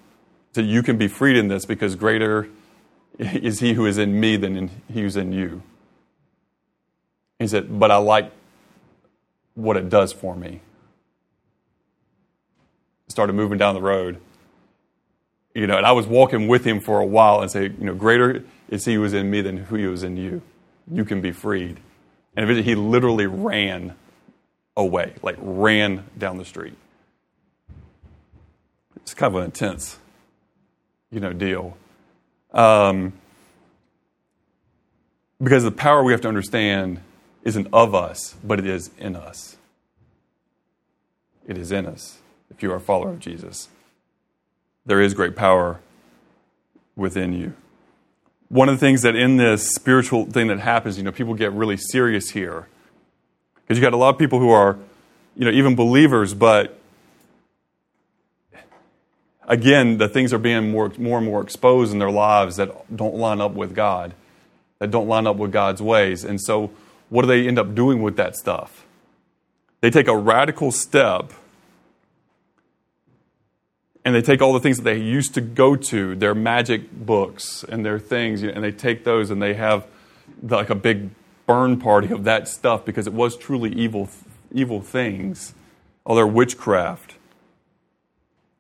so 0.54 0.62
you 0.62 0.82
can 0.82 0.98
be 0.98 1.08
freed 1.08 1.38
in 1.38 1.50
this 1.50 1.66
because 1.66 1.96
greater 1.96 2.50
is 3.20 3.60
he 3.60 3.74
who 3.74 3.86
is 3.86 4.00
in 4.00 4.20
me 4.20 4.38
than 4.38 4.58
in, 4.58 4.72
he 4.92 5.02
who's 5.02 5.16
in 5.16 5.32
you. 5.32 5.62
He 7.38 7.48
said, 7.48 7.80
but 7.80 7.92
I 7.92 7.98
like 7.98 8.32
what 9.54 9.78
it 9.78 9.90
does 9.90 10.12
for 10.12 10.36
me. 10.36 10.62
Started 13.08 13.34
moving 13.34 13.58
down 13.58 13.74
the 13.74 13.82
road. 13.82 14.20
You 15.54 15.66
know, 15.66 15.78
and 15.78 15.86
I 15.86 15.92
was 15.92 16.06
walking 16.06 16.48
with 16.48 16.66
him 16.66 16.80
for 16.80 17.00
a 17.00 17.06
while 17.06 17.42
and 17.42 17.50
say, 17.50 17.64
you 17.64 17.86
know, 17.86 17.96
greater 17.96 18.44
is 18.70 18.86
he 18.86 18.94
who 18.96 19.04
is 19.04 19.14
in 19.14 19.32
me 19.32 19.42
than 19.42 19.58
who 19.58 19.92
is 19.92 20.04
in 20.04 20.18
you. 20.18 20.42
You 20.92 21.04
can 21.04 21.22
be 21.22 21.32
freed. 21.32 21.80
And 22.36 22.50
he 22.50 22.76
literally 22.76 23.26
ran 23.26 23.96
away, 24.76 25.16
like 25.24 25.38
ran 25.40 26.06
down 26.18 26.38
the 26.38 26.46
street. 26.46 26.76
It's 28.98 29.14
kind 29.16 29.34
of 29.34 29.40
an 29.40 29.46
intense, 29.46 29.98
you 31.10 31.20
know, 31.20 31.34
deal. 31.34 31.76
Um, 32.54 33.14
because 35.42 35.64
the 35.64 35.72
power 35.72 36.04
we 36.04 36.12
have 36.12 36.22
to 36.22 36.28
understand 36.28 37.02
isn't 37.44 37.68
of 37.74 37.96
us, 37.96 38.36
but 38.44 38.60
it 38.60 38.68
is 38.68 38.92
in 38.98 39.16
us. 39.16 39.58
It 41.48 41.58
is 41.58 41.72
in 41.72 41.86
us 41.86 42.20
if 42.50 42.64
you 42.64 42.72
are 42.72 42.76
a 42.76 42.82
follower 42.82 43.10
of 43.10 43.20
Jesus. 43.20 43.70
There 44.86 45.02
is 45.02 45.14
great 45.14 45.36
power 45.36 45.80
within 46.96 47.34
you. 47.34 47.54
One 48.50 48.70
of 48.70 48.76
the 48.76 48.80
things 48.80 49.02
that 49.02 49.16
in 49.16 49.38
this 49.38 49.70
spiritual 49.70 50.26
thing 50.26 50.48
that 50.48 50.60
happens, 50.60 50.98
you 50.98 51.04
know, 51.04 51.12
people 51.12 51.34
get 51.34 51.52
really 51.52 51.78
serious 51.78 52.32
here 52.32 52.68
because 53.56 53.78
you 53.78 53.82
got 53.82 53.94
a 53.94 53.98
lot 53.98 54.10
of 54.10 54.18
people 54.18 54.40
who 54.40 54.50
are, 54.50 54.78
you 55.36 55.44
know, 55.44 55.52
even 55.52 55.76
believers, 55.76 56.34
but 56.34 56.80
again, 59.48 59.98
the 59.98 60.08
things 60.08 60.34
are 60.34 60.38
being 60.38 60.72
more, 60.72 60.92
more 60.98 61.18
and 61.18 61.28
more 61.28 61.42
exposed 61.42 61.92
in 61.92 62.00
their 62.00 62.12
lives 62.12 62.56
that 62.56 62.96
don't 62.96 63.16
line 63.16 63.42
up 63.42 63.54
with 63.54 63.76
God, 63.76 64.14
that 64.80 64.92
don't 64.92 65.08
line 65.08 65.28
up 65.28 65.36
with 65.36 65.52
God's 65.52 65.82
ways. 65.82 66.24
And 66.24 66.40
so, 66.40 66.72
what 67.10 67.24
do 67.24 67.28
they 67.28 67.48
end 67.48 67.60
up 67.60 67.74
doing 67.74 68.02
with 68.02 68.18
that 68.18 68.36
stuff? 68.36 68.86
They 69.82 69.90
take 69.90 70.08
a 70.08 70.18
radical 70.18 70.72
step 70.72 71.32
and 74.08 74.16
they 74.16 74.22
take 74.22 74.42
all 74.42 74.54
the 74.54 74.62
things 74.62 74.78
that 74.78 74.86
they 74.86 74.98
used 74.98 75.34
to 75.34 75.42
go 75.42 75.76
to, 75.76 76.16
their 76.16 76.34
magic 76.34 76.90
books 76.94 77.66
and 77.68 77.86
their 77.86 78.00
things, 78.00 78.42
and 78.42 78.64
they 78.64 78.72
take 78.72 79.04
those 79.04 79.30
and 79.30 79.42
they 79.42 79.54
have 79.54 79.86
like 80.42 80.70
a 80.70 80.76
big 80.76 81.10
burn 81.46 81.78
party 81.78 82.14
of 82.14 82.24
that 82.24 82.48
stuff 82.48 82.86
because 82.86 83.06
it 83.06 83.12
was 83.12 83.36
truly 83.36 83.70
evil, 83.74 84.08
evil 84.54 84.80
things, 84.80 85.54
all 86.06 86.16
their 86.16 86.26
witchcraft. 86.26 87.16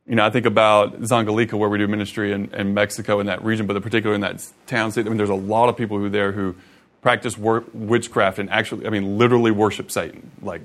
You 0.06 0.16
know, 0.16 0.26
I 0.26 0.32
think 0.32 0.46
about 0.46 1.00
Zongolica, 1.04 1.54
where 1.54 1.70
we 1.70 1.78
do 1.78 1.88
ministry 1.88 2.34
in, 2.34 2.54
in 2.54 2.74
Mexico 2.74 3.22
in 3.22 3.28
that 3.28 3.42
region, 3.42 3.68
but 3.68 3.82
particularly 3.82 4.16
in 4.16 4.22
that 4.22 4.46
town. 4.66 4.92
I 4.98 5.04
mean, 5.04 5.16
there's 5.16 5.30
a 5.30 5.34
lot 5.34 5.70
of 5.70 5.78
people 5.78 5.98
who 5.98 6.10
there 6.10 6.34
who 6.34 6.58
practice 7.02 7.38
wor- 7.38 7.64
witchcraft 7.72 8.38
and 8.38 8.50
actually, 8.50 8.86
I 8.86 8.90
mean, 8.90 9.18
literally 9.18 9.52
worship 9.52 9.92
Satan, 9.92 10.30
like 10.42 10.64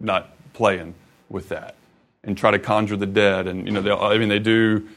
not 0.00 0.34
playing 0.54 0.94
with 1.28 1.50
that, 1.50 1.76
and 2.24 2.36
try 2.36 2.50
to 2.50 2.58
conjure 2.58 2.96
the 2.96 3.06
dead. 3.06 3.46
And 3.46 3.66
you 3.66 3.72
know, 3.72 3.98
I 3.98 4.18
mean, 4.18 4.28
they 4.28 4.38
do 4.38 4.88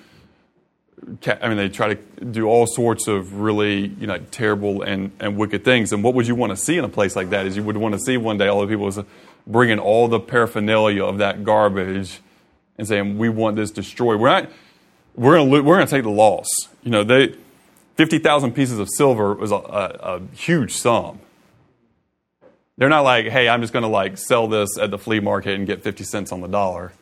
I 1.28 1.48
mean, 1.50 1.58
they 1.58 1.70
try 1.70 1.94
to 1.94 2.26
do 2.26 2.46
all 2.46 2.66
sorts 2.66 3.08
of 3.08 3.40
really, 3.40 3.88
you 3.88 4.08
know, 4.08 4.18
terrible 4.32 4.82
and, 4.82 5.12
and 5.20 5.38
wicked 5.38 5.64
things. 5.64 5.94
And 5.94 6.04
what 6.04 6.14
would 6.16 6.28
you 6.28 6.36
want 6.36 6.52
to 6.52 6.58
see 6.58 6.78
in 6.78 6.84
a 6.84 6.90
place 6.90 7.16
like 7.16 7.30
that? 7.30 7.46
Is 7.46 7.56
you 7.56 7.64
would 7.64 7.78
want 7.78 7.94
to 7.94 8.00
see 8.00 8.18
one 8.18 8.38
day 8.38 8.48
all 8.48 8.62
the 8.62 8.68
people 8.68 9.06
bringing 9.46 9.78
all 9.78 10.08
the 10.08 10.20
paraphernalia 10.20 11.04
of 11.04 11.20
that 11.20 11.44
garbage 11.44 12.22
and 12.78 12.88
saying, 12.88 13.18
"We 13.18 13.30
want 13.30 13.56
this 13.56 13.72
destroyed." 13.72 14.20
We're 14.20 14.30
not. 14.30 14.50
We're 15.16 15.36
going 15.36 15.52
to 15.52 15.62
we're 15.62 15.76
going 15.76 15.88
to 15.88 15.92
take 15.92 16.04
the 16.04 16.10
loss. 16.10 16.48
You 16.82 16.92
know, 16.92 17.04
they 17.04 17.36
fifty 17.96 18.18
thousand 18.18 18.54
pieces 18.54 18.80
of 18.80 18.90
silver 18.90 19.34
was 19.34 19.52
a, 19.52 19.56
a, 19.56 19.60
a 20.02 20.22
huge 20.36 20.74
sum. 20.74 21.20
They're 22.78 22.90
not 22.90 23.02
like, 23.02 23.28
"Hey, 23.28 23.48
I'm 23.48 23.62
just 23.62 23.74
going 23.74 23.84
to 23.84 23.90
like 23.90 24.18
sell 24.18 24.48
this 24.48 24.78
at 24.80 24.92
the 24.92 24.98
flea 24.98 25.20
market 25.20 25.54
and 25.54 25.68
get 25.68 25.84
fifty 25.84 26.04
cents 26.04 26.32
on 26.32 26.42
the 26.42 26.48
dollar," 26.48 26.94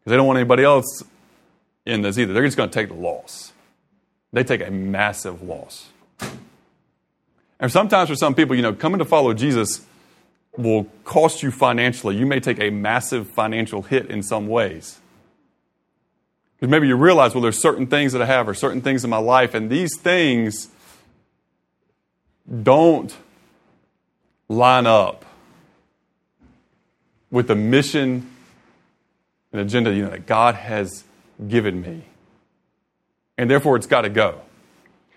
because 0.00 0.10
they 0.10 0.16
don't 0.16 0.26
want 0.26 0.38
anybody 0.38 0.64
else 0.64 1.04
in 1.84 2.02
this 2.02 2.18
either. 2.18 2.32
They're 2.32 2.44
just 2.44 2.56
going 2.56 2.70
to 2.70 2.74
take 2.74 2.88
the 2.88 2.94
loss. 2.94 3.52
They 4.32 4.44
take 4.44 4.66
a 4.66 4.70
massive 4.70 5.42
loss. 5.42 5.88
And 7.58 7.70
sometimes 7.70 8.08
for 8.08 8.16
some 8.16 8.34
people, 8.34 8.56
you 8.56 8.62
know, 8.62 8.72
coming 8.72 8.98
to 8.98 9.04
follow 9.04 9.34
Jesus 9.34 9.84
will 10.56 10.84
cost 11.04 11.42
you 11.42 11.50
financially. 11.50 12.16
You 12.16 12.26
may 12.26 12.40
take 12.40 12.58
a 12.58 12.70
massive 12.70 13.28
financial 13.28 13.82
hit 13.82 14.06
in 14.10 14.22
some 14.22 14.48
ways. 14.48 14.98
Because 16.56 16.70
maybe 16.70 16.88
you 16.88 16.96
realize, 16.96 17.34
well, 17.34 17.42
there's 17.42 17.60
certain 17.60 17.86
things 17.86 18.12
that 18.12 18.22
I 18.22 18.26
have 18.26 18.48
or 18.48 18.54
certain 18.54 18.80
things 18.80 19.04
in 19.04 19.10
my 19.10 19.18
life, 19.18 19.54
and 19.54 19.70
these 19.70 19.96
things 19.98 20.68
don't 22.62 23.14
line 24.48 24.86
up 24.86 25.24
with 27.30 27.46
the 27.46 27.54
mission 27.54 28.29
and 29.52 29.60
agenda 29.60 29.92
you 29.92 30.02
know, 30.02 30.10
that 30.10 30.26
God 30.26 30.54
has 30.54 31.04
given 31.48 31.80
me. 31.80 32.04
And 33.36 33.50
therefore, 33.50 33.76
it's 33.76 33.86
got 33.86 34.02
to 34.02 34.10
go. 34.10 34.40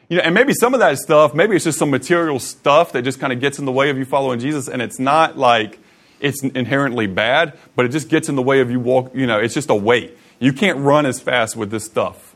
You 0.09 0.17
know, 0.17 0.23
and 0.23 0.33
maybe 0.33 0.53
some 0.53 0.73
of 0.73 0.79
that 0.79 0.97
stuff, 0.97 1.33
maybe 1.33 1.55
it's 1.55 1.65
just 1.65 1.79
some 1.79 1.89
material 1.89 2.39
stuff 2.39 2.91
that 2.93 3.03
just 3.03 3.19
kind 3.19 3.33
of 3.33 3.39
gets 3.39 3.59
in 3.59 3.65
the 3.65 3.71
way 3.71 3.89
of 3.89 3.97
you 3.97 4.05
following 4.05 4.39
Jesus, 4.39 4.67
and 4.67 4.81
it's 4.81 4.99
not 4.99 5.37
like 5.37 5.79
it's 6.19 6.43
inherently 6.43 7.07
bad, 7.07 7.57
but 7.75 7.85
it 7.85 7.89
just 7.89 8.09
gets 8.09 8.29
in 8.29 8.35
the 8.35 8.41
way 8.41 8.61
of 8.61 8.71
you 8.71 8.79
walk, 8.79 9.11
you 9.13 9.27
know, 9.27 9.39
it's 9.39 9.53
just 9.53 9.69
a 9.69 9.75
weight. 9.75 10.17
You 10.39 10.53
can't 10.53 10.79
run 10.79 11.05
as 11.05 11.19
fast 11.19 11.55
with 11.55 11.69
this 11.69 11.85
stuff 11.85 12.35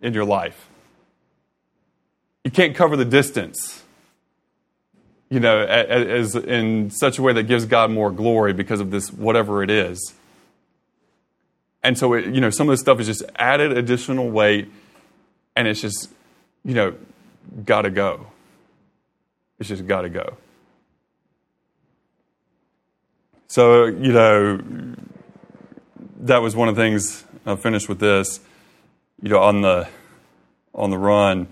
in 0.00 0.14
your 0.14 0.24
life. 0.24 0.68
You 2.44 2.50
can't 2.50 2.74
cover 2.74 2.96
the 2.96 3.04
distance 3.04 3.82
you 5.28 5.40
know, 5.40 5.58
as, 5.58 6.36
in 6.36 6.90
such 6.90 7.18
a 7.18 7.22
way 7.22 7.32
that 7.32 7.44
gives 7.44 7.66
God 7.66 7.90
more 7.90 8.10
glory 8.10 8.52
because 8.52 8.80
of 8.80 8.90
this, 8.90 9.12
whatever 9.12 9.62
it 9.62 9.70
is. 9.70 10.14
And 11.86 11.96
so, 11.96 12.14
it, 12.14 12.34
you 12.34 12.40
know, 12.40 12.50
some 12.50 12.68
of 12.68 12.72
this 12.72 12.80
stuff 12.80 12.98
is 12.98 13.06
just 13.06 13.22
added 13.36 13.78
additional 13.78 14.28
weight, 14.28 14.68
and 15.54 15.68
it's 15.68 15.80
just, 15.80 16.10
you 16.64 16.74
know, 16.74 16.96
got 17.64 17.82
to 17.82 17.90
go. 17.90 18.26
It's 19.60 19.68
just 19.68 19.86
got 19.86 20.02
to 20.02 20.08
go. 20.08 20.36
So, 23.46 23.84
you 23.84 24.12
know, 24.12 24.60
that 26.22 26.42
was 26.42 26.56
one 26.56 26.68
of 26.68 26.74
the 26.74 26.82
things. 26.82 27.22
I 27.46 27.54
finished 27.54 27.88
with 27.88 28.00
this. 28.00 28.40
You 29.22 29.28
know, 29.28 29.38
on 29.38 29.60
the 29.60 29.88
on 30.74 30.90
the 30.90 30.98
run, 30.98 31.46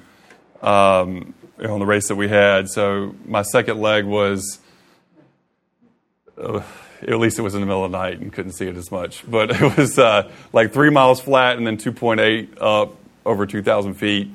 um, 0.63 1.33
on 1.63 1.79
the 1.79 1.87
race 1.87 2.09
that 2.09 2.17
we 2.17 2.29
had. 2.29 2.69
So 2.69 3.15
my 3.25 3.43
second 3.43 3.81
leg 3.81 4.05
was, 4.05 4.59
uh, 6.37 6.61
at 7.09 7.19
least 7.19 7.39
it 7.39 7.43
was 7.43 7.55
in 7.55 7.61
the 7.61 7.67
middle 7.67 7.85
of 7.85 7.93
the 7.93 7.99
night 7.99 8.21
and 8.21 8.33
couldn't 8.33 8.53
see 8.53 8.67
it 8.67 8.77
as 8.77 8.91
much. 8.91 9.29
But 9.29 9.51
it 9.61 9.77
was 9.77 9.99
uh, 9.99 10.31
like 10.53 10.73
three 10.73 10.91
miles 10.91 11.21
flat 11.21 11.57
and 11.57 11.67
then 11.67 11.77
2.8 11.77 12.61
up 12.61 12.97
over 13.25 13.47
2,000 13.47 13.95
feet. 13.95 14.29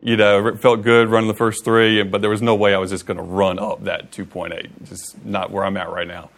You 0.00 0.16
know, 0.16 0.48
it 0.48 0.60
felt 0.60 0.82
good 0.82 1.08
running 1.08 1.28
the 1.28 1.34
first 1.34 1.64
three, 1.64 2.02
but 2.02 2.20
there 2.20 2.30
was 2.30 2.42
no 2.42 2.56
way 2.56 2.74
I 2.74 2.78
was 2.78 2.90
just 2.90 3.06
going 3.06 3.18
to 3.18 3.22
run 3.22 3.58
up 3.58 3.84
that 3.84 4.10
2.8. 4.10 4.88
Just 4.88 5.24
not 5.24 5.50
where 5.50 5.64
I'm 5.64 5.76
at 5.76 5.90
right 5.90 6.08
now. 6.08 6.30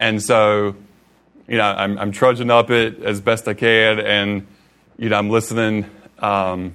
And 0.00 0.22
so, 0.22 0.76
you 1.46 1.58
know, 1.58 1.64
I'm, 1.64 1.98
I'm 1.98 2.12
trudging 2.12 2.50
up 2.50 2.70
it 2.70 3.02
as 3.02 3.20
best 3.20 3.48
I 3.48 3.54
can, 3.54 4.00
and 4.00 4.46
you 4.98 5.10
know, 5.10 5.18
I'm 5.18 5.30
listening. 5.30 5.86
Um, 6.18 6.74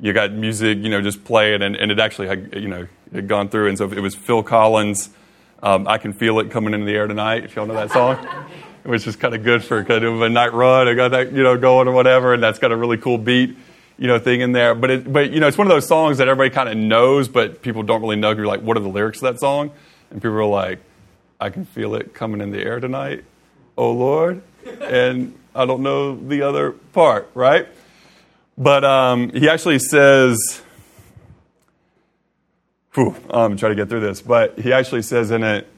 you 0.00 0.12
got 0.12 0.32
music, 0.32 0.78
you 0.78 0.88
know, 0.88 1.02
just 1.02 1.24
playing, 1.24 1.62
and, 1.62 1.76
and 1.76 1.90
it 1.90 1.98
actually 1.98 2.28
had, 2.28 2.54
you 2.54 2.68
know, 2.68 2.86
had 3.12 3.28
gone 3.28 3.48
through. 3.48 3.68
And 3.68 3.78
so 3.78 3.90
it 3.90 4.00
was 4.00 4.14
Phil 4.14 4.42
Collins, 4.42 5.10
um, 5.62 5.88
I 5.88 5.98
Can 5.98 6.12
Feel 6.12 6.38
It 6.38 6.50
Coming 6.50 6.74
in 6.74 6.84
the 6.84 6.92
Air 6.92 7.06
Tonight, 7.06 7.44
if 7.44 7.56
y'all 7.56 7.66
know 7.66 7.74
that 7.74 7.90
song, 7.90 8.16
which 8.84 9.00
is 9.00 9.04
just 9.04 9.20
kind 9.20 9.34
of 9.34 9.42
good 9.44 9.64
for 9.64 9.84
kind 9.84 10.04
of 10.04 10.22
a 10.22 10.28
night 10.28 10.52
run. 10.52 10.88
I 10.88 10.94
got 10.94 11.10
that, 11.10 11.32
you 11.32 11.42
know, 11.42 11.56
going 11.56 11.88
or 11.88 11.92
whatever, 11.92 12.34
and 12.34 12.42
that's 12.42 12.58
got 12.58 12.72
a 12.72 12.76
really 12.76 12.96
cool 12.96 13.18
beat, 13.18 13.56
you 13.98 14.06
know, 14.06 14.18
thing 14.18 14.40
in 14.40 14.52
there. 14.52 14.74
But, 14.74 14.90
it, 14.90 15.12
but 15.12 15.30
you 15.30 15.40
know, 15.40 15.48
it's 15.48 15.58
one 15.58 15.66
of 15.66 15.72
those 15.72 15.86
songs 15.86 16.18
that 16.18 16.28
everybody 16.28 16.54
kind 16.54 16.68
of 16.68 16.76
knows, 16.76 17.28
but 17.28 17.62
people 17.62 17.82
don't 17.82 18.00
really 18.00 18.16
know. 18.16 18.30
You're 18.30 18.46
like, 18.46 18.62
what 18.62 18.76
are 18.76 18.80
the 18.80 18.88
lyrics 18.88 19.18
of 19.18 19.32
that 19.32 19.40
song? 19.40 19.72
And 20.10 20.22
people 20.22 20.36
are 20.36 20.44
like, 20.44 20.78
I 21.40 21.50
can 21.50 21.64
feel 21.64 21.94
it 21.94 22.14
coming 22.14 22.40
in 22.40 22.50
the 22.50 22.60
air 22.60 22.80
tonight, 22.80 23.24
oh 23.76 23.92
Lord. 23.92 24.42
And 24.80 25.38
I 25.54 25.66
don't 25.66 25.82
know 25.82 26.14
the 26.16 26.42
other 26.42 26.72
part, 26.72 27.30
right? 27.34 27.68
But 28.56 28.84
um, 28.84 29.30
he 29.30 29.48
actually 29.48 29.78
says, 29.78 30.62
whew, 32.98 33.14
I'm 33.30 33.56
trying 33.56 33.70
to 33.70 33.76
get 33.76 33.88
through 33.88 34.00
this, 34.00 34.20
but 34.20 34.58
he 34.58 34.72
actually 34.72 35.02
says 35.02 35.30
in 35.30 35.44
it, 35.44 35.68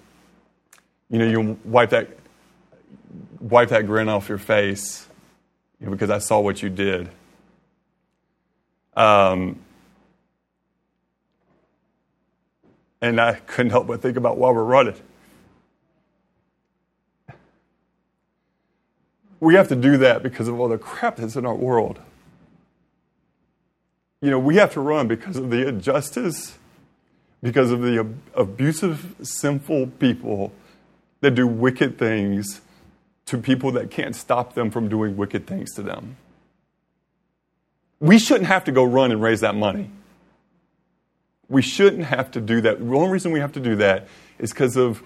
you 1.11 1.19
know, 1.19 1.27
you 1.27 1.59
wipe 1.67 1.91
that, 1.91 2.09
wipe 3.39 3.69
that 3.69 3.85
grin 3.87 4.09
off 4.09 4.31
your 4.31 4.39
face 4.39 5.07
you 5.79 5.87
know, 5.87 5.93
because 5.93 6.09
I 6.09 6.19
saw 6.19 6.41
what 6.41 6.63
you 6.63 6.71
did. 6.71 7.11
Um, 8.97 9.59
and 13.03 13.21
I 13.21 13.35
couldn't 13.35 13.71
help 13.71 13.87
but 13.87 14.01
think 14.01 14.17
about 14.17 14.39
why 14.39 14.51
we're 14.51 14.65
running. 14.65 14.97
We 19.41 19.57
have 19.57 19.69
to 19.69 19.77
do 19.77 19.99
that 19.99 20.23
because 20.23 20.49
of 20.49 20.59
all 20.59 20.69
the 20.69 20.79
crap 20.79 21.17
that's 21.17 21.37
in 21.37 21.45
our 21.45 21.55
world 21.55 22.01
you 24.21 24.31
know, 24.31 24.39
we 24.39 24.57
have 24.57 24.73
to 24.75 24.81
run 24.81 25.09
because 25.09 25.37
of 25.37 25.51
the 25.51 25.67
injustice, 25.67 26.59
because 27.43 27.71
of 27.71 27.83
the 27.83 28.07
abusive, 28.35 29.15
sinful 29.23 29.89
people 29.99 30.53
that 31.21 31.33
do 31.33 31.47
wicked 31.47 31.99
things 31.99 32.61
to 33.27 33.39
people 33.39 33.73
that 33.73 33.91
can't 33.91 34.17
stop 34.17 34.55
them 34.55 34.71
from 34.71 34.89
doing 34.89 35.17
wicked 35.17 35.47
things 35.47 35.73
to 35.75 35.83
them. 35.83 36.17
We 38.01 38.19
shouldn't 38.19 38.47
have 38.47 38.65
to 38.65 38.73
go 38.73 38.83
run 38.83 39.13
and 39.13 39.23
raise 39.23 39.41
that 39.41 39.55
money. 39.55 39.91
We 41.49 41.63
shouldn't 41.63 42.05
have 42.05 42.31
to 42.33 42.41
do 42.41 42.61
that. 42.63 42.79
The 42.79 42.95
only 42.95 43.11
reason 43.11 43.33
we 43.33 43.41
have 43.41 43.53
to 43.53 43.61
do 43.61 43.77
that 43.77 44.09
is 44.39 44.51
because 44.51 44.77
of 44.77 45.03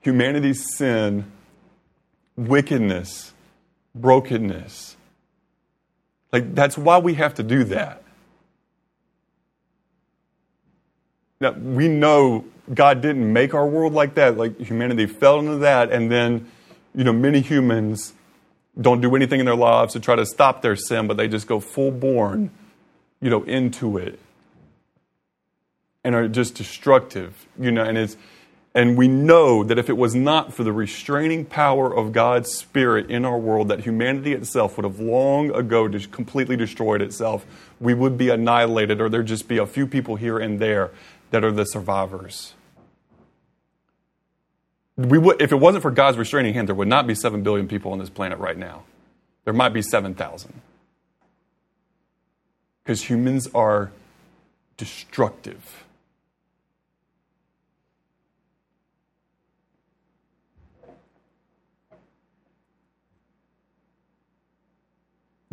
humanity's 0.00 0.76
sin, 0.76 1.30
wickedness, 2.36 3.32
brokenness. 3.94 4.96
Like, 6.32 6.54
that's 6.54 6.78
why 6.78 6.98
we 6.98 7.14
have 7.14 7.34
to 7.34 7.42
do 7.42 7.64
that. 7.64 7.99
Now, 11.40 11.52
we 11.52 11.88
know 11.88 12.44
God 12.72 13.00
didn't 13.00 13.32
make 13.32 13.54
our 13.54 13.66
world 13.66 13.94
like 13.94 14.14
that. 14.14 14.36
Like 14.36 14.58
humanity 14.60 15.06
fell 15.06 15.38
into 15.38 15.56
that, 15.58 15.90
and 15.90 16.10
then, 16.10 16.50
you 16.94 17.02
know, 17.02 17.14
many 17.14 17.40
humans 17.40 18.12
don't 18.78 19.00
do 19.00 19.16
anything 19.16 19.40
in 19.40 19.46
their 19.46 19.56
lives 19.56 19.94
to 19.94 20.00
try 20.00 20.16
to 20.16 20.26
stop 20.26 20.60
their 20.60 20.76
sin, 20.76 21.06
but 21.06 21.16
they 21.16 21.28
just 21.28 21.46
go 21.46 21.58
full 21.58 21.90
born, 21.90 22.50
you 23.22 23.30
know, 23.30 23.42
into 23.44 23.96
it 23.96 24.18
and 26.04 26.14
are 26.14 26.28
just 26.28 26.54
destructive, 26.54 27.46
you 27.58 27.70
know, 27.70 27.84
and 27.84 27.96
it's 27.96 28.16
and 28.72 28.96
we 28.96 29.08
know 29.08 29.64
that 29.64 29.78
if 29.78 29.88
it 29.90 29.96
was 29.96 30.14
not 30.14 30.54
for 30.54 30.62
the 30.62 30.72
restraining 30.72 31.44
power 31.44 31.92
of 31.92 32.12
God's 32.12 32.52
Spirit 32.52 33.10
in 33.10 33.24
our 33.24 33.36
world, 33.36 33.66
that 33.66 33.80
humanity 33.80 34.32
itself 34.32 34.76
would 34.76 34.84
have 34.84 35.00
long 35.00 35.50
ago 35.52 35.88
just 35.88 36.12
completely 36.12 36.56
destroyed 36.56 37.02
itself. 37.02 37.44
We 37.80 37.94
would 37.94 38.16
be 38.16 38.28
annihilated, 38.28 39.00
or 39.00 39.08
there'd 39.08 39.26
just 39.26 39.48
be 39.48 39.58
a 39.58 39.66
few 39.66 39.88
people 39.88 40.14
here 40.14 40.38
and 40.38 40.60
there 40.60 40.92
that 41.30 41.44
are 41.44 41.52
the 41.52 41.64
survivors. 41.64 42.54
We 44.96 45.18
would, 45.18 45.40
if 45.40 45.52
it 45.52 45.56
wasn't 45.56 45.82
for 45.82 45.90
God's 45.90 46.18
restraining 46.18 46.54
hand, 46.54 46.68
there 46.68 46.74
would 46.74 46.88
not 46.88 47.06
be 47.06 47.14
7 47.14 47.42
billion 47.42 47.68
people 47.68 47.92
on 47.92 47.98
this 47.98 48.10
planet 48.10 48.38
right 48.38 48.58
now. 48.58 48.82
There 49.44 49.54
might 49.54 49.70
be 49.70 49.82
7,000. 49.82 50.60
Because 52.82 53.02
humans 53.02 53.48
are 53.54 53.92
destructive. 54.76 55.84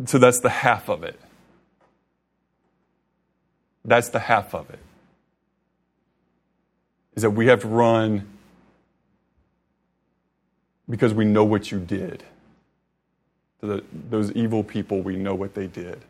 So 0.06 0.18
that's 0.18 0.40
the 0.40 0.48
half 0.48 0.88
of 0.88 1.02
it. 1.02 1.18
That's 3.84 4.10
the 4.10 4.20
half 4.20 4.54
of 4.54 4.70
it 4.70 4.78
is 7.18 7.22
that 7.22 7.30
we 7.30 7.46
have 7.46 7.62
to 7.62 7.66
run 7.66 8.24
because 10.88 11.12
we 11.12 11.24
know 11.24 11.42
what 11.42 11.72
you 11.72 11.80
did. 11.80 12.22
To 13.60 13.66
the, 13.66 13.84
those 14.08 14.30
evil 14.34 14.62
people, 14.62 15.02
we 15.02 15.16
know 15.16 15.34
what 15.34 15.52
they 15.52 15.66
did. 15.66 16.00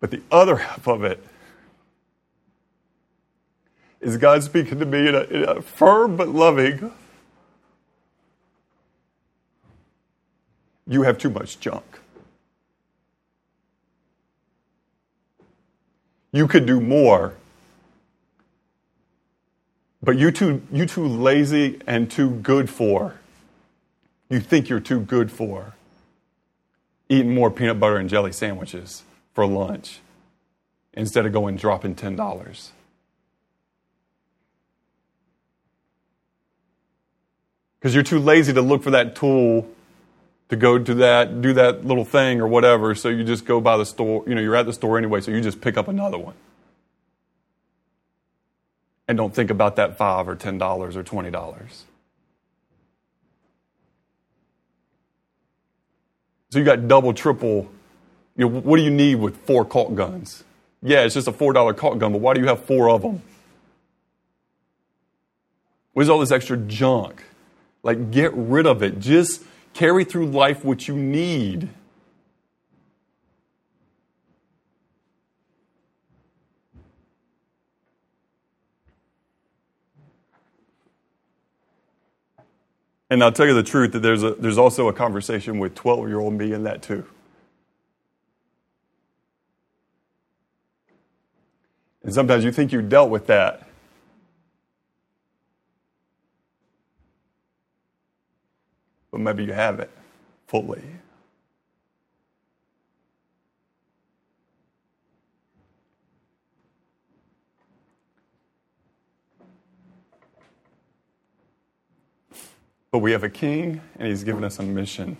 But 0.00 0.10
the 0.10 0.20
other 0.30 0.56
half 0.56 0.86
of 0.86 1.02
it 1.02 1.24
is 4.02 4.18
God 4.18 4.42
speaking 4.42 4.78
to 4.78 4.84
me 4.84 5.08
in 5.08 5.14
a, 5.14 5.22
in 5.22 5.44
a 5.44 5.62
firm 5.62 6.14
but 6.14 6.28
loving, 6.28 6.92
you 10.86 11.04
have 11.04 11.16
too 11.16 11.30
much 11.30 11.58
junk. 11.58 11.86
You 16.32 16.46
could 16.46 16.66
do 16.66 16.78
more 16.78 17.36
but 20.02 20.18
you 20.18 20.30
too, 20.30 20.62
you 20.72 20.86
too 20.86 21.06
lazy 21.06 21.80
and 21.86 22.10
too 22.10 22.30
good 22.30 22.68
for. 22.68 23.14
You 24.28 24.40
think 24.40 24.68
you're 24.68 24.80
too 24.80 25.00
good 25.00 25.30
for 25.30 25.74
eating 27.08 27.34
more 27.34 27.50
peanut 27.50 27.78
butter 27.78 27.96
and 27.98 28.08
jelly 28.08 28.32
sandwiches 28.32 29.02
for 29.34 29.46
lunch 29.46 30.00
instead 30.94 31.26
of 31.26 31.32
going 31.32 31.56
dropping 31.56 31.94
ten 31.94 32.16
dollars. 32.16 32.72
Because 37.78 37.94
you're 37.94 38.04
too 38.04 38.20
lazy 38.20 38.52
to 38.52 38.62
look 38.62 38.82
for 38.82 38.92
that 38.92 39.16
tool 39.16 39.68
to 40.48 40.56
go 40.56 40.78
to 40.78 40.94
that, 40.94 41.40
do 41.42 41.52
that 41.54 41.84
little 41.84 42.04
thing 42.04 42.40
or 42.40 42.46
whatever. 42.46 42.94
So 42.94 43.08
you 43.08 43.24
just 43.24 43.44
go 43.44 43.60
by 43.60 43.76
the 43.76 43.86
store, 43.86 44.22
you 44.26 44.34
know, 44.34 44.40
you're 44.40 44.54
at 44.54 44.66
the 44.66 44.72
store 44.72 44.98
anyway, 44.98 45.20
so 45.20 45.30
you 45.30 45.40
just 45.40 45.60
pick 45.60 45.76
up 45.76 45.88
another 45.88 46.18
one. 46.18 46.34
And 49.12 49.18
don't 49.18 49.34
think 49.34 49.50
about 49.50 49.76
that 49.76 49.98
five 49.98 50.26
or 50.26 50.34
ten 50.34 50.56
dollars 50.56 50.96
or 50.96 51.02
twenty 51.02 51.30
dollars. 51.30 51.84
So 56.48 56.58
you 56.58 56.64
got 56.64 56.88
double, 56.88 57.12
triple. 57.12 57.70
You 58.38 58.48
know, 58.48 58.60
what 58.60 58.78
do 58.78 58.82
you 58.82 58.90
need 58.90 59.16
with 59.16 59.36
four 59.44 59.66
caulk 59.66 59.94
guns? 59.94 60.44
Yeah, 60.82 61.02
it's 61.02 61.12
just 61.12 61.28
a 61.28 61.32
four 61.32 61.52
dollar 61.52 61.74
caulk 61.74 61.98
gun, 61.98 62.12
but 62.12 62.22
why 62.22 62.32
do 62.32 62.40
you 62.40 62.46
have 62.46 62.64
four 62.64 62.88
of 62.88 63.02
them? 63.02 63.20
What 65.92 66.04
is 66.04 66.08
all 66.08 66.20
this 66.20 66.30
extra 66.32 66.56
junk? 66.56 67.22
Like, 67.82 68.12
get 68.12 68.32
rid 68.32 68.66
of 68.66 68.82
it. 68.82 68.98
Just 68.98 69.42
carry 69.74 70.04
through 70.04 70.28
life 70.28 70.64
what 70.64 70.88
you 70.88 70.96
need. 70.96 71.68
And 83.12 83.22
I'll 83.22 83.30
tell 83.30 83.44
you 83.44 83.52
the 83.52 83.62
truth 83.62 83.92
that 83.92 83.98
there's, 83.98 84.22
a, 84.22 84.30
there's 84.36 84.56
also 84.56 84.88
a 84.88 84.92
conversation 84.94 85.58
with 85.58 85.74
12 85.74 86.08
year 86.08 86.18
old 86.18 86.32
me 86.32 86.54
in 86.54 86.62
that 86.62 86.80
too. 86.80 87.04
And 92.02 92.14
sometimes 92.14 92.42
you 92.42 92.50
think 92.50 92.72
you 92.72 92.80
dealt 92.80 93.10
with 93.10 93.26
that. 93.26 93.68
But 99.10 99.20
maybe 99.20 99.44
you 99.44 99.52
haven't 99.52 99.90
fully. 100.46 100.80
But 112.92 112.98
we 112.98 113.12
have 113.12 113.24
a 113.24 113.30
king, 113.30 113.80
and 113.98 114.06
he's 114.06 114.22
given 114.22 114.44
us 114.44 114.58
a 114.58 114.62
mission. 114.62 115.16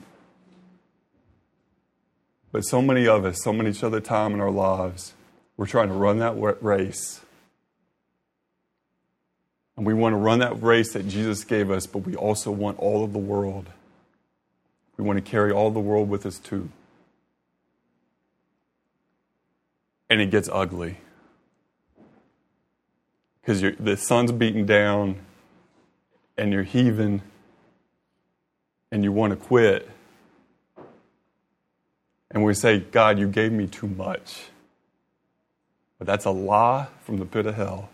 But 2.52 2.66
so 2.66 2.82
many 2.82 3.08
of 3.08 3.24
us, 3.24 3.42
so 3.42 3.52
many 3.52 3.74
other 3.82 4.00
time 4.00 4.34
in 4.34 4.40
our 4.40 4.50
lives, 4.50 5.14
we're 5.56 5.66
trying 5.66 5.88
to 5.88 5.94
run 5.94 6.18
that 6.18 6.34
race. 6.62 7.22
And 9.76 9.86
we 9.86 9.94
want 9.94 10.12
to 10.12 10.18
run 10.18 10.40
that 10.40 10.62
race 10.62 10.92
that 10.92 11.08
Jesus 11.08 11.44
gave 11.44 11.70
us, 11.70 11.86
but 11.86 12.00
we 12.00 12.14
also 12.14 12.50
want 12.50 12.78
all 12.78 13.04
of 13.04 13.14
the 13.14 13.18
world. 13.18 13.70
We 14.98 15.04
want 15.04 15.24
to 15.24 15.28
carry 15.28 15.50
all 15.50 15.70
the 15.70 15.80
world 15.80 16.10
with 16.10 16.26
us 16.26 16.38
too. 16.38 16.68
And 20.10 20.20
it 20.20 20.30
gets 20.30 20.50
ugly. 20.52 20.98
Because 23.40 23.62
the 23.80 23.96
sun's 23.96 24.30
beating 24.30 24.66
down 24.66 25.16
and 26.36 26.52
you're 26.52 26.64
heaving 26.64 27.22
and 28.92 29.02
you 29.02 29.10
want 29.10 29.30
to 29.30 29.36
quit. 29.36 29.90
And 32.30 32.44
we 32.44 32.54
say, 32.54 32.78
God, 32.78 33.18
you 33.18 33.26
gave 33.26 33.50
me 33.50 33.66
too 33.66 33.88
much. 33.88 34.44
But 35.98 36.06
that's 36.06 36.26
a 36.26 36.30
lie 36.30 36.86
from 37.04 37.18
the 37.18 37.24
pit 37.24 37.46
of 37.46 37.54
hell. 37.54 37.88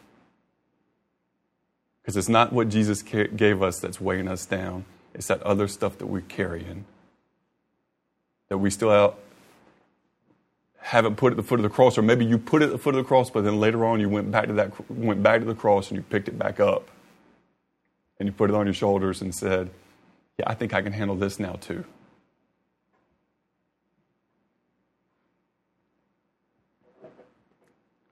Because 2.02 2.16
it's 2.16 2.28
not 2.28 2.52
what 2.52 2.68
Jesus 2.68 3.02
gave 3.02 3.62
us 3.62 3.78
that's 3.78 4.00
weighing 4.00 4.28
us 4.28 4.44
down, 4.44 4.84
it's 5.14 5.28
that 5.28 5.42
other 5.42 5.68
stuff 5.68 5.98
that 5.98 6.06
we're 6.06 6.20
carrying. 6.22 6.84
That 8.48 8.58
we 8.58 8.70
still 8.70 8.90
out, 8.90 9.18
haven't 10.78 11.16
put 11.16 11.32
at 11.32 11.36
the 11.36 11.42
foot 11.42 11.60
of 11.60 11.64
the 11.64 11.68
cross, 11.68 11.98
or 11.98 12.02
maybe 12.02 12.24
you 12.24 12.38
put 12.38 12.62
it 12.62 12.66
at 12.66 12.72
the 12.72 12.78
foot 12.78 12.94
of 12.94 13.04
the 13.04 13.08
cross, 13.08 13.30
but 13.30 13.44
then 13.44 13.60
later 13.60 13.84
on 13.84 14.00
you 14.00 14.08
went 14.08 14.30
back 14.30 14.46
to 14.46 14.54
that 14.54 14.90
went 14.90 15.22
back 15.22 15.40
to 15.40 15.46
the 15.46 15.54
cross 15.54 15.88
and 15.88 15.96
you 15.96 16.02
picked 16.02 16.28
it 16.28 16.38
back 16.38 16.60
up. 16.60 16.88
And 18.18 18.26
you 18.26 18.32
put 18.32 18.50
it 18.50 18.56
on 18.56 18.66
your 18.66 18.74
shoulders 18.74 19.20
and 19.20 19.32
said, 19.34 19.70
yeah, 20.38 20.44
I 20.46 20.54
think 20.54 20.72
I 20.72 20.82
can 20.82 20.92
handle 20.92 21.16
this 21.16 21.40
now 21.40 21.54
too. 21.54 21.84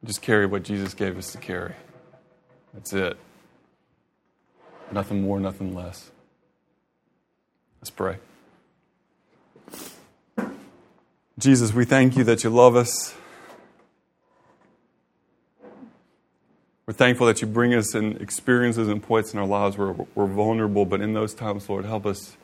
Just 0.04 0.22
carry 0.22 0.46
what 0.46 0.62
Jesus 0.62 0.94
gave 0.94 1.16
us 1.18 1.32
to 1.32 1.38
carry. 1.38 1.74
That's 2.74 2.92
it. 2.92 3.16
Nothing 4.92 5.22
more, 5.22 5.40
nothing 5.40 5.74
less. 5.74 6.10
Let's 7.80 7.90
pray. 7.90 8.18
Jesus, 11.38 11.72
we 11.72 11.84
thank 11.84 12.16
you 12.16 12.24
that 12.24 12.44
you 12.44 12.50
love 12.50 12.76
us. 12.76 13.14
We're 16.86 16.94
thankful 16.94 17.26
that 17.26 17.40
you 17.40 17.48
bring 17.48 17.74
us 17.74 17.96
in 17.96 18.16
experiences 18.18 18.86
and 18.86 19.02
points 19.02 19.32
in 19.32 19.40
our 19.40 19.46
lives 19.46 19.76
where 19.76 19.96
we're 20.14 20.26
vulnerable, 20.26 20.84
but 20.84 21.00
in 21.00 21.14
those 21.14 21.34
times, 21.34 21.68
Lord, 21.68 21.84
help 21.84 22.06
us 22.06 22.36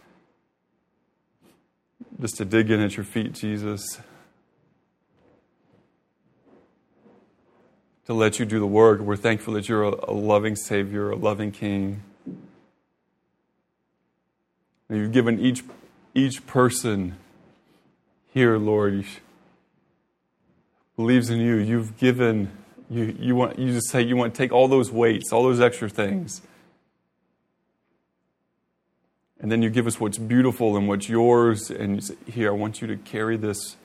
just 2.20 2.38
to 2.38 2.44
dig 2.44 2.68
in 2.68 2.80
at 2.80 2.96
your 2.96 3.04
feet, 3.04 3.34
Jesus. 3.34 4.00
To 8.06 8.14
let 8.14 8.40
you 8.40 8.44
do 8.44 8.58
the 8.58 8.66
work. 8.66 8.98
We're 8.98 9.14
thankful 9.14 9.54
that 9.54 9.68
you're 9.68 9.84
a, 9.84 10.10
loving 10.10 10.56
Savior, 10.56 11.10
a 11.10 11.16
loving 11.16 11.52
King. 11.52 12.02
And 14.88 14.98
you've 14.98 15.12
given 15.12 15.38
each, 15.38 15.62
each 16.14 16.44
person 16.48 17.14
here, 18.34 18.58
Lord, 18.58 19.04
believes 20.96 21.30
in 21.30 21.38
you. 21.38 21.54
You've 21.54 21.96
given 21.96 22.50
you, 22.92 23.16
you, 23.18 23.34
want, 23.34 23.58
you 23.58 23.72
just 23.72 23.88
say 23.88 24.02
you 24.02 24.16
want 24.16 24.34
to 24.34 24.38
take 24.38 24.52
all 24.52 24.68
those 24.68 24.90
weights, 24.90 25.32
all 25.32 25.42
those 25.42 25.60
extra 25.60 25.88
things. 25.88 26.42
And 29.40 29.50
then 29.50 29.62
you 29.62 29.70
give 29.70 29.86
us 29.86 29.98
what's 29.98 30.18
beautiful 30.18 30.76
and 30.76 30.86
what's 30.86 31.08
yours. 31.08 31.70
And 31.70 31.96
you 31.96 32.00
say, 32.02 32.14
Here, 32.26 32.50
I 32.50 32.54
want 32.54 32.82
you 32.82 32.86
to 32.88 32.96
carry 32.96 33.38
this. 33.38 33.76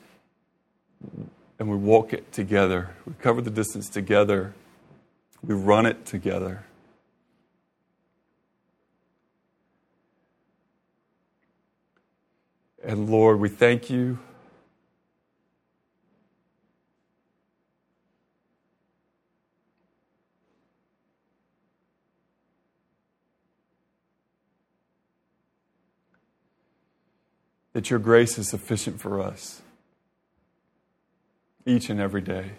And 1.58 1.70
we 1.70 1.78
walk 1.78 2.12
it 2.12 2.34
together. 2.34 2.96
We 3.06 3.14
cover 3.22 3.42
the 3.42 3.50
distance 3.50 3.90
together. 3.90 4.54
We 5.42 5.56
run 5.56 5.86
it 5.86 6.06
together. 6.06 6.66
And 12.84 13.10
Lord, 13.10 13.40
we 13.40 13.48
thank 13.48 13.90
you 13.90 14.20
that 27.78 27.92
your 27.92 28.00
grace 28.00 28.40
is 28.40 28.50
sufficient 28.50 29.00
for 29.00 29.22
us 29.22 29.62
each 31.64 31.92
and 31.92 32.00
every 32.00 32.22
day. 32.22 32.54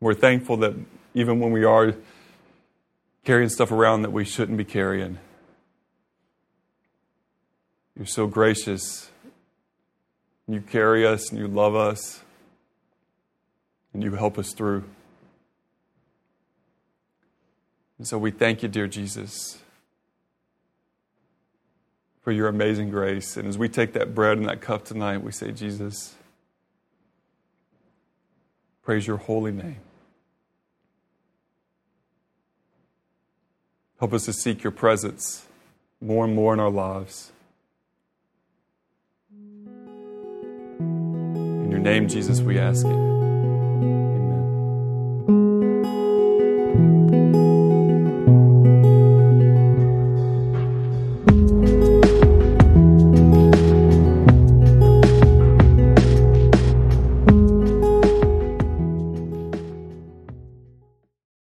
We're 0.00 0.14
thankful 0.14 0.56
that 0.56 0.74
even 1.14 1.38
when 1.38 1.52
we 1.52 1.62
are 1.62 1.94
carrying 3.24 3.50
stuff 3.50 3.70
around 3.70 4.02
that 4.02 4.10
we 4.10 4.24
shouldn't 4.24 4.58
be 4.58 4.64
carrying, 4.64 5.20
you're 7.96 8.04
so 8.04 8.26
gracious. 8.26 9.12
You 10.48 10.60
carry 10.60 11.06
us 11.06 11.30
and 11.30 11.38
you 11.38 11.46
love 11.46 11.76
us 11.76 12.20
and 13.94 14.02
you 14.02 14.16
help 14.16 14.38
us 14.40 14.52
through. 14.52 14.82
And 17.98 18.08
so 18.08 18.18
we 18.18 18.32
thank 18.32 18.64
you, 18.64 18.68
dear 18.68 18.88
Jesus 18.88 19.62
for 22.22 22.32
your 22.32 22.48
amazing 22.48 22.90
grace. 22.90 23.36
And 23.36 23.46
as 23.48 23.58
we 23.58 23.68
take 23.68 23.92
that 23.92 24.14
bread 24.14 24.38
and 24.38 24.48
that 24.48 24.60
cup 24.60 24.84
tonight, 24.84 25.18
we 25.22 25.32
say, 25.32 25.50
Jesus, 25.52 26.14
praise 28.82 29.06
your 29.06 29.18
holy 29.18 29.52
name. 29.52 29.80
Help 33.98 34.12
us 34.14 34.24
to 34.24 34.32
seek 34.32 34.64
your 34.64 34.72
presence 34.72 35.46
more 36.00 36.24
and 36.24 36.34
more 36.34 36.52
in 36.52 36.60
our 36.60 36.70
lives. 36.70 37.30
In 40.80 41.68
your 41.70 41.78
name, 41.80 42.08
Jesus, 42.08 42.40
we 42.40 42.58
ask 42.58 42.84
it. 42.84 43.12